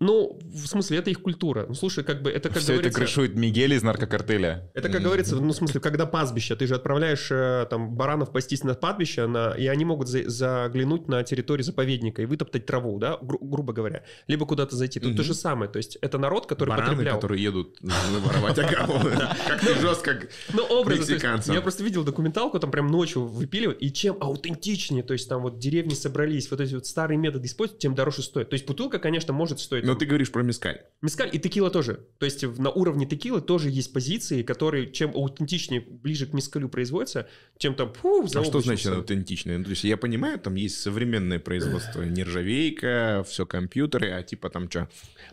Ну, 0.00 0.38
в 0.42 0.66
смысле, 0.66 0.98
это 0.98 1.10
их 1.10 1.22
культура. 1.22 1.64
Ну, 1.68 1.74
слушай, 1.74 2.02
как 2.04 2.22
бы 2.22 2.30
это, 2.30 2.48
как 2.48 2.58
Все 2.58 2.72
это 2.72 2.82
говорится... 2.82 2.98
крышует 3.00 3.34
Мигель 3.36 3.72
из 3.74 3.82
наркокартеля. 3.82 4.70
Это, 4.74 4.88
как 4.88 5.02
говорится, 5.02 5.36
ну, 5.36 5.52
в 5.52 5.56
смысле, 5.56 5.80
когда 5.80 6.06
пастбище, 6.06 6.56
ты 6.56 6.66
же 6.66 6.74
отправляешь 6.74 7.28
э, 7.30 7.66
там 7.70 7.94
баранов 7.94 8.32
пастись 8.32 8.64
на 8.64 8.74
пастбище, 8.74 9.26
на, 9.26 9.50
и 9.52 9.66
они 9.66 9.84
могут 9.84 10.08
за- 10.08 10.28
заглянуть 10.28 11.08
на 11.08 11.22
территорию 11.22 11.64
заповедника 11.64 12.22
и 12.22 12.26
вытоптать 12.26 12.66
траву, 12.66 12.98
да, 12.98 13.18
гру- 13.22 13.38
грубо 13.40 13.72
говоря, 13.72 14.02
либо 14.26 14.44
куда-то 14.46 14.74
зайти. 14.76 14.98
Тут 14.98 15.10
Мгм. 15.10 15.16
то 15.18 15.22
же 15.22 15.34
самое, 15.34 15.70
то 15.70 15.76
есть 15.76 15.96
это 16.02 16.18
народ, 16.18 16.46
который 16.46 16.70
Бараны, 16.70 16.90
потреблял. 16.90 17.14
которые 17.16 17.42
едут 17.42 17.76
воровать 17.80 18.58
агаву. 18.58 19.05
Как 19.10 19.60
ты 19.60 19.74
жестко. 19.80 20.20
Ну, 20.52 20.84
мексиканцам. 20.84 21.54
я 21.54 21.60
просто 21.60 21.82
видел 21.84 22.04
документалку, 22.04 22.58
там 22.58 22.70
прям 22.70 22.86
ночью 22.88 23.24
выпиливают, 23.26 23.82
и 23.82 23.92
чем 23.92 24.16
аутентичнее, 24.20 25.02
то 25.02 25.12
есть 25.12 25.28
там 25.28 25.42
вот 25.42 25.58
деревни 25.58 25.94
собрались, 25.94 26.50
вот 26.50 26.60
эти 26.60 26.74
вот 26.74 26.86
старые 26.86 27.18
методы 27.18 27.46
используют, 27.46 27.80
тем 27.80 27.94
дороже 27.94 28.22
стоит. 28.22 28.50
То 28.50 28.54
есть 28.54 28.66
бутылка, 28.66 28.98
конечно, 28.98 29.32
может 29.32 29.60
стоить 29.60 29.84
Но 29.84 29.94
ты 29.94 30.06
говоришь 30.06 30.30
про 30.30 30.42
мискаль. 30.42 30.82
Мескаль 31.02 31.30
и 31.32 31.38
текила 31.38 31.70
тоже. 31.70 32.00
То 32.18 32.26
есть 32.26 32.42
на 32.58 32.70
уровне 32.70 33.06
текилы 33.06 33.40
тоже 33.40 33.70
есть 33.70 33.92
позиции, 33.92 34.42
которые 34.42 34.90
чем 34.92 35.10
аутентичнее, 35.14 35.80
ближе 35.80 36.26
к 36.26 36.32
мескалю 36.32 36.68
производятся, 36.68 37.28
чем 37.58 37.74
там, 37.74 37.92
фу, 37.92 38.24
А 38.34 38.44
что 38.44 38.60
значит 38.60 38.92
аутентичное? 38.92 39.58
Ну, 39.58 39.64
то 39.64 39.70
есть 39.70 39.84
я 39.84 39.96
понимаю, 39.96 40.38
там 40.38 40.54
есть 40.54 40.80
современное 40.80 41.38
производство, 41.38 42.02
нержавейка, 42.02 43.24
все 43.28 43.46
компьютеры, 43.46 44.10
а 44.10 44.22
типа 44.22 44.50
там 44.50 44.70
что? 44.70 44.88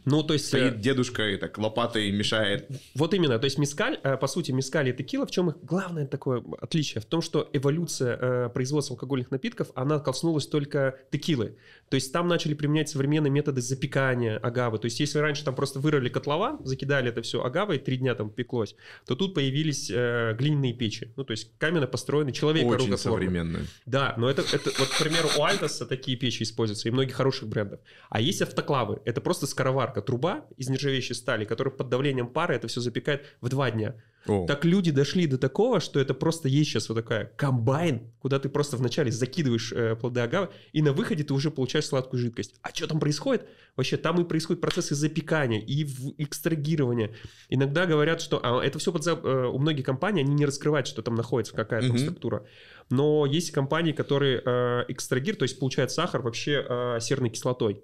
Ну, 0.05 0.23
то 0.23 0.33
есть... 0.33 0.45
э, 0.45 0.57
Стоит 0.57 0.81
дедушка 0.81 1.29
и 1.29 1.37
так 1.37 1.57
лопатой 1.57 2.11
мешает. 2.11 2.69
Вот 2.95 3.13
именно, 3.13 3.39
то 3.39 3.45
есть 3.45 3.57
мискаль, 3.63 3.99
э, 4.03 4.17
по 4.17 4.27
сути, 4.27 4.51
мискаль 4.51 4.89
и 4.89 4.93
текила, 4.93 5.25
в 5.25 5.31
чем 5.31 5.49
их 5.49 5.55
главное 5.63 6.05
такое 6.05 6.43
отличие? 6.59 7.01
В 7.01 7.05
том, 7.05 7.21
что 7.21 7.49
эволюция 7.53 8.17
э, 8.19 8.49
производства 8.49 8.93
алкогольных 8.93 9.31
напитков, 9.31 9.71
она 9.75 9.99
коснулась 9.99 10.47
только 10.47 10.99
текилы. 11.11 11.55
То 11.89 11.95
есть 11.95 12.11
там 12.11 12.27
начали 12.27 12.55
применять 12.55 12.89
современные 12.89 13.31
методы 13.31 13.61
запекания 13.61 14.37
агавы. 14.37 14.79
То 14.79 14.85
есть 14.85 14.99
если 14.99 15.19
раньше 15.19 15.45
там 15.45 15.55
просто 15.55 15.79
вырыли 15.79 16.09
котлован, 16.09 16.59
закидали 16.65 17.09
это 17.09 17.21
все 17.21 17.41
агавой, 17.41 17.79
три 17.79 17.97
дня 17.97 18.15
там 18.15 18.29
пеклось, 18.29 18.75
то 19.05 19.15
тут 19.15 19.33
появились 19.33 19.89
э, 19.89 20.35
глиняные 20.37 20.73
печи. 20.73 21.13
Ну, 21.15 21.23
то 21.23 21.31
есть 21.31 21.51
каменно 21.57 21.87
построенный 21.87 22.33
человек 22.33 22.67
Очень 22.67 22.97
современное. 22.97 23.65
Да, 23.85 24.13
но 24.17 24.29
это, 24.29 24.41
это 24.41 24.71
вот, 24.77 24.89
к 24.89 24.99
примеру, 24.99 25.29
у 25.37 25.43
Альтоса 25.43 25.85
такие 25.85 26.17
печи 26.17 26.43
используются, 26.43 26.89
и 26.89 26.91
многих 26.91 27.15
хороших 27.15 27.47
брендов. 27.47 27.79
А 28.09 28.19
есть 28.19 28.41
автоклавы. 28.41 29.01
Это 29.05 29.21
просто 29.21 29.47
скороварка, 29.47 30.01
труба 30.01 30.45
из 30.57 30.69
нержавеющей 30.69 31.15
стали, 31.15 31.45
которая 31.45 31.73
под 31.73 31.89
давлением 31.89 32.27
пара 32.27 32.53
это 32.53 32.67
все 32.67 32.81
запекает 32.81 33.25
в 33.39 33.47
два 33.53 33.71
дня. 33.71 33.95
О, 34.25 34.45
Так 34.47 34.63
люди 34.63 34.89
дошли 34.91 35.27
до 35.27 35.37
такого, 35.37 35.81
что 35.81 35.99
это 35.99 36.13
просто 36.13 36.47
есть 36.47 36.69
сейчас 36.69 36.87
вот 36.87 36.95
такая 36.95 37.25
комбайн, 37.35 38.13
куда 38.19 38.39
ты 38.39 38.47
просто 38.47 38.77
вначале 38.77 39.11
закидываешь 39.11 39.73
э, 39.73 39.97
плоды 39.97 40.21
агавы, 40.21 40.47
и 40.71 40.81
на 40.81 40.93
выходе 40.93 41.23
ты 41.25 41.33
уже 41.33 41.51
получаешь 41.51 41.85
сладкую 41.87 42.21
жидкость. 42.21 42.55
А 42.61 42.69
что 42.73 42.87
там 42.87 43.01
происходит? 43.01 43.45
Вообще, 43.75 43.97
там 43.97 44.21
и 44.21 44.23
происходят 44.23 44.61
процессы 44.61 44.95
запекания 44.95 45.59
и 45.59 45.83
экстрагирования. 46.23 47.11
Иногда 47.49 47.85
говорят, 47.85 48.21
что 48.21 48.39
а, 48.41 48.63
это 48.63 48.79
все 48.79 48.91
у 48.93 49.59
многих 49.59 49.85
компаний, 49.85 50.21
они 50.21 50.33
не 50.33 50.45
раскрывают, 50.45 50.87
что 50.87 51.01
там 51.01 51.15
находится, 51.15 51.53
какая 51.53 51.81
там 51.81 51.89
Мгм. 51.89 51.99
структура. 51.99 52.45
Но 52.89 53.25
есть 53.25 53.51
компании, 53.51 53.91
которые 53.91 54.41
э, 54.45 54.85
экстрагируют, 54.87 55.39
то 55.39 55.43
есть 55.43 55.59
получают 55.59 55.91
сахар 55.91 56.21
вообще 56.21 56.65
э, 56.67 56.99
серной 57.01 57.29
кислотой. 57.29 57.83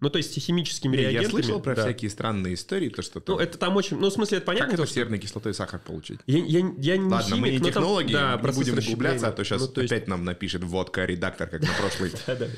Ну, 0.00 0.10
то 0.10 0.18
есть 0.18 0.38
химическими 0.38 0.96
не, 0.96 1.02
я 1.04 1.10
реагентами. 1.12 1.40
слышал 1.42 1.60
про 1.60 1.74
да. 1.74 1.82
всякие 1.82 2.10
странные 2.10 2.54
истории, 2.54 2.88
то 2.90 3.00
что 3.00 3.20
там- 3.20 3.36
Ну, 3.36 3.40
это 3.40 3.56
там 3.56 3.74
очень... 3.76 3.96
Ну, 3.98 4.10
в 4.10 4.12
смысле, 4.12 4.38
это 4.38 4.46
понятно. 4.46 4.66
Как 4.66 4.74
это 4.74 4.86
что- 4.86 4.94
серной 4.96 5.18
кислотой 5.18 5.54
сахар 5.54 5.80
получить? 5.80 6.18
я, 6.26 6.38
я, 6.38 6.58
я 6.78 6.96
не 6.98 7.08
Ладно, 7.08 7.36
мы 7.36 7.48
химик, 7.48 7.52
не 7.52 7.58
но 7.58 7.64
там- 7.64 7.72
технологи, 7.72 8.12
да, 8.12 8.40
не 8.42 8.52
будем 8.52 8.78
углубляться, 8.78 9.28
а 9.28 9.32
то 9.32 9.44
сейчас 9.44 9.60
Ну, 9.62 9.68
то 9.68 9.80
есть- 9.80 9.92
опять 9.92 10.08
нам 10.08 10.24
напишет 10.24 10.62
водка 10.64 11.04
редактор, 11.04 11.48
как 11.48 11.62
на 11.62 11.72
прошлый. 11.78 12.12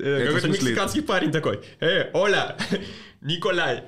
Э, 0.00 0.26
Какой-то 0.26 0.48
мексиканский 0.48 1.02
парень 1.02 1.32
такой. 1.32 1.60
Э, 1.80 2.10
Оля, 2.14 2.56
Николай. 3.20 3.82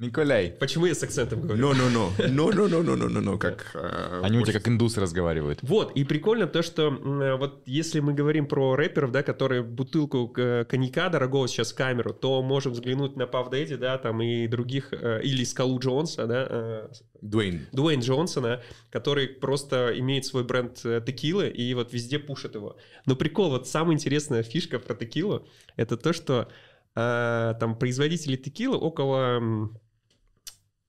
Николай. 0.00 0.50
Почему 0.58 0.86
я 0.86 0.94
с 0.94 1.02
акцентом 1.02 1.42
говорю? 1.42 1.60
Ну-ну-ну, 1.60 2.10
ну-ну-ну-ну-ну-ну, 2.28 3.38
как... 3.38 3.70
э, 3.74 4.20
Они 4.22 4.38
у 4.38 4.42
тебя 4.42 4.54
как 4.54 4.66
индусы 4.66 4.98
разговаривают. 4.98 5.58
Вот, 5.62 5.92
и 5.92 6.04
прикольно 6.04 6.46
то, 6.46 6.62
что 6.62 6.88
э, 6.88 7.36
вот 7.36 7.62
если 7.66 8.00
мы 8.00 8.14
говорим 8.14 8.46
про 8.46 8.76
рэперов, 8.76 9.12
да, 9.12 9.22
которые 9.22 9.62
бутылку 9.62 10.32
э, 10.38 10.64
коньяка 10.64 11.10
дорогого 11.10 11.46
сейчас 11.48 11.72
в 11.72 11.76
камеру, 11.76 12.14
то 12.14 12.40
можем 12.42 12.72
взглянуть 12.72 13.16
на 13.16 13.26
Пав 13.26 13.50
Дэдди, 13.50 13.76
да, 13.76 13.98
там 13.98 14.22
и 14.22 14.46
других, 14.46 14.92
э, 14.92 15.20
или 15.22 15.44
Скалу 15.44 15.78
Джонса, 15.78 16.26
да, 16.26 16.46
э, 16.48 16.88
Дуэйн. 17.20 17.66
Дуэйн 17.72 18.00
Джонсона, 18.00 18.62
который 18.88 19.28
просто 19.28 19.92
имеет 19.98 20.24
свой 20.24 20.44
бренд 20.44 20.80
э, 20.82 21.02
текилы 21.06 21.50
и 21.50 21.74
вот 21.74 21.92
везде 21.92 22.18
пушит 22.18 22.54
его. 22.54 22.78
Но 23.04 23.16
прикол, 23.16 23.50
вот 23.50 23.68
самая 23.68 23.94
интересная 23.94 24.42
фишка 24.42 24.78
про 24.78 24.94
текилу, 24.94 25.46
это 25.76 25.98
то, 25.98 26.14
что 26.14 26.48
там 26.92 27.76
производители 27.78 28.34
текилы 28.36 28.76
около... 28.76 29.70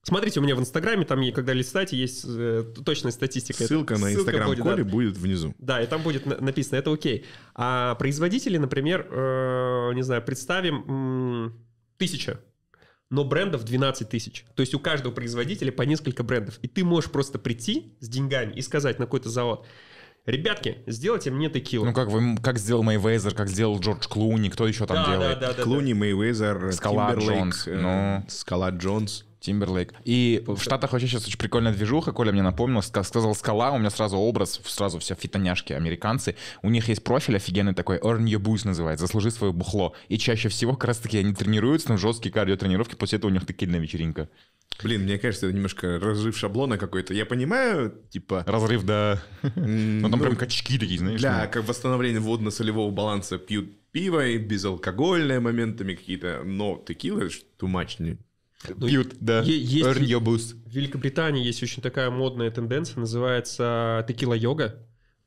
Смотрите, 0.04 0.40
у 0.40 0.44
меня 0.44 0.56
в 0.56 0.60
Инстаграме, 0.60 1.06
там, 1.06 1.22
когда 1.32 1.54
листаете, 1.54 1.96
есть 1.96 2.26
э, 2.28 2.64
точная 2.84 3.12
статистика. 3.12 3.66
Ссылка 3.66 3.98
на 4.00 4.12
Инстаграм 4.14 4.48
будет, 4.48 4.64
да. 4.64 4.72
Коли 4.72 4.82
будет 4.82 5.18
внизу. 5.18 5.54
Да, 5.60 5.80
и 5.82 5.86
там 5.86 6.02
будет 6.02 6.26
на- 6.26 6.38
написано, 6.42 6.78
это 6.78 6.92
окей. 6.92 7.26
А 7.54 7.94
производители, 7.96 8.58
например, 8.58 9.08
э, 9.12 9.92
не 9.94 10.02
знаю, 10.02 10.24
представим 10.24 10.84
м, 10.88 11.66
тысяча, 11.98 12.40
но 13.12 13.24
брендов 13.26 13.64
12 13.64 14.10
тысяч. 14.10 14.46
То 14.56 14.62
есть 14.62 14.74
у 14.74 14.80
каждого 14.80 15.14
производителя 15.14 15.72
по 15.72 15.84
несколько 15.84 16.24
брендов. 16.24 16.58
И 16.64 16.68
ты 16.68 16.84
можешь 16.84 17.12
просто 17.12 17.38
прийти 17.38 17.96
с 18.00 18.10
деньгами 18.10 18.54
и 18.54 18.62
сказать 18.64 18.98
на 18.98 19.06
какой-то 19.06 19.30
завод, 19.30 19.68
ребятки, 20.26 20.80
сделайте 20.88 21.30
мне 21.30 21.48
текилу. 21.52 21.86
Ну, 21.86 21.94
как, 21.94 22.10
вы, 22.10 22.38
как 22.38 22.58
сделал 22.58 22.82
Мейвезер, 22.82 23.36
как 23.36 23.50
сделал 23.50 23.80
Джордж 23.80 24.08
Клуни, 24.08 24.50
кто 24.50 24.68
еще 24.68 24.88
там 24.88 24.98
да, 24.98 25.12
делает? 25.12 25.40
да, 25.40 25.48
да, 25.50 25.54
да, 25.54 25.64
Клуни, 25.64 25.94
Мейвезер, 25.94 26.72
Скала 26.74 27.12
Тимберлейк, 27.12 27.38
Джонс, 27.40 27.68
э, 27.68 27.76
ну. 27.76 28.26
Скала 28.30 28.70
Джонс. 28.72 29.26
Тимберлейк. 29.42 29.94
И 30.06 30.44
в 30.46 30.62
Штатах 30.62 30.94
вообще 30.94 31.08
сейчас 31.08 31.28
очень 31.28 31.40
прикольная 31.40 31.74
движуха. 31.74 32.12
Коля 32.12 32.32
мне 32.32 32.44
напомнил, 32.44 32.80
ска- 32.80 33.04
сказал 33.04 33.36
скала, 33.36 33.72
у 33.72 33.80
меня 33.80 33.90
сразу 33.90 34.18
образ, 34.18 34.62
сразу 34.64 35.00
все 35.00 35.16
фитоняшки, 35.16 35.74
американцы. 35.74 36.36
У 36.62 36.70
них 36.70 36.88
есть 36.88 37.04
профиль 37.04 37.36
офигенный 37.36 37.74
такой, 37.74 37.98
earn 37.98 38.24
your 38.26 38.40
boost 38.40 38.66
называется, 38.66 39.06
заслужи 39.06 39.32
свое 39.32 39.52
бухло. 39.52 39.94
И 40.10 40.18
чаще 40.18 40.48
всего 40.50 40.74
как 40.74 40.86
раз 40.86 41.00
таки 41.00 41.18
они 41.18 41.34
тренируются, 41.34 41.90
на 41.90 41.98
жесткие 41.98 42.32
кардиотренировки, 42.32 42.96
после 42.96 43.18
этого 43.18 43.32
у 43.32 43.34
них 43.34 43.46
текильная 43.46 43.80
вечеринка. 43.80 44.30
Блин, 44.84 45.02
мне 45.02 45.18
кажется, 45.18 45.48
это 45.48 45.56
немножко 45.56 46.00
разрыв 46.00 46.38
шаблона 46.38 46.78
какой-то. 46.78 47.14
Я 47.14 47.26
понимаю, 47.26 47.94
типа... 48.10 48.44
Разрыв, 48.48 48.84
да. 48.84 49.22
Ну 49.56 50.10
там 50.10 50.12
ну, 50.12 50.18
прям 50.18 50.36
качки 50.36 50.80
такие, 50.80 51.00
знаешь. 51.00 51.20
Для 51.20 51.44
ну. 51.44 51.52
как 51.52 51.68
восстановления 51.68 52.20
водно-солевого 52.20 52.90
баланса 52.92 53.38
пьют 53.38 53.70
пиво 53.92 54.26
и 54.26 54.38
безалкогольное 54.38 55.40
моментами 55.40 55.96
какие-то, 55.96 56.42
но 56.46 56.82
текила 56.88 57.22
too 57.22 57.42
much. 57.62 58.18
Ну, 58.68 58.88
да. 59.20 59.42
есть- 59.42 59.88
Earn 59.88 60.00
your 60.06 60.20
boost. 60.22 60.56
В 60.66 60.74
Великобритании 60.74 61.44
есть 61.44 61.62
очень 61.64 61.82
такая 61.82 62.10
модная 62.10 62.52
тенденция, 62.52 63.00
называется 63.00 64.06
текила-йога. 64.08 64.76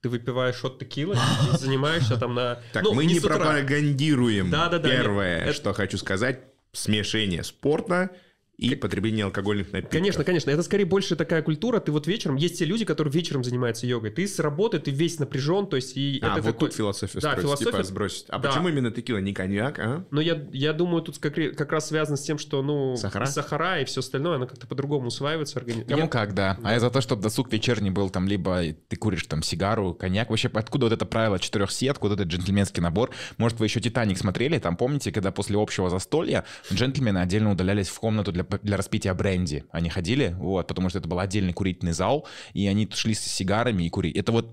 Ты 0.02 0.08
выпиваешь 0.08 0.62
от 0.64 0.78
текилы 0.78 1.16
и 1.16 1.56
занимаешься 1.56 2.16
там 2.16 2.34
на... 2.34 2.58
Так, 2.72 2.82
ну, 2.84 2.92
мы 2.94 3.06
не 3.06 3.20
пропагандируем. 3.20 4.50
Первое, 4.90 5.38
нет, 5.38 5.44
это- 5.48 5.56
что 5.56 5.72
хочу 5.72 5.96
сказать, 5.98 6.40
смешение 6.72 7.42
спорта 7.42 8.10
и 8.56 8.74
потребление 8.76 9.24
алкогольных 9.24 9.72
напитков. 9.72 9.90
Конечно, 9.92 10.22
конечно. 10.24 10.50
Это 10.50 10.62
скорее 10.62 10.84
больше 10.84 11.16
такая 11.16 11.42
культура. 11.42 11.80
Ты 11.80 11.90
вот 11.92 12.06
вечером... 12.06 12.36
Есть 12.36 12.58
те 12.58 12.64
люди, 12.64 12.84
которые 12.84 13.12
вечером 13.12 13.42
занимаются 13.42 13.86
йогой. 13.86 14.10
Ты 14.10 14.26
с 14.28 14.38
работы, 14.38 14.78
ты 14.78 14.90
весь 14.92 15.18
напряжен, 15.18 15.66
то 15.66 15.76
есть... 15.76 15.96
И 15.96 16.20
А, 16.22 16.26
это 16.26 16.42
вот 16.42 16.52
такой- 16.54 16.68
тут 16.68 16.76
философия 16.76 17.14
Да, 17.20 17.30
строится, 17.32 17.42
философия- 17.42 17.70
типа 17.72 17.82
сбросить. 17.82 18.24
А 18.28 18.38
Да. 18.38 18.48
почему 18.48 18.68
именно 18.68 18.90
текила, 18.92 19.18
не 19.18 19.32
коньяк, 19.32 19.78
а? 19.80 20.04
Но 20.10 20.20
я, 20.20 20.40
я 20.52 20.72
думаю, 20.72 21.02
тут 21.02 21.18
как, 21.18 21.34
как 21.34 21.72
раз 21.72 21.88
связано 21.88 22.16
с 22.16 22.22
тем, 22.22 22.38
что, 22.38 22.62
ну, 22.62 22.96
Сахара? 22.96 23.26
сахара 23.26 23.80
и 23.80 23.84
все 23.84 24.00
остальное, 24.00 24.36
оно 24.36 24.46
как-то 24.46 24.66
по-другому 24.68 25.08
усваивается. 25.08 25.58
Органи... 25.58 25.82
Кому 25.82 26.02
Я- 26.02 26.08
как, 26.08 26.34
да. 26.34 26.56
А 26.62 26.72
я 26.72 26.80
за 26.80 26.90
то, 26.90 27.00
чтобы 27.00 27.22
досуг 27.22 27.52
вечерний 27.52 27.90
был 27.90 28.08
там, 28.10 28.28
либо 28.28 28.62
ты 28.88 28.96
куришь 28.96 29.24
там 29.26 29.42
сигару, 29.42 29.94
коньяк. 29.94 30.30
Вообще, 30.30 30.48
откуда 30.54 30.86
вот 30.86 30.92
это 30.92 31.04
правило 31.06 31.40
четырех 31.40 31.72
сеток, 31.72 32.04
вот 32.04 32.12
этот 32.12 32.28
джентльменский 32.28 32.80
набор? 32.82 33.10
Может, 33.36 33.58
вы 33.58 33.66
еще 33.66 33.80
«Титаник» 33.80 34.16
смотрели? 34.18 34.58
Там, 34.60 34.76
помните, 34.76 35.10
когда 35.10 35.32
после 35.32 35.58
общего 35.60 35.90
застолья 35.90 36.44
джентльмены 36.72 37.18
отдельно 37.18 37.50
удалялись 37.50 37.88
в 37.88 37.98
комнату 37.98 38.30
для 38.30 38.43
для, 38.48 38.58
для 38.58 38.76
распития 38.76 39.14
бренди 39.14 39.64
они 39.70 39.88
ходили, 39.88 40.36
вот, 40.38 40.66
потому 40.66 40.88
что 40.88 40.98
это 40.98 41.08
был 41.08 41.18
отдельный 41.18 41.52
курительный 41.52 41.92
зал, 41.92 42.26
и 42.52 42.66
они 42.66 42.88
шли 42.92 43.14
с 43.14 43.20
сигарами 43.20 43.84
и 43.84 43.90
курили. 43.90 44.18
Это 44.18 44.32
вот, 44.32 44.52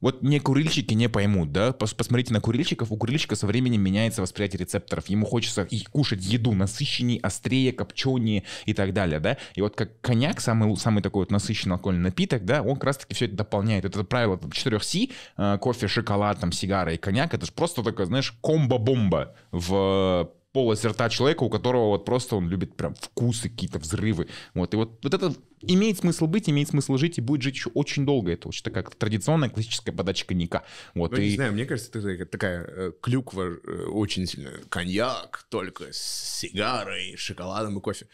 вот 0.00 0.22
не 0.22 0.40
курильщики 0.40 0.94
не 0.94 1.08
поймут, 1.08 1.52
да, 1.52 1.72
посмотрите 1.72 2.32
на 2.32 2.40
курильщиков, 2.40 2.92
у 2.92 2.96
курильщика 2.96 3.36
со 3.36 3.46
временем 3.46 3.80
меняется 3.80 4.22
восприятие 4.22 4.60
рецепторов, 4.60 5.08
ему 5.08 5.26
хочется 5.26 5.62
и 5.62 5.84
кушать 5.84 6.24
еду 6.24 6.52
насыщеннее, 6.52 7.20
острее, 7.20 7.72
копченее 7.72 8.44
и 8.66 8.74
так 8.74 8.92
далее, 8.92 9.20
да, 9.20 9.36
и 9.54 9.62
вот 9.62 9.76
как 9.76 10.00
коньяк, 10.00 10.40
самый, 10.40 10.76
самый 10.76 11.02
такой 11.02 11.22
вот 11.22 11.30
насыщенный 11.30 11.76
алкогольный 11.76 12.02
напиток, 12.02 12.44
да, 12.44 12.62
он 12.62 12.74
как 12.74 12.84
раз-таки 12.84 13.14
все 13.14 13.26
это 13.26 13.36
дополняет. 13.36 13.84
Это 13.84 14.04
правило 14.04 14.38
4 14.52 14.80
Си, 14.80 15.12
э, 15.36 15.58
кофе, 15.60 15.88
шоколад, 15.88 16.40
там, 16.40 16.52
сигара 16.52 16.92
и 16.92 16.96
коньяк, 16.96 17.34
это 17.34 17.46
же 17.46 17.52
просто 17.52 17.82
такая, 17.82 18.06
знаешь, 18.06 18.34
комбо-бомба 18.40 19.34
в 19.50 20.30
полость 20.52 20.84
рта 20.84 21.08
человека, 21.08 21.42
у 21.42 21.50
которого 21.50 21.88
вот 21.88 22.04
просто 22.04 22.36
он 22.36 22.48
любит 22.48 22.76
прям 22.76 22.94
вкусы, 22.94 23.48
какие-то 23.48 23.78
взрывы. 23.78 24.28
Вот, 24.54 24.74
и 24.74 24.76
вот, 24.76 24.98
вот 25.02 25.14
это 25.14 25.34
имеет 25.62 25.98
смысл 25.98 26.26
быть, 26.26 26.48
имеет 26.48 26.68
смысл 26.68 26.96
жить 26.96 27.18
и 27.18 27.20
будет 27.20 27.42
жить 27.42 27.54
еще 27.54 27.70
очень 27.70 28.04
долго. 28.04 28.32
Это 28.32 28.48
очень 28.48 28.62
такая 28.62 28.84
традиционная 28.84 29.48
классическая 29.48 29.92
подача 29.92 30.26
коньяка. 30.26 30.64
Вот, 30.94 31.12
ну, 31.12 31.18
и... 31.18 31.30
не 31.30 31.34
знаю, 31.36 31.52
мне 31.52 31.64
кажется, 31.64 31.98
это 31.98 32.26
такая 32.26 32.64
э, 32.64 32.92
клюква 33.00 33.42
э, 33.42 33.84
очень 33.86 34.26
сильно. 34.26 34.50
Коньяк 34.68 35.46
только 35.48 35.92
с 35.92 36.40
сигарой, 36.40 37.16
шоколадом 37.16 37.78
и 37.78 37.80
кофе. 37.80 38.06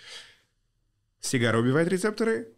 Сигара 1.20 1.58
убивает 1.58 1.88
рецепторы, 1.88 2.52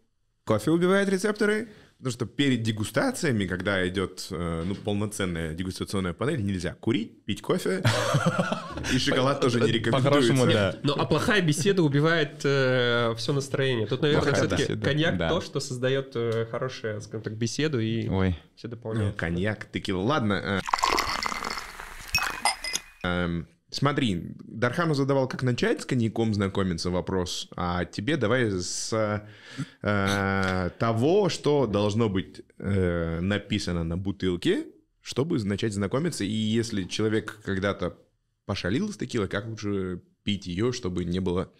кофе 0.44 0.70
убивает 0.70 1.08
рецепторы, 1.08 1.70
Потому 2.00 2.12
что 2.12 2.24
перед 2.24 2.62
дегустациями, 2.62 3.44
когда 3.44 3.86
идет 3.86 4.26
э, 4.30 4.62
ну, 4.66 4.74
полноценная 4.74 5.52
дегустационная 5.52 6.14
панель, 6.14 6.42
нельзя 6.42 6.72
курить, 6.72 7.26
пить 7.26 7.42
кофе. 7.42 7.82
И 8.90 8.98
шоколад 8.98 9.42
тоже 9.42 9.60
не 9.60 9.70
рекомендуется. 9.70 10.46
да. 10.46 10.76
Ну, 10.82 10.94
а 10.96 11.04
плохая 11.04 11.42
беседа 11.42 11.82
убивает 11.82 12.40
э, 12.42 13.14
все 13.18 13.34
настроение. 13.34 13.86
Тут, 13.86 14.00
наверное, 14.00 14.32
все-таки 14.32 14.76
коньяк 14.78 15.18
то, 15.18 15.42
что 15.42 15.60
создает 15.60 16.12
э, 16.14 16.46
хорошую, 16.50 17.02
скажем 17.02 17.20
так, 17.20 17.36
беседу 17.36 17.78
и 17.78 18.08
все 18.56 18.68
дополняет. 18.68 19.12
Ну, 19.12 19.18
коньяк, 19.18 19.70
текила. 19.70 20.00
Ладно. 20.00 20.62
Эм, 23.02 23.46
Смотри, 23.70 24.34
Дархану 24.44 24.94
задавал, 24.94 25.28
как 25.28 25.42
начать 25.42 25.82
с 25.82 25.86
коньяком 25.86 26.34
знакомиться 26.34 26.90
вопрос, 26.90 27.48
а 27.56 27.84
тебе 27.84 28.16
давай 28.16 28.50
с 28.50 28.92
э, 29.82 30.70
того, 30.78 31.28
что 31.28 31.66
должно 31.66 32.08
быть 32.08 32.42
э, 32.58 33.20
написано 33.20 33.84
на 33.84 33.96
бутылке, 33.96 34.66
чтобы 35.00 35.42
начать 35.44 35.72
знакомиться. 35.72 36.24
И 36.24 36.32
если 36.32 36.84
человек 36.84 37.38
когда-то 37.44 37.96
пошалил 38.44 38.92
с 38.92 38.96
текилой, 38.96 39.28
как 39.28 39.46
лучше 39.46 40.02
пить 40.24 40.46
ее, 40.48 40.72
чтобы 40.72 41.04
не 41.04 41.20
было 41.20 41.52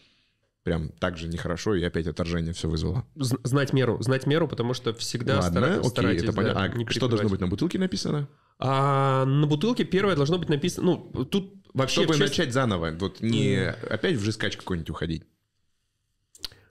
прям 0.65 0.91
так 0.99 1.17
же 1.17 1.29
нехорошо, 1.29 1.75
и 1.75 1.83
опять 1.83 2.07
отторжение 2.07 2.53
все 2.53 2.69
вызвало. 2.69 3.07
Знать 3.15 3.73
меру, 3.73 4.03
знать 4.03 4.27
меру, 4.27 4.49
потому 4.49 4.75
что 4.75 4.93
всегда 4.95 5.39
Ладно, 5.39 5.61
стара- 5.61 5.79
окей, 5.79 5.91
старайтесь, 5.91 6.23
это 6.25 6.33
понятно. 6.33 6.69
Да, 6.69 6.85
а 6.87 6.91
что 6.91 7.09
должно 7.09 7.29
быть 7.29 7.41
на 7.41 7.47
бутылке 7.47 7.79
написано? 7.79 8.29
А, 8.63 9.25
на 9.25 9.47
бутылке 9.47 9.85
первое 9.85 10.15
должно 10.15 10.39
быть 10.39 10.51
написано, 10.51 10.87
ну, 11.13 11.25
тут 11.25 11.55
вообще... 11.73 12.03
Чтобы 12.03 12.19
честь... 12.19 12.31
начать 12.31 12.53
заново, 12.53 12.91
вот 12.93 13.21
не 13.21 13.55
mm. 13.55 13.87
опять 13.89 14.17
в 14.17 14.23
жескач 14.23 14.57
какой-нибудь 14.57 14.91
уходить. 14.91 15.25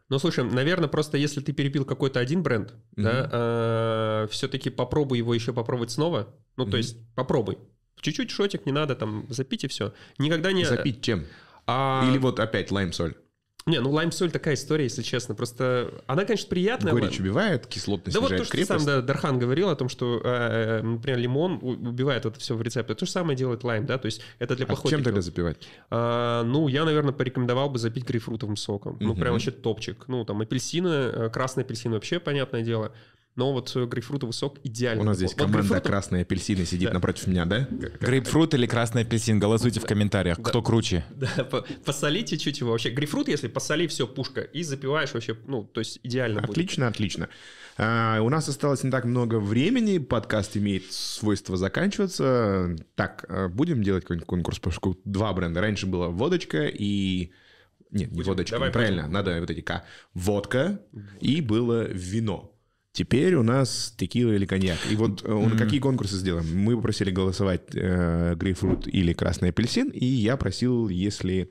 Ну, 0.07 0.19
слушай, 0.19 0.43
наверное, 0.43 0.87
просто 0.87 1.17
если 1.17 1.41
ты 1.41 1.51
перепил 1.51 1.85
какой-то 1.85 2.19
один 2.19 2.43
бренд, 2.43 2.71
mm-hmm. 2.71 3.03
да, 3.03 3.11
э, 3.11 3.29
а, 3.31 4.27
все-таки 4.27 4.69
попробуй 4.69 5.17
его 5.17 5.33
еще 5.33 5.51
попробовать 5.53 5.91
снова. 5.91 6.33
Ну, 6.57 6.65
mm-hmm. 6.65 6.71
то 6.71 6.77
есть 6.77 6.97
попробуй. 7.15 7.57
Чуть-чуть 8.01 8.31
шотик, 8.31 8.65
не 8.65 8.71
надо 8.71 8.95
там 8.95 9.25
запить 9.29 9.63
и 9.63 9.67
все. 9.67 9.93
Никогда 10.17 10.51
не... 10.51 10.65
Запить 10.65 11.03
чем? 11.03 11.25
А... 11.67 12.07
Или 12.09 12.17
вот 12.17 12.39
опять 12.39 12.71
лайм-соль? 12.71 13.15
Не, 13.65 13.81
ну 13.81 13.91
лайм-соль 13.91 14.31
такая 14.31 14.55
история, 14.55 14.85
если 14.85 15.01
честно. 15.01 15.35
Просто 15.35 15.91
она, 16.07 16.25
конечно, 16.25 16.49
приятная. 16.49 16.93
Горечь 16.93 17.19
убивает, 17.19 17.67
кислотность 17.67 18.15
Да 18.15 18.21
вот 18.21 18.29
то, 18.29 18.43
что 18.43 18.51
крепость. 18.51 18.83
сам 18.83 18.85
да, 18.85 19.01
Дархан 19.01 19.37
говорил 19.37 19.69
о 19.69 19.75
том, 19.75 19.89
что, 19.89 20.21
э, 20.23 20.81
например, 20.81 21.19
лимон 21.19 21.59
убивает 21.61 22.25
это 22.25 22.39
все 22.39 22.55
в 22.55 22.61
рецепте. 22.61 22.95
То 22.95 23.05
же 23.05 23.11
самое 23.11 23.37
делает 23.37 23.63
лайм, 23.63 23.85
да, 23.85 23.97
то 23.97 24.05
есть 24.07 24.21
это 24.39 24.55
для 24.55 24.65
плохой... 24.65 24.89
А 24.89 24.95
чем 24.95 25.03
тогда 25.03 25.21
запивать? 25.21 25.57
А, 25.89 26.43
ну, 26.43 26.67
я, 26.67 26.85
наверное, 26.85 27.13
порекомендовал 27.13 27.69
бы 27.69 27.79
запить 27.79 28.05
грейпфрутовым 28.05 28.55
соком. 28.55 28.97
Ну, 28.99 29.15
прям 29.15 29.33
вообще 29.33 29.51
топчик. 29.51 30.05
Ну, 30.07 30.25
там 30.25 30.41
апельсины, 30.41 30.87
э, 30.87 31.29
красный 31.29 31.63
апельсин 31.63 31.91
вообще, 31.91 32.19
понятное 32.19 32.63
дело 32.63 32.91
но 33.39 33.53
вот 33.53 33.73
грейпфрутовый 33.73 34.33
сок 34.33 34.57
идеально. 34.65 35.01
У 35.01 35.05
нас 35.05 35.15
здесь 35.15 35.31
вот 35.31 35.37
команда 35.37 35.69
грейпфрут... 35.69 35.83
красные 35.83 36.21
апельсины 36.23 36.65
сидит 36.65 36.89
да. 36.89 36.95
напротив 36.95 37.27
меня, 37.27 37.45
да? 37.45 37.69
Грейпфрут 38.01 38.53
или 38.53 38.67
красный 38.67 39.03
апельсин? 39.03 39.39
Голосуйте 39.39 39.79
в 39.79 39.85
комментариях, 39.85 40.37
да. 40.37 40.43
кто 40.43 40.61
круче. 40.61 41.05
Да, 41.15 41.45
посолите 41.85 42.37
чуть 42.37 42.59
его 42.59 42.71
вообще. 42.71 42.89
Грейпфрут, 42.89 43.29
если 43.29 43.47
посоли, 43.47 43.87
все, 43.87 44.07
пушка, 44.07 44.41
и 44.41 44.61
запиваешь 44.63 45.13
вообще, 45.13 45.37
ну, 45.47 45.63
то 45.63 45.79
есть 45.79 46.01
идеально 46.03 46.41
Отлично, 46.41 46.87
будет. 46.87 46.95
отлично. 46.95 47.29
А, 47.77 48.19
у 48.21 48.29
нас 48.29 48.49
осталось 48.49 48.83
не 48.83 48.91
так 48.91 49.05
много 49.05 49.39
времени, 49.39 49.99
подкаст 49.99 50.57
имеет 50.57 50.91
свойство 50.91 51.55
заканчиваться. 51.55 52.75
Так, 52.95 53.25
а, 53.29 53.47
будем 53.47 53.81
делать 53.81 54.03
какой-нибудь 54.03 54.27
конкурс, 54.27 54.59
поскольку 54.59 54.99
два 55.05 55.31
бренда. 55.31 55.61
Раньше 55.61 55.87
была 55.87 56.09
водочка 56.09 56.65
и... 56.65 57.31
Нет, 57.91 58.11
не 58.11 58.17
будем. 58.17 58.27
водочка, 58.27 58.57
Давай 58.57 58.71
правильно, 58.71 59.07
надо 59.07 59.39
вот 59.39 59.49
эти 59.49 59.61
К. 59.61 59.85
Водка 60.13 60.81
и 61.21 61.39
было 61.39 61.87
вино. 61.87 62.53
Теперь 62.99 63.35
у 63.35 63.43
нас 63.43 63.93
текила 63.95 64.33
или 64.33 64.45
коньяк. 64.45 64.77
И 64.91 64.97
вот 64.97 65.21
mm-hmm. 65.21 65.57
какие 65.57 65.79
конкурсы 65.79 66.17
сделаем? 66.17 66.45
Мы 66.53 66.75
попросили 66.75 67.11
голосовать 67.11 67.73
э, 67.73 68.35
грейпфрут 68.35 68.89
или 68.89 69.13
красный 69.13 69.51
апельсин, 69.51 69.87
и 69.87 70.03
я 70.03 70.35
просил, 70.35 70.89
если 70.89 71.49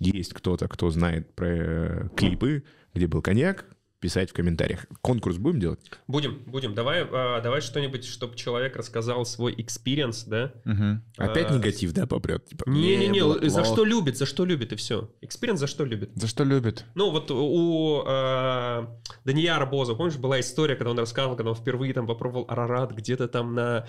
есть 0.00 0.34
кто-то, 0.34 0.66
кто 0.66 0.90
знает 0.90 1.32
про 1.36 1.46
э, 1.46 2.08
клипы, 2.16 2.64
где 2.92 3.06
был 3.06 3.22
коньяк, 3.22 3.66
писать 4.00 4.30
в 4.30 4.32
комментариях. 4.32 4.86
Конкурс 5.02 5.36
будем 5.36 5.60
делать? 5.60 5.78
Будем, 6.08 6.42
будем. 6.46 6.74
Давай, 6.74 7.06
а, 7.10 7.40
давай 7.40 7.60
что-нибудь, 7.60 8.04
чтобы 8.06 8.34
человек 8.34 8.76
рассказал 8.76 9.24
свой 9.26 9.54
experience, 9.56 10.24
да? 10.24 10.52
Угу. 10.64 11.00
Опять 11.18 11.50
а, 11.50 11.54
негатив, 11.54 11.92
да, 11.92 12.06
попрет? 12.06 12.46
Типа, 12.46 12.68
Не-не-не, 12.68 13.48
за 13.50 13.64
что 13.64 13.84
любит, 13.84 14.16
за 14.16 14.26
что 14.26 14.44
любит, 14.44 14.72
и 14.72 14.76
все. 14.76 15.10
Experience 15.20 15.60
за 15.60 15.66
что 15.66 15.84
любит. 15.84 16.10
За 16.14 16.26
что 16.26 16.44
любит? 16.44 16.84
Ну, 16.94 17.10
вот 17.10 17.30
у 17.30 18.02
а, 18.06 18.96
Дания 19.24 19.54
Арбоза, 19.54 19.94
помнишь, 19.94 20.16
была 20.16 20.40
история, 20.40 20.76
когда 20.76 20.90
он 20.92 20.98
рассказывал, 20.98 21.36
когда 21.36 21.50
он 21.50 21.56
впервые 21.56 21.92
там 21.92 22.06
попробовал 22.06 22.46
Арарат 22.48 22.92
где-то 22.92 23.28
там 23.28 23.54
на... 23.54 23.86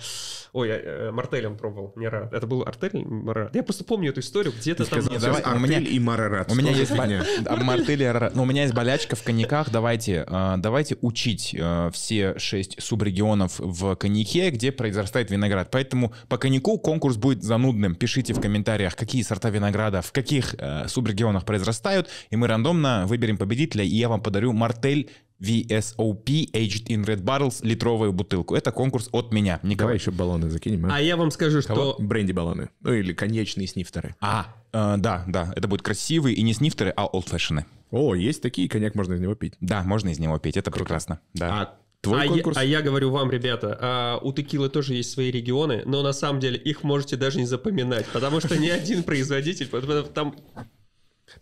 Ой, 0.52 0.68
а, 0.70 1.10
Мартель 1.10 1.46
он 1.46 1.56
пробовал, 1.56 1.94
не 1.96 2.04
Арарат. 2.04 2.34
Это 2.34 2.46
был 2.46 2.62
Артель? 2.62 3.02
Марарат. 3.02 3.54
Я 3.54 3.62
просто 3.62 3.84
помню 3.84 4.10
эту 4.10 4.20
историю, 4.20 4.52
где-то 4.54 4.84
там... 4.84 5.00
Сказал, 5.00 5.40
давай, 5.40 5.56
у 5.56 5.58
меня 5.58 5.78
и 5.78 5.98
Марарат. 5.98 6.52
У 6.52 6.54
меня 6.54 6.72
есть... 6.72 6.92
Мартель 6.92 8.02
и 8.02 8.04
Арарат. 8.04 8.36
Ну, 8.36 8.42
у 8.42 8.46
меня 8.46 8.62
есть 8.62 8.74
болячка 8.74 9.16
в 9.16 9.22
коньяках, 9.22 9.70
давайте 9.70 10.01
давайте, 10.02 10.24
а, 10.28 10.56
давайте 10.56 10.96
учить 11.00 11.54
а, 11.58 11.90
все 11.90 12.38
шесть 12.38 12.82
субрегионов 12.82 13.58
в 13.58 13.94
коньяке, 13.96 14.50
где 14.50 14.72
произрастает 14.72 15.30
виноград. 15.30 15.70
Поэтому 15.70 16.12
по 16.28 16.38
коньяку 16.38 16.78
конкурс 16.78 17.16
будет 17.16 17.42
занудным. 17.42 17.94
Пишите 17.94 18.34
в 18.34 18.40
комментариях, 18.40 18.96
какие 18.96 19.22
сорта 19.22 19.50
винограда 19.50 20.02
в 20.02 20.12
каких 20.12 20.54
а, 20.58 20.88
субрегионах 20.88 21.44
произрастают, 21.44 22.08
и 22.30 22.36
мы 22.36 22.46
рандомно 22.46 23.04
выберем 23.06 23.36
победителя, 23.36 23.84
и 23.84 23.94
я 23.94 24.08
вам 24.08 24.20
подарю 24.20 24.52
Мартель 24.52 25.10
VSOP 25.40 26.52
Aged 26.52 26.86
in 26.86 27.04
Red 27.04 27.22
Barrels 27.22 27.58
литровую 27.62 28.12
бутылку. 28.12 28.54
Это 28.54 28.70
конкурс 28.70 29.08
от 29.12 29.32
меня. 29.32 29.58
Николай. 29.62 29.76
Давай 29.76 29.96
еще 29.96 30.10
баллоны 30.12 30.50
закинем. 30.50 30.86
А, 30.86 30.96
а 30.96 31.00
я 31.00 31.16
вам 31.16 31.30
скажу, 31.30 31.60
Кого? 31.62 31.94
что... 31.94 31.96
Бренди-баллоны. 31.98 32.70
Ну 32.80 32.92
или 32.92 33.12
коньячные 33.12 33.66
снифтеры. 33.66 34.14
А, 34.20 34.46
э, 34.72 34.94
да, 34.98 35.24
да. 35.26 35.52
Это 35.56 35.68
будут 35.68 35.84
красивые 35.84 36.34
и 36.34 36.42
не 36.42 36.52
снифтеры, 36.52 36.92
а 36.96 37.06
олдфэшены. 37.06 37.66
О, 37.90 38.14
есть 38.14 38.42
такие, 38.42 38.68
коньяк 38.68 38.94
можно 38.94 39.14
из 39.14 39.20
него 39.20 39.34
пить. 39.34 39.54
Да, 39.60 39.82
можно 39.82 40.08
из 40.08 40.18
него 40.18 40.38
пить, 40.38 40.56
это 40.56 40.70
Круто. 40.70 40.84
прекрасно. 40.84 41.20
Да. 41.34 41.60
А 41.60 41.78
Твой 42.02 42.24
а 42.24 42.28
конкурс? 42.28 42.56
Я, 42.56 42.62
а 42.62 42.64
я 42.64 42.82
говорю 42.82 43.10
вам, 43.10 43.30
ребята, 43.30 43.78
а, 43.80 44.18
у 44.18 44.32
текилы 44.32 44.68
тоже 44.68 44.94
есть 44.94 45.12
свои 45.12 45.30
регионы, 45.30 45.82
но 45.86 46.02
на 46.02 46.12
самом 46.12 46.40
деле 46.40 46.58
их 46.58 46.82
можете 46.82 47.16
даже 47.16 47.38
не 47.38 47.46
запоминать, 47.46 48.06
потому 48.12 48.40
что 48.40 48.58
ни 48.58 48.68
один 48.68 49.04
производитель, 49.04 49.68
там 50.12 50.34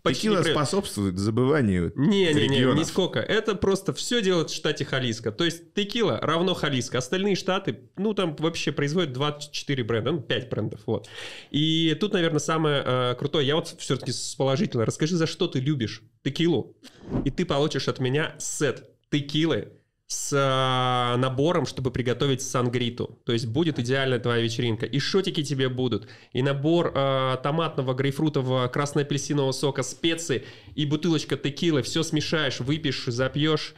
Почти 0.03 0.27
Текила 0.27 0.43
не 0.43 0.51
способствует 0.51 1.17
забыванию 1.17 1.91
Не-не-не, 1.95 2.73
нисколько. 2.73 3.19
Это 3.19 3.55
просто 3.55 3.93
все 3.93 4.21
делает 4.21 4.49
в 4.49 4.55
штате 4.55 4.85
Халиска. 4.85 5.31
То 5.31 5.43
есть 5.43 5.73
текила 5.73 6.19
равно 6.21 6.53
Халиска. 6.53 6.97
Остальные 6.97 7.35
штаты, 7.35 7.89
ну, 7.97 8.13
там 8.13 8.35
вообще 8.37 8.71
производят 8.71 9.13
24 9.13 9.83
бренда, 9.83 10.11
ну, 10.11 10.21
5 10.21 10.49
брендов, 10.49 10.81
вот. 10.85 11.09
И 11.51 11.95
тут, 11.99 12.13
наверное, 12.13 12.39
самое 12.39 12.83
э, 12.85 13.15
крутое, 13.15 13.45
я 13.45 13.55
вот 13.55 13.75
все-таки 13.79 14.11
с 14.11 14.35
положительно. 14.35 14.85
Расскажи, 14.85 15.15
за 15.15 15.27
что 15.27 15.47
ты 15.47 15.59
любишь 15.59 16.03
текилу, 16.23 16.77
и 17.25 17.31
ты 17.31 17.45
получишь 17.45 17.87
от 17.87 17.99
меня 17.99 18.35
сет 18.39 18.89
текилы 19.11 19.73
с 20.11 20.33
э, 20.33 21.17
набором, 21.17 21.65
чтобы 21.65 21.89
приготовить 21.89 22.41
сангриту. 22.41 23.17
То 23.25 23.31
есть 23.31 23.45
будет 23.45 23.79
идеальная 23.79 24.19
твоя 24.19 24.43
вечеринка. 24.43 24.85
И 24.85 24.99
шотики 24.99 25.41
тебе 25.41 25.69
будут, 25.69 26.09
и 26.33 26.41
набор 26.41 26.91
э, 26.93 27.37
томатного, 27.41 27.93
грейпфрутового, 27.93 28.67
красно-апельсинового 28.67 29.53
сока, 29.53 29.83
специи, 29.83 30.43
и 30.75 30.85
бутылочка 30.85 31.37
текилы. 31.37 31.81
Все 31.81 32.03
смешаешь, 32.03 32.59
выпьешь, 32.59 33.05
запьешь, 33.05 33.73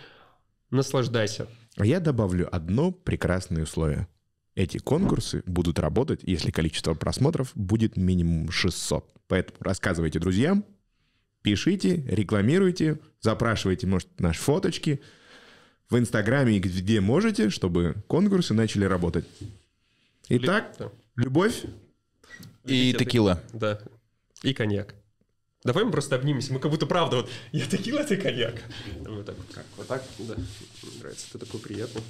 наслаждайся. 0.71 1.47
А 1.77 1.85
я 1.85 1.99
добавлю 1.99 2.49
одно 2.51 2.91
прекрасное 2.91 3.61
условие. 3.61 4.07
Эти 4.55 4.79
конкурсы 4.79 5.43
будут 5.45 5.77
работать, 5.77 6.21
если 6.23 6.49
количество 6.49 6.95
просмотров 6.95 7.51
будет 7.53 7.95
минимум 7.95 8.49
600. 8.49 9.07
Поэтому 9.27 9.57
рассказывайте 9.59 10.17
друзьям, 10.17 10.65
Пишите, 11.43 12.05
рекламируйте, 12.07 12.99
запрашивайте, 13.19 13.85
может, 13.85 14.07
наши 14.17 14.39
фоточки 14.39 15.01
в 15.93 15.99
Инстаграме 15.99 16.57
и 16.57 16.59
где 16.59 16.99
можете, 16.99 17.49
чтобы 17.49 17.95
конкурсы 18.07 18.53
начали 18.53 18.85
работать. 18.85 19.25
Итак, 20.27 20.75
любовь. 21.15 21.63
И 22.65 22.91
Любите 22.91 23.05
текила. 23.05 23.41
Да. 23.53 23.79
И 24.41 24.53
коньяк. 24.53 24.95
Давай 25.63 25.85
мы 25.85 25.91
просто 25.91 26.15
обнимемся. 26.15 26.51
Мы 26.51 26.59
как 26.59 26.71
будто 26.71 26.85
правда 26.85 27.17
вот 27.17 27.29
я 27.51 27.65
текила, 27.65 28.03
ты 28.03 28.17
коньяк. 28.17 28.55
Вот 29.01 29.25
так 29.25 29.37
вот. 29.37 29.47
Как? 29.53 29.65
Вот 29.77 29.87
так? 29.87 30.03
Да. 30.19 30.35
Мне 30.35 30.99
нравится. 30.99 31.27
Ты 31.31 31.37
такой 31.39 31.59
приятный. 31.59 32.01